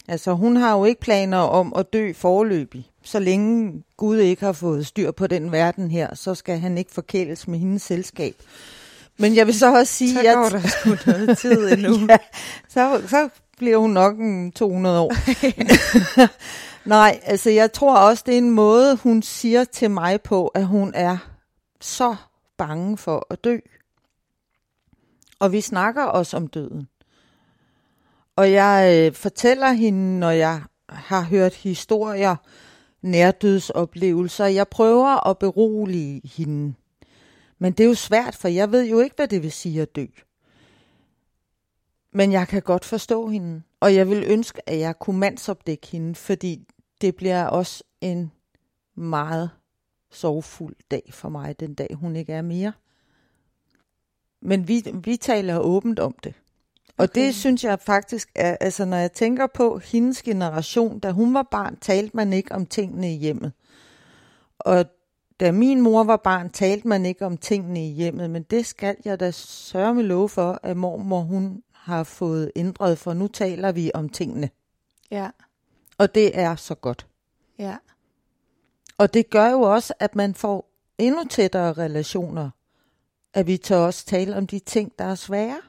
Altså 0.07 0.33
hun 0.33 0.55
har 0.55 0.77
jo 0.77 0.85
ikke 0.85 1.01
planer 1.01 1.37
om 1.37 1.73
at 1.75 1.93
dø 1.93 2.13
forløbig. 2.13 2.91
Så 3.03 3.19
længe 3.19 3.83
Gud 3.97 4.17
ikke 4.17 4.45
har 4.45 4.51
fået 4.51 4.87
styr 4.87 5.11
på 5.11 5.27
den 5.27 5.51
verden 5.51 5.91
her, 5.91 6.15
så 6.15 6.35
skal 6.35 6.59
han 6.59 6.77
ikke 6.77 6.91
forkæles 6.93 7.47
med 7.47 7.59
hendes 7.59 7.81
selskab. 7.81 8.35
Men 9.17 9.35
jeg 9.35 9.45
vil 9.47 9.59
så 9.59 9.75
også 9.79 9.93
sige, 9.93 10.13
Så 10.13 10.19
at 10.19 10.35
går 10.35 10.49
der 10.49 10.67
sgu 10.67 11.11
noget 11.11 11.37
tid 11.37 11.67
endnu. 11.73 12.05
ja, 12.09 12.17
så, 12.69 13.01
så 13.07 13.29
bliver 13.57 13.77
hun 13.77 13.89
nok 13.89 14.19
en 14.19 14.51
200 14.51 14.99
år. 14.99 15.13
Nej, 16.89 17.19
altså 17.23 17.49
jeg 17.49 17.73
tror 17.73 17.97
også, 17.97 18.23
det 18.25 18.33
er 18.33 18.37
en 18.37 18.51
måde, 18.51 18.95
hun 18.95 19.21
siger 19.21 19.63
til 19.63 19.91
mig 19.91 20.21
på, 20.21 20.47
at 20.47 20.65
hun 20.65 20.91
er 20.95 21.17
så 21.81 22.15
bange 22.57 22.97
for 22.97 23.27
at 23.29 23.43
dø. 23.43 23.57
Og 25.39 25.51
vi 25.51 25.61
snakker 25.61 26.03
også 26.03 26.37
om 26.37 26.47
døden. 26.47 26.87
Og 28.35 28.51
jeg 28.51 29.05
øh, 29.07 29.13
fortæller 29.13 29.71
hende, 29.71 30.19
når 30.19 30.29
jeg 30.29 30.61
har 30.89 31.21
hørt 31.21 31.55
historier, 31.55 32.35
nærdødsoplevelser. 33.01 34.45
Jeg 34.45 34.67
prøver 34.67 35.27
at 35.27 35.37
berolige 35.37 36.21
hende. 36.37 36.73
Men 37.59 37.73
det 37.73 37.83
er 37.83 37.87
jo 37.87 37.93
svært, 37.93 38.35
for 38.35 38.47
jeg 38.47 38.71
ved 38.71 38.89
jo 38.89 38.99
ikke, 38.99 39.15
hvad 39.15 39.27
det 39.27 39.43
vil 39.43 39.51
sige 39.51 39.81
at 39.81 39.95
dø. 39.95 40.05
Men 42.11 42.31
jeg 42.31 42.47
kan 42.47 42.61
godt 42.61 42.85
forstå 42.85 43.27
hende, 43.27 43.61
og 43.79 43.95
jeg 43.95 44.09
vil 44.09 44.23
ønske, 44.27 44.69
at 44.69 44.79
jeg 44.79 44.99
kunne 44.99 45.19
mandsopdække 45.19 45.87
hende, 45.87 46.15
fordi 46.15 46.67
det 47.01 47.15
bliver 47.15 47.45
også 47.45 47.83
en 48.01 48.31
meget 48.95 49.49
sorgfuld 50.11 50.75
dag 50.91 51.09
for 51.09 51.29
mig, 51.29 51.59
den 51.59 51.73
dag 51.73 51.93
hun 51.93 52.15
ikke 52.15 52.33
er 52.33 52.41
mere. 52.41 52.73
Men 54.41 54.67
vi, 54.67 54.83
vi 55.03 55.17
taler 55.17 55.59
åbent 55.59 55.99
om 55.99 56.15
det. 56.23 56.33
Og 56.97 57.15
det 57.15 57.35
synes 57.35 57.63
jeg 57.63 57.79
faktisk 57.79 58.31
er, 58.35 58.57
altså 58.61 58.85
når 58.85 58.97
jeg 58.97 59.11
tænker 59.11 59.47
på 59.47 59.77
hendes 59.77 60.23
generation, 60.23 60.99
da 60.99 61.11
hun 61.11 61.33
var 61.33 61.47
barn, 61.51 61.77
talte 61.77 62.17
man 62.17 62.33
ikke 62.33 62.51
om 62.51 62.65
tingene 62.65 63.13
i 63.13 63.17
hjemmet. 63.17 63.51
Og 64.59 64.85
da 65.39 65.51
min 65.51 65.81
mor 65.81 66.03
var 66.03 66.17
barn, 66.17 66.49
talte 66.49 66.87
man 66.87 67.05
ikke 67.05 67.25
om 67.25 67.37
tingene 67.37 67.87
i 67.87 67.91
hjemmet, 67.91 68.29
men 68.29 68.43
det 68.43 68.65
skal 68.65 68.95
jeg 69.05 69.19
da 69.19 69.31
sørge 69.31 69.95
med 69.95 70.03
love 70.03 70.29
for, 70.29 70.59
at 70.63 70.77
mormor 70.77 71.19
hun 71.21 71.63
har 71.73 72.03
fået 72.03 72.51
ændret, 72.55 72.97
for 72.97 73.13
nu 73.13 73.27
taler 73.27 73.71
vi 73.71 73.91
om 73.93 74.09
tingene. 74.09 74.49
Ja, 75.11 75.29
Og 75.97 76.15
det 76.15 76.39
er 76.39 76.55
så 76.55 76.75
godt. 76.75 77.07
ja, 77.59 77.77
Og 78.97 79.13
det 79.13 79.29
gør 79.29 79.49
jo 79.49 79.61
også, 79.61 79.93
at 79.99 80.15
man 80.15 80.35
får 80.35 80.71
endnu 80.97 81.23
tættere 81.29 81.73
relationer. 81.73 82.49
At 83.33 83.47
vi 83.47 83.57
tør 83.57 83.77
også 83.77 84.05
tale 84.05 84.35
om 84.35 84.47
de 84.47 84.59
ting, 84.59 84.91
der 84.99 85.05
er 85.05 85.15
svære. 85.15 85.61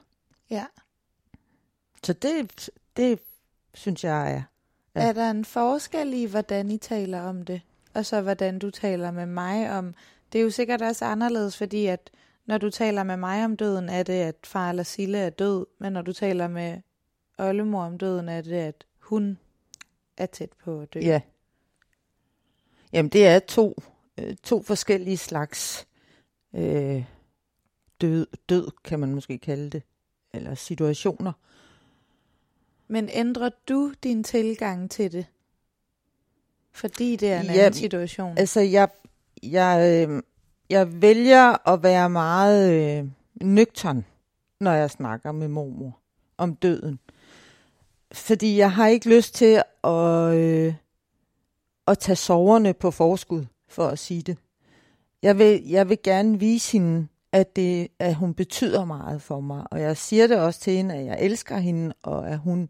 Så 2.07 2.13
det, 2.13 2.69
det 2.97 3.19
synes 3.73 4.03
jeg 4.03 4.33
er. 4.33 4.41
Ja. 4.95 5.07
Er 5.09 5.13
der 5.13 5.31
en 5.31 5.45
forskel 5.45 6.13
i, 6.13 6.25
hvordan 6.25 6.71
I 6.71 6.77
taler 6.77 7.21
om 7.21 7.45
det? 7.45 7.61
Og 7.93 8.05
så 8.05 8.21
hvordan 8.21 8.59
du 8.59 8.69
taler 8.69 9.11
med 9.11 9.25
mig 9.25 9.71
om... 9.71 9.93
Det 10.33 10.39
er 10.39 10.43
jo 10.43 10.49
sikkert 10.49 10.81
også 10.81 11.05
anderledes, 11.05 11.57
fordi 11.57 11.85
at 11.85 12.09
når 12.45 12.57
du 12.57 12.69
taler 12.69 13.03
med 13.03 13.17
mig 13.17 13.45
om 13.45 13.57
døden, 13.57 13.89
er 13.89 14.03
det, 14.03 14.13
at 14.13 14.35
far 14.43 14.69
eller 14.69 14.83
Sille 14.83 15.17
er 15.17 15.29
død. 15.29 15.65
Men 15.79 15.93
når 15.93 16.01
du 16.01 16.13
taler 16.13 16.47
med 16.47 16.81
oldemor 17.37 17.83
om 17.83 17.97
døden, 17.97 18.29
er 18.29 18.41
det, 18.41 18.55
at 18.55 18.85
hun 18.99 19.37
er 20.17 20.25
tæt 20.25 20.49
på 20.63 20.79
at 20.79 20.93
dø. 20.93 20.99
Ja. 20.99 21.21
Jamen, 22.93 23.09
det 23.09 23.27
er 23.27 23.39
to, 23.39 23.81
øh, 24.17 24.35
to 24.35 24.63
forskellige 24.63 25.17
slags 25.17 25.87
øh, 26.55 27.03
død, 28.01 28.27
død, 28.49 28.71
kan 28.83 28.99
man 28.99 29.15
måske 29.15 29.37
kalde 29.37 29.69
det. 29.69 29.83
Eller 30.33 30.55
situationer. 30.55 31.33
Men 32.87 33.09
ændrer 33.13 33.49
du 33.69 33.93
din 34.03 34.23
tilgang 34.23 34.91
til 34.91 35.11
det? 35.11 35.25
Fordi 36.71 37.15
det 37.15 37.31
er 37.31 37.39
en 37.39 37.45
Ja, 37.45 37.51
anden 37.51 37.73
situation. 37.73 38.37
Altså, 38.37 38.59
jeg, 38.59 38.89
jeg, 39.43 40.05
øh, 40.09 40.23
jeg 40.69 41.01
vælger 41.01 41.69
at 41.69 41.83
være 41.83 42.09
meget 42.09 42.71
øh, 42.99 43.05
nøgtern, 43.41 44.05
når 44.59 44.71
jeg 44.71 44.91
snakker 44.91 45.31
med 45.31 45.47
mormor 45.47 45.99
om 46.37 46.55
døden. 46.55 46.99
Fordi 48.11 48.57
jeg 48.57 48.71
har 48.71 48.87
ikke 48.87 49.09
lyst 49.15 49.35
til 49.35 49.61
at, 49.83 50.33
øh, 50.33 50.73
at 51.87 51.99
tage 51.99 52.15
soverne 52.15 52.73
på 52.73 52.91
forskud, 52.91 53.45
for 53.67 53.87
at 53.87 53.99
sige 53.99 54.21
det. 54.21 54.37
Jeg 55.21 55.37
vil, 55.37 55.67
jeg 55.67 55.89
vil 55.89 55.97
gerne 56.03 56.39
vise 56.39 56.71
hende, 56.71 57.07
at, 57.37 57.55
det, 57.55 57.87
at 57.99 58.15
hun 58.15 58.33
betyder 58.33 58.85
meget 58.85 59.21
for 59.21 59.39
mig. 59.39 59.65
Og 59.71 59.81
jeg 59.81 59.97
siger 59.97 60.27
det 60.27 60.37
også 60.39 60.59
til 60.59 60.73
hende, 60.73 60.95
at 60.95 61.05
jeg 61.05 61.17
elsker 61.21 61.57
hende, 61.57 61.93
og 62.03 62.29
at 62.29 62.39
hun 62.39 62.69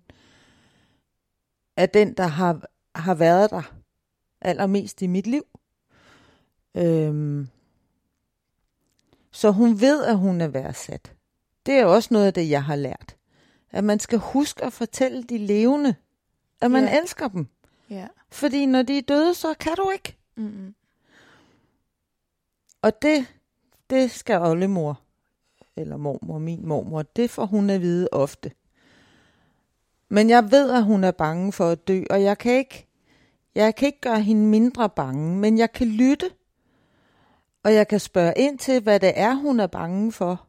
er 1.78 1.86
den, 1.86 2.14
der 2.14 2.28
har, 2.28 2.62
har 2.96 3.14
været 3.16 3.50
der 3.50 3.74
allermest 4.42 5.02
i 5.02 5.08
mit 5.08 5.28
liv. 5.28 5.44
Øhm, 6.76 7.48
så 9.32 9.52
hun 9.52 9.82
ved, 9.82 10.04
at 10.04 10.18
hun 10.18 10.42
er 10.42 10.48
værdsat. 10.48 11.14
Det 11.66 11.74
er 11.74 11.86
også 11.86 12.10
noget 12.12 12.26
af 12.26 12.34
det, 12.34 12.50
jeg 12.50 12.64
har 12.64 12.76
lært. 12.76 13.16
At 13.72 13.84
man 13.84 14.00
skal 14.00 14.20
huske 14.20 14.64
at 14.64 14.74
fortælle 14.74 15.24
de 15.24 15.38
levende, 15.38 15.96
at 16.62 16.72
man 16.72 16.84
Ja. 16.84 17.02
elsker 17.02 17.28
dem. 17.28 17.48
Ja. 17.90 18.08
Fordi 18.30 18.66
når 18.66 18.82
de 18.82 18.98
er 18.98 19.02
døde, 19.02 19.34
så 19.34 19.54
kan 19.60 19.76
du 19.78 19.90
ikke. 19.90 20.18
Mm-mm. 20.38 20.76
Og 22.82 23.02
det, 23.02 23.26
det 23.90 24.12
skal 24.12 24.42
oldemor, 24.42 25.02
eller 25.76 25.98
mormor, 25.98 26.38
min 26.38 26.68
mormor, 26.68 27.02
det 27.02 27.30
får 27.30 27.46
hun 27.46 27.70
at 27.70 27.82
vide 27.82 28.08
ofte. 28.12 28.52
Men 30.10 30.30
jeg 30.30 30.52
ved, 30.52 30.72
at 30.72 30.84
hun 30.84 31.04
er 31.04 31.12
bange 31.12 31.52
for 31.52 31.70
at 31.70 31.88
dø, 31.88 32.04
og 32.10 32.24
jeg 32.24 32.38
kan 32.38 32.52
ikke, 32.52 32.88
jeg 33.56 33.76
kan 33.76 33.86
ikke 33.86 34.02
gøre 34.02 34.22
hende 34.22 34.46
mindre 34.46 34.90
bange, 34.90 35.36
men 35.36 35.58
jeg 35.58 35.72
kan 35.72 35.88
lytte. 35.88 36.32
Og 37.64 37.74
jeg 37.74 37.88
kan 37.88 38.00
spørge 38.00 38.34
ind 38.38 38.60
til, 38.60 38.84
hvad 38.84 39.00
det 39.00 39.14
er, 39.16 39.34
hun 39.34 39.60
er 39.60 39.68
bange 39.68 40.12
for. 40.12 40.48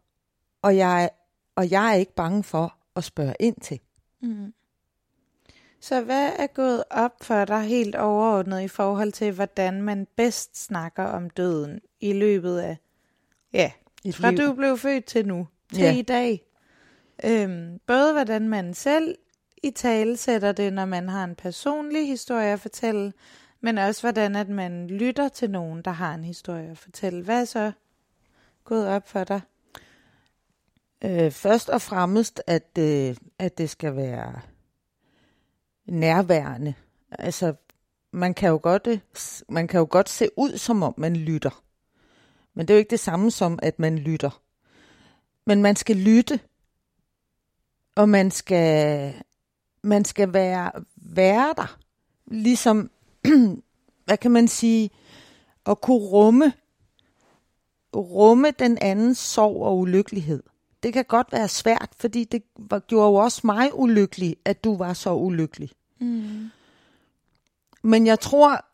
Og 0.62 0.76
jeg, 0.76 1.10
og 1.56 1.70
jeg 1.70 1.90
er 1.90 1.94
ikke 1.94 2.14
bange 2.14 2.42
for 2.42 2.74
at 2.96 3.04
spørge 3.04 3.34
ind 3.40 3.56
til. 3.60 3.80
Mm. 4.22 4.54
Så 5.80 6.00
hvad 6.00 6.32
er 6.38 6.46
gået 6.46 6.84
op 6.90 7.12
for 7.22 7.44
dig 7.44 7.62
helt 7.62 7.94
overordnet 7.94 8.62
i 8.62 8.68
forhold 8.68 9.12
til, 9.12 9.32
hvordan 9.32 9.82
man 9.82 10.06
bedst 10.16 10.64
snakker 10.64 11.04
om 11.04 11.30
døden 11.30 11.80
i 12.00 12.12
løbet 12.12 12.58
af, 12.58 12.76
ja, 13.52 13.70
Et 14.04 14.16
fra 14.16 14.30
liv. 14.30 14.38
du 14.46 14.52
blev 14.52 14.78
født 14.78 15.04
til 15.04 15.26
nu, 15.26 15.48
til 15.74 15.82
Ja. 15.82 15.94
i 15.96 16.02
dag? 16.02 16.44
Øhm, 17.24 17.78
både 17.86 18.12
hvordan 18.12 18.48
man 18.48 18.74
selv 18.74 19.14
i 19.62 19.70
tale 19.70 20.16
sætter 20.16 20.52
det, 20.52 20.72
når 20.72 20.84
man 20.84 21.08
har 21.08 21.24
en 21.24 21.34
personlig 21.34 22.06
historie 22.08 22.52
at 22.52 22.60
fortælle, 22.60 23.12
men 23.60 23.78
også 23.78 24.00
hvordan 24.02 24.36
at 24.36 24.48
man 24.48 24.86
lytter 24.86 25.28
til 25.28 25.50
nogen, 25.50 25.82
der 25.82 25.90
har 25.90 26.14
en 26.14 26.24
historie 26.24 26.70
at 26.70 26.78
fortælle. 26.78 27.22
Hvad 27.24 27.40
er 27.40 27.44
så 27.44 27.72
gået 28.64 28.88
op 28.88 29.08
for 29.08 29.24
dig? 29.24 29.40
Øh, 31.04 31.30
først 31.30 31.68
og 31.68 31.82
fremmest, 31.82 32.42
at, 32.46 32.78
øh, 32.78 33.16
at 33.38 33.58
det 33.58 33.70
skal 33.70 33.96
være 33.96 34.40
nærværende. 35.86 36.74
Altså, 37.10 37.54
man 38.12 38.34
kan, 38.34 38.48
jo 38.48 38.60
godt, 38.62 38.86
øh, 38.86 38.98
man 39.48 39.68
kan 39.68 39.78
jo 39.78 39.86
godt 39.90 40.08
se 40.08 40.28
ud, 40.36 40.58
som 40.58 40.82
om 40.82 40.94
man 40.96 41.16
lytter. 41.16 41.62
Men 42.58 42.68
det 42.68 42.74
er 42.74 42.76
jo 42.76 42.78
ikke 42.78 42.90
det 42.90 43.00
samme 43.00 43.30
som, 43.30 43.58
at 43.62 43.78
man 43.78 43.98
lytter. 43.98 44.42
Men 45.46 45.62
man 45.62 45.76
skal 45.76 45.96
lytte. 45.96 46.40
Og 47.96 48.08
man 48.08 48.30
skal, 48.30 49.14
man 49.82 50.04
skal 50.04 50.32
være, 50.32 50.72
være 50.96 51.54
der. 51.56 51.78
Ligesom, 52.26 52.90
hvad 54.06 54.16
kan 54.16 54.30
man 54.30 54.48
sige, 54.48 54.90
at 55.66 55.80
kunne 55.80 56.06
rumme, 56.06 56.52
rumme 57.96 58.50
den 58.50 58.78
andens 58.80 59.18
sorg 59.18 59.62
og 59.62 59.78
ulykkelighed 59.78 60.42
det 60.82 60.92
kan 60.92 61.04
godt 61.04 61.32
være 61.32 61.48
svært, 61.48 61.88
fordi 61.96 62.24
det 62.24 62.42
var, 62.56 62.78
gjorde 62.78 63.08
jo 63.08 63.14
også 63.14 63.40
mig 63.44 63.70
ulykkelig, 63.74 64.36
at 64.44 64.64
du 64.64 64.76
var 64.76 64.92
så 64.92 65.14
ulykkelig. 65.14 65.70
Mm. 65.98 66.50
Men 67.82 68.06
jeg 68.06 68.20
tror, 68.20 68.64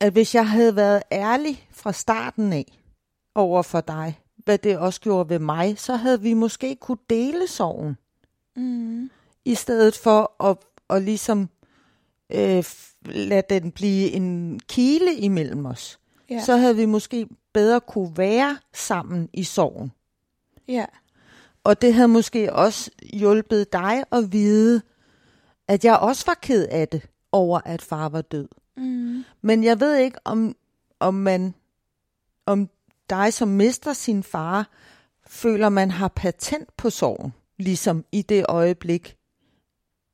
at, 0.00 0.12
hvis 0.12 0.34
jeg 0.34 0.48
havde 0.48 0.76
været 0.76 1.02
ærlig 1.12 1.68
fra 1.72 1.92
starten 1.92 2.52
af 2.52 2.78
over 3.34 3.62
for 3.62 3.80
dig, 3.80 4.20
hvad 4.36 4.58
det 4.58 4.78
også 4.78 5.00
gjorde 5.00 5.28
ved 5.28 5.38
mig, 5.38 5.78
så 5.78 5.96
havde 5.96 6.20
vi 6.22 6.34
måske 6.34 6.76
kunne 6.76 6.98
dele 7.10 7.46
sorgen, 7.48 7.96
Mm. 8.56 9.10
i 9.44 9.54
stedet 9.54 9.96
for 9.96 10.44
at, 10.44 10.56
at 10.90 11.02
ligesom 11.02 11.48
øh, 12.32 12.64
lade 13.04 13.42
den 13.50 13.72
blive 13.72 14.10
en 14.10 14.60
kile 14.68 15.14
imellem 15.14 15.66
os. 15.66 15.98
Ja. 16.30 16.42
Så 16.44 16.56
havde 16.56 16.76
vi 16.76 16.84
måske 16.84 17.26
bedre 17.54 17.80
kunne 17.80 18.12
være 18.16 18.58
sammen 18.74 19.28
i 19.32 19.44
sorgen. 19.44 19.92
ja. 20.68 20.84
Og 21.64 21.82
det 21.82 21.94
havde 21.94 22.08
måske 22.08 22.52
også 22.52 22.90
hjulpet 23.02 23.72
dig 23.72 24.04
at 24.12 24.32
vide, 24.32 24.82
at 25.68 25.84
jeg 25.84 25.96
også 25.98 26.24
var 26.26 26.34
ked 26.42 26.66
af 26.70 26.88
det 26.88 27.02
over, 27.32 27.60
at 27.64 27.82
far 27.82 28.08
var 28.08 28.22
død. 28.22 28.48
Mm. 28.76 29.24
Men 29.42 29.64
jeg 29.64 29.80
ved 29.80 29.96
ikke, 29.96 30.18
om, 30.24 30.56
om 31.00 31.14
man, 31.14 31.54
om 32.46 32.68
dig, 33.10 33.32
som 33.32 33.48
mister 33.48 33.92
sin 33.92 34.22
far, 34.22 34.70
føler, 35.26 35.68
man 35.68 35.90
har 35.90 36.08
patent 36.08 36.76
på 36.76 36.90
sorgen, 36.90 37.32
ligesom 37.58 38.04
i 38.12 38.22
det 38.22 38.44
øjeblik. 38.48 39.16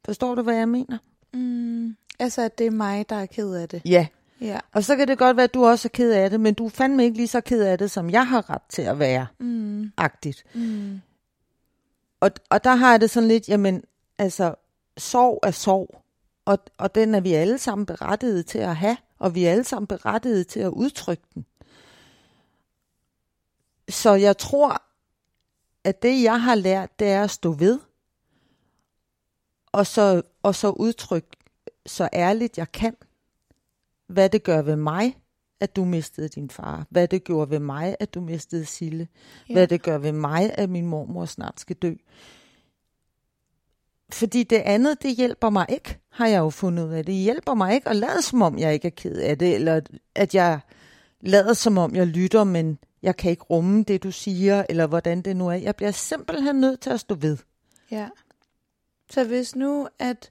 Forstår 0.04 0.34
du, 0.34 0.42
hvad 0.42 0.56
jeg 0.56 0.68
mener? 0.68 0.98
Mm. 1.34 1.96
Altså, 2.18 2.42
at 2.42 2.58
det 2.58 2.66
er 2.66 2.70
mig, 2.70 3.08
der 3.08 3.16
er 3.16 3.26
ked 3.26 3.54
af 3.54 3.68
det. 3.68 3.82
Ja. 3.84 4.06
Ja. 4.40 4.60
Og 4.72 4.84
så 4.84 4.96
kan 4.96 5.08
det 5.08 5.18
godt 5.18 5.36
være, 5.36 5.44
at 5.44 5.54
du 5.54 5.66
også 5.66 5.88
er 5.88 5.94
ked 5.94 6.12
af 6.12 6.30
det, 6.30 6.40
men 6.40 6.54
du 6.54 6.66
er 6.66 6.70
fandme 6.70 7.04
ikke 7.04 7.16
lige 7.16 7.28
så 7.28 7.40
ked 7.40 7.62
af 7.62 7.78
det, 7.78 7.90
som 7.90 8.10
jeg 8.10 8.28
har 8.28 8.50
ret 8.50 8.62
til 8.68 8.82
at 8.82 8.98
være. 8.98 9.26
Mm. 9.38 9.92
Agtigt. 9.96 10.44
Mm. 10.54 11.00
Og, 12.20 12.30
og 12.50 12.64
der 12.64 12.74
har 12.74 12.90
jeg 12.90 13.00
det 13.00 13.10
sådan 13.10 13.28
lidt, 13.28 13.48
jamen, 13.48 13.82
altså, 14.18 14.54
sorg 14.96 15.40
er 15.42 15.50
sorg. 15.50 16.02
Og, 16.46 16.58
og 16.78 16.94
den 16.94 17.14
er 17.14 17.20
vi 17.20 17.32
alle 17.32 17.58
sammen 17.58 17.86
berettiget 17.86 18.46
til 18.46 18.58
at 18.58 18.76
have, 18.76 18.96
og 19.18 19.34
vi 19.34 19.44
er 19.44 19.50
alle 19.50 19.64
sammen 19.64 19.86
berettiget 19.86 20.46
til 20.46 20.60
at 20.60 20.68
udtrykke 20.68 21.24
den. 21.34 21.46
Så 23.88 24.14
jeg 24.14 24.38
tror, 24.38 24.82
at 25.84 26.02
det, 26.02 26.22
jeg 26.22 26.42
har 26.42 26.54
lært, 26.54 26.98
det 26.98 27.08
er 27.08 27.24
at 27.24 27.30
stå 27.30 27.52
ved, 27.52 27.80
og 29.72 29.86
så, 29.86 30.22
og 30.42 30.54
så 30.54 30.70
udtrykke 30.70 31.28
så 31.86 32.08
ærligt 32.12 32.58
jeg 32.58 32.72
kan, 32.72 32.96
hvad 34.06 34.28
det 34.28 34.42
gør 34.42 34.62
ved 34.62 34.76
mig, 34.76 35.16
at 35.60 35.76
du 35.76 35.84
mistede 35.84 36.28
din 36.28 36.50
far. 36.50 36.86
Hvad 36.90 37.08
det 37.08 37.24
gjorde 37.24 37.50
ved 37.50 37.58
mig, 37.58 37.96
at 38.00 38.14
du 38.14 38.20
mistede 38.20 38.64
Sille. 38.64 39.08
Ja. 39.48 39.54
Hvad 39.54 39.66
det 39.66 39.82
gør 39.82 39.98
ved 39.98 40.12
mig, 40.12 40.58
at 40.58 40.70
min 40.70 40.86
mormor 40.86 41.24
snart 41.24 41.60
skal 41.60 41.76
dø. 41.76 41.94
Fordi 44.12 44.42
det 44.42 44.56
andet, 44.56 45.02
det 45.02 45.16
hjælper 45.16 45.50
mig 45.50 45.66
ikke, 45.68 45.98
har 46.10 46.26
jeg 46.26 46.38
jo 46.38 46.50
fundet 46.50 46.86
ud 46.86 46.92
af. 46.92 47.04
Det 47.04 47.14
hjælper 47.14 47.54
mig 47.54 47.74
ikke 47.74 47.88
at 47.88 47.96
lade 47.96 48.22
som 48.22 48.42
om, 48.42 48.58
jeg 48.58 48.74
ikke 48.74 48.86
er 48.86 48.92
ked 48.96 49.16
af 49.16 49.38
det, 49.38 49.54
eller 49.54 49.80
at 50.14 50.34
jeg 50.34 50.60
lader 51.20 51.52
som 51.52 51.78
om, 51.78 51.94
jeg 51.94 52.06
lytter, 52.06 52.44
men 52.44 52.78
jeg 53.02 53.16
kan 53.16 53.30
ikke 53.30 53.42
rumme 53.42 53.82
det, 53.82 54.02
du 54.02 54.10
siger, 54.10 54.64
eller 54.68 54.86
hvordan 54.86 55.22
det 55.22 55.36
nu 55.36 55.48
er. 55.48 55.52
Jeg 55.52 55.76
bliver 55.76 55.90
simpelthen 55.90 56.56
nødt 56.56 56.80
til 56.80 56.90
at 56.90 57.00
stå 57.00 57.14
ved. 57.14 57.38
Ja. 57.90 58.08
Så 59.10 59.24
hvis 59.24 59.56
nu, 59.56 59.88
at, 59.98 60.30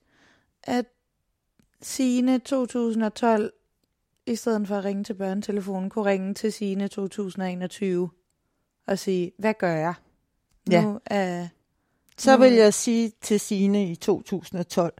at 0.63 0.85
Signe 1.81 2.39
2012, 2.39 3.53
i 4.25 4.35
stedet 4.35 4.67
for 4.67 4.77
at 4.77 4.85
ringe 4.85 5.03
til 5.03 5.13
børnetelefonen, 5.13 5.89
kunne 5.89 6.05
ringe 6.05 6.33
til 6.33 6.53
Signe 6.53 6.87
2021 6.87 8.09
og 8.87 8.99
sige, 8.99 9.31
hvad 9.39 9.53
gør 9.53 9.75
jeg? 9.75 9.93
Ja. 10.71 10.81
Nu 10.81 10.99
er, 11.05 11.47
Så 12.17 12.37
Nå. 12.37 12.43
vil 12.43 12.53
jeg 12.53 12.73
sige 12.73 13.11
til 13.21 13.39
Sine 13.39 13.91
i 13.91 13.95
2012, 13.95 14.93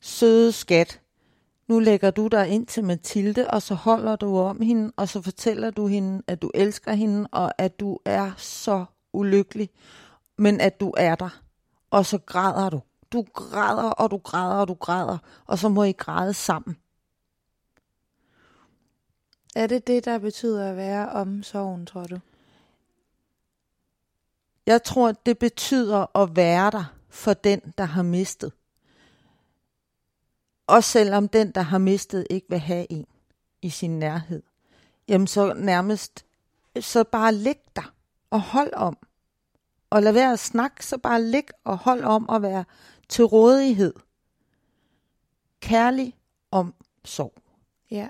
søde 0.00 0.52
skat, 0.52 1.00
nu 1.68 1.78
lægger 1.78 2.10
du 2.10 2.26
dig 2.26 2.48
ind 2.48 2.66
til 2.66 2.84
Mathilde, 2.84 3.50
og 3.50 3.62
så 3.62 3.74
holder 3.74 4.16
du 4.16 4.38
om 4.38 4.60
hende, 4.60 4.92
og 4.96 5.08
så 5.08 5.22
fortæller 5.22 5.70
du 5.70 5.86
hende, 5.86 6.22
at 6.26 6.42
du 6.42 6.50
elsker 6.54 6.92
hende, 6.92 7.28
og 7.32 7.52
at 7.58 7.80
du 7.80 7.98
er 8.04 8.32
så 8.36 8.84
ulykkelig, 9.12 9.70
men 10.38 10.60
at 10.60 10.80
du 10.80 10.94
er 10.96 11.14
der. 11.14 11.40
Og 11.90 12.06
så 12.06 12.18
græder 12.18 12.70
du. 12.70 12.80
Du 13.12 13.24
græder, 13.32 13.90
og 13.90 14.10
du 14.10 14.16
græder, 14.16 14.56
og 14.56 14.68
du 14.68 14.74
græder, 14.74 15.18
og 15.46 15.58
så 15.58 15.68
må 15.68 15.84
I 15.84 15.92
græde 15.92 16.34
sammen. 16.34 16.76
er 19.56 19.66
det 19.66 19.86
det, 19.86 20.04
der 20.04 20.18
betyder 20.18 20.70
at 20.70 20.76
være 20.76 21.08
om 21.08 21.42
sorgen, 21.42 21.86
tror 21.86 22.04
du? 22.04 22.18
Jeg 24.66 24.82
tror, 24.82 25.12
det 25.12 25.38
betyder 25.38 26.16
at 26.16 26.36
være 26.36 26.70
der 26.70 26.84
for 27.08 27.34
den, 27.34 27.60
der 27.78 27.84
har 27.84 28.02
mistet. 28.02 28.52
Også 30.66 30.90
selvom 30.90 31.28
den, 31.28 31.50
der 31.50 31.60
har 31.60 31.78
mistet, 31.78 32.26
ikke 32.30 32.46
vil 32.50 32.58
have 32.58 32.92
en 32.92 33.06
i 33.62 33.70
sin 33.70 33.98
nærhed. 33.98 34.42
Jamen 35.08 35.26
så 35.26 35.54
nærmest, 35.54 36.24
så 36.80 37.04
bare 37.04 37.34
lig 37.34 37.56
der 37.76 37.94
og 38.30 38.40
hold 38.40 38.74
om. 38.74 38.98
Og 39.90 40.02
lad 40.02 40.12
være 40.12 40.32
at 40.32 40.38
snakke, 40.38 40.86
så 40.86 40.98
bare 40.98 41.22
lig 41.22 41.44
og 41.64 41.78
hold 41.78 42.04
om 42.04 42.30
at 42.30 42.42
være 42.42 42.64
til 43.08 43.24
rådighed. 43.24 43.94
Kærlig 45.60 46.14
om 46.50 46.74
sorg. 47.04 47.34
Ja. 47.90 48.08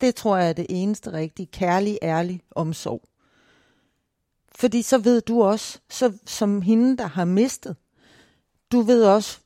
Det 0.00 0.14
tror 0.14 0.36
jeg 0.36 0.48
er 0.48 0.52
det 0.52 0.66
eneste 0.68 1.12
rigtige. 1.12 1.46
Kærlig, 1.46 1.98
ærlig 2.02 2.42
omsorg. 2.50 3.02
Fordi 4.58 4.82
så 4.82 4.98
ved 4.98 5.20
du 5.20 5.42
også, 5.42 5.78
så, 5.90 6.18
som 6.26 6.62
hende, 6.62 6.96
der 6.96 7.06
har 7.06 7.24
mistet, 7.24 7.76
du 8.72 8.80
ved 8.80 9.04
også, 9.04 9.40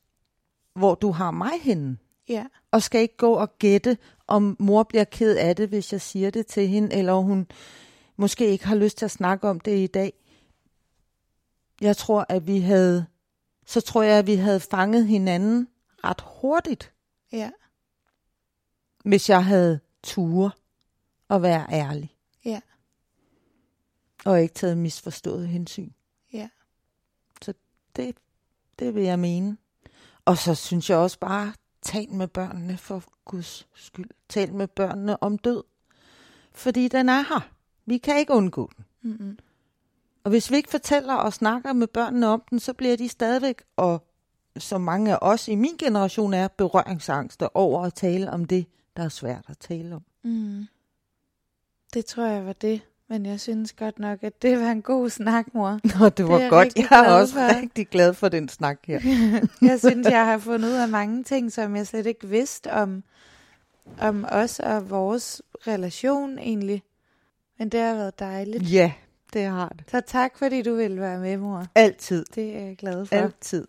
hvor 0.74 0.94
du 0.94 1.10
har 1.10 1.30
mig 1.30 1.52
henne. 1.62 1.98
Ja. 2.28 2.46
Og 2.70 2.82
skal 2.82 3.00
ikke 3.00 3.16
gå 3.16 3.32
og 3.32 3.58
gætte, 3.58 3.98
om 4.26 4.56
mor 4.58 4.82
bliver 4.82 5.04
ked 5.04 5.36
af 5.36 5.56
det, 5.56 5.68
hvis 5.68 5.92
jeg 5.92 6.00
siger 6.00 6.30
det 6.30 6.46
til 6.46 6.68
hende, 6.68 6.96
eller 6.96 7.12
hun 7.14 7.46
måske 8.16 8.46
ikke 8.46 8.66
har 8.66 8.74
lyst 8.74 8.98
til 8.98 9.04
at 9.04 9.10
snakke 9.10 9.48
om 9.48 9.60
det 9.60 9.78
i 9.78 9.86
dag. 9.86 10.12
Jeg 11.80 11.96
tror, 11.96 12.26
at 12.28 12.46
vi 12.46 12.58
havde, 12.60 13.06
så 13.66 13.80
tror 13.80 14.02
jeg, 14.02 14.18
at 14.18 14.26
vi 14.26 14.34
havde 14.34 14.60
fanget 14.60 15.06
hinanden 15.06 15.68
ret 16.04 16.24
hurtigt, 16.40 16.92
Ja. 17.32 17.50
hvis 19.04 19.30
jeg 19.30 19.44
havde 19.44 19.80
ture 20.02 20.50
og 21.28 21.42
være 21.42 21.66
ærlig. 21.72 22.11
Og 24.24 24.42
ikke 24.42 24.54
taget 24.54 24.78
misforstået 24.78 25.48
hensyn. 25.48 25.90
Ja. 26.32 26.48
Så 27.42 27.54
det, 27.96 28.16
det 28.78 28.94
vil 28.94 29.02
jeg 29.02 29.18
mene. 29.18 29.56
Og 30.24 30.38
så 30.38 30.54
synes 30.54 30.90
jeg 30.90 30.98
også 30.98 31.18
bare, 31.18 31.52
tal 31.82 32.12
med 32.12 32.28
børnene 32.28 32.78
for 32.78 33.04
Guds 33.24 33.68
skyld. 33.74 34.10
Tal 34.28 34.54
med 34.54 34.68
børnene 34.68 35.22
om 35.22 35.38
død. 35.38 35.62
Fordi 36.52 36.88
den 36.88 37.08
er 37.08 37.20
her. 37.20 37.50
Vi 37.86 37.98
kan 37.98 38.18
ikke 38.18 38.32
undgå 38.32 38.70
den. 38.76 38.84
Mm-mm. 39.02 39.38
Og 40.24 40.30
hvis 40.30 40.50
vi 40.50 40.56
ikke 40.56 40.70
fortæller 40.70 41.14
og 41.14 41.32
snakker 41.32 41.72
med 41.72 41.86
børnene 41.86 42.26
om 42.26 42.42
den, 42.50 42.60
så 42.60 42.72
bliver 42.72 42.96
de 42.96 43.08
stadigvæk, 43.08 43.62
og 43.76 44.06
som 44.58 44.80
mange 44.80 45.12
af 45.12 45.18
os 45.22 45.48
i 45.48 45.54
min 45.54 45.76
generation 45.78 46.34
er, 46.34 46.48
berøringsangste 46.48 47.56
over 47.56 47.82
at 47.82 47.94
tale 47.94 48.30
om 48.30 48.44
det, 48.44 48.66
der 48.96 49.02
er 49.02 49.08
svært 49.08 49.44
at 49.48 49.58
tale 49.58 49.94
om. 49.94 50.02
Mm. 50.22 50.66
Det 51.94 52.06
tror 52.06 52.24
jeg 52.24 52.46
var 52.46 52.52
det. 52.52 52.80
Men 53.12 53.26
jeg 53.26 53.40
synes 53.40 53.72
godt 53.72 53.98
nok, 53.98 54.18
at 54.22 54.42
det 54.42 54.60
var 54.60 54.70
en 54.70 54.82
god 54.82 55.10
snak, 55.10 55.54
mor. 55.54 55.80
Nå, 55.98 56.08
det 56.08 56.28
var 56.28 56.36
er 56.36 56.40
jeg 56.40 56.50
godt. 56.50 56.76
Jeg 56.76 56.86
er 56.90 57.12
også 57.12 57.34
for. 57.34 57.60
rigtig 57.60 57.88
glad 57.88 58.14
for 58.14 58.28
den 58.28 58.48
snak 58.48 58.78
her. 58.86 59.00
jeg 59.70 59.78
synes, 59.78 60.06
jeg 60.06 60.26
har 60.26 60.38
fundet 60.38 60.68
ud 60.68 60.74
af 60.74 60.88
mange 60.88 61.24
ting, 61.24 61.52
som 61.52 61.76
jeg 61.76 61.86
slet 61.86 62.06
ikke 62.06 62.28
vidste 62.28 62.72
om, 62.72 63.02
om 64.00 64.26
os 64.28 64.60
og 64.60 64.90
vores 64.90 65.42
relation 65.66 66.38
egentlig. 66.38 66.82
Men 67.58 67.68
det 67.68 67.80
har 67.80 67.94
været 67.94 68.18
dejligt. 68.18 68.72
Ja, 68.72 68.92
det 69.32 69.44
har 69.44 69.68
det. 69.68 69.84
Så 69.90 70.00
tak, 70.06 70.38
fordi 70.38 70.62
du 70.62 70.74
ville 70.74 71.00
være 71.00 71.18
med, 71.18 71.36
mor. 71.36 71.66
Altid. 71.74 72.24
Det 72.34 72.56
er 72.56 72.60
jeg 72.60 72.76
glad 72.76 73.06
for. 73.06 73.16
Altid. 73.16 73.66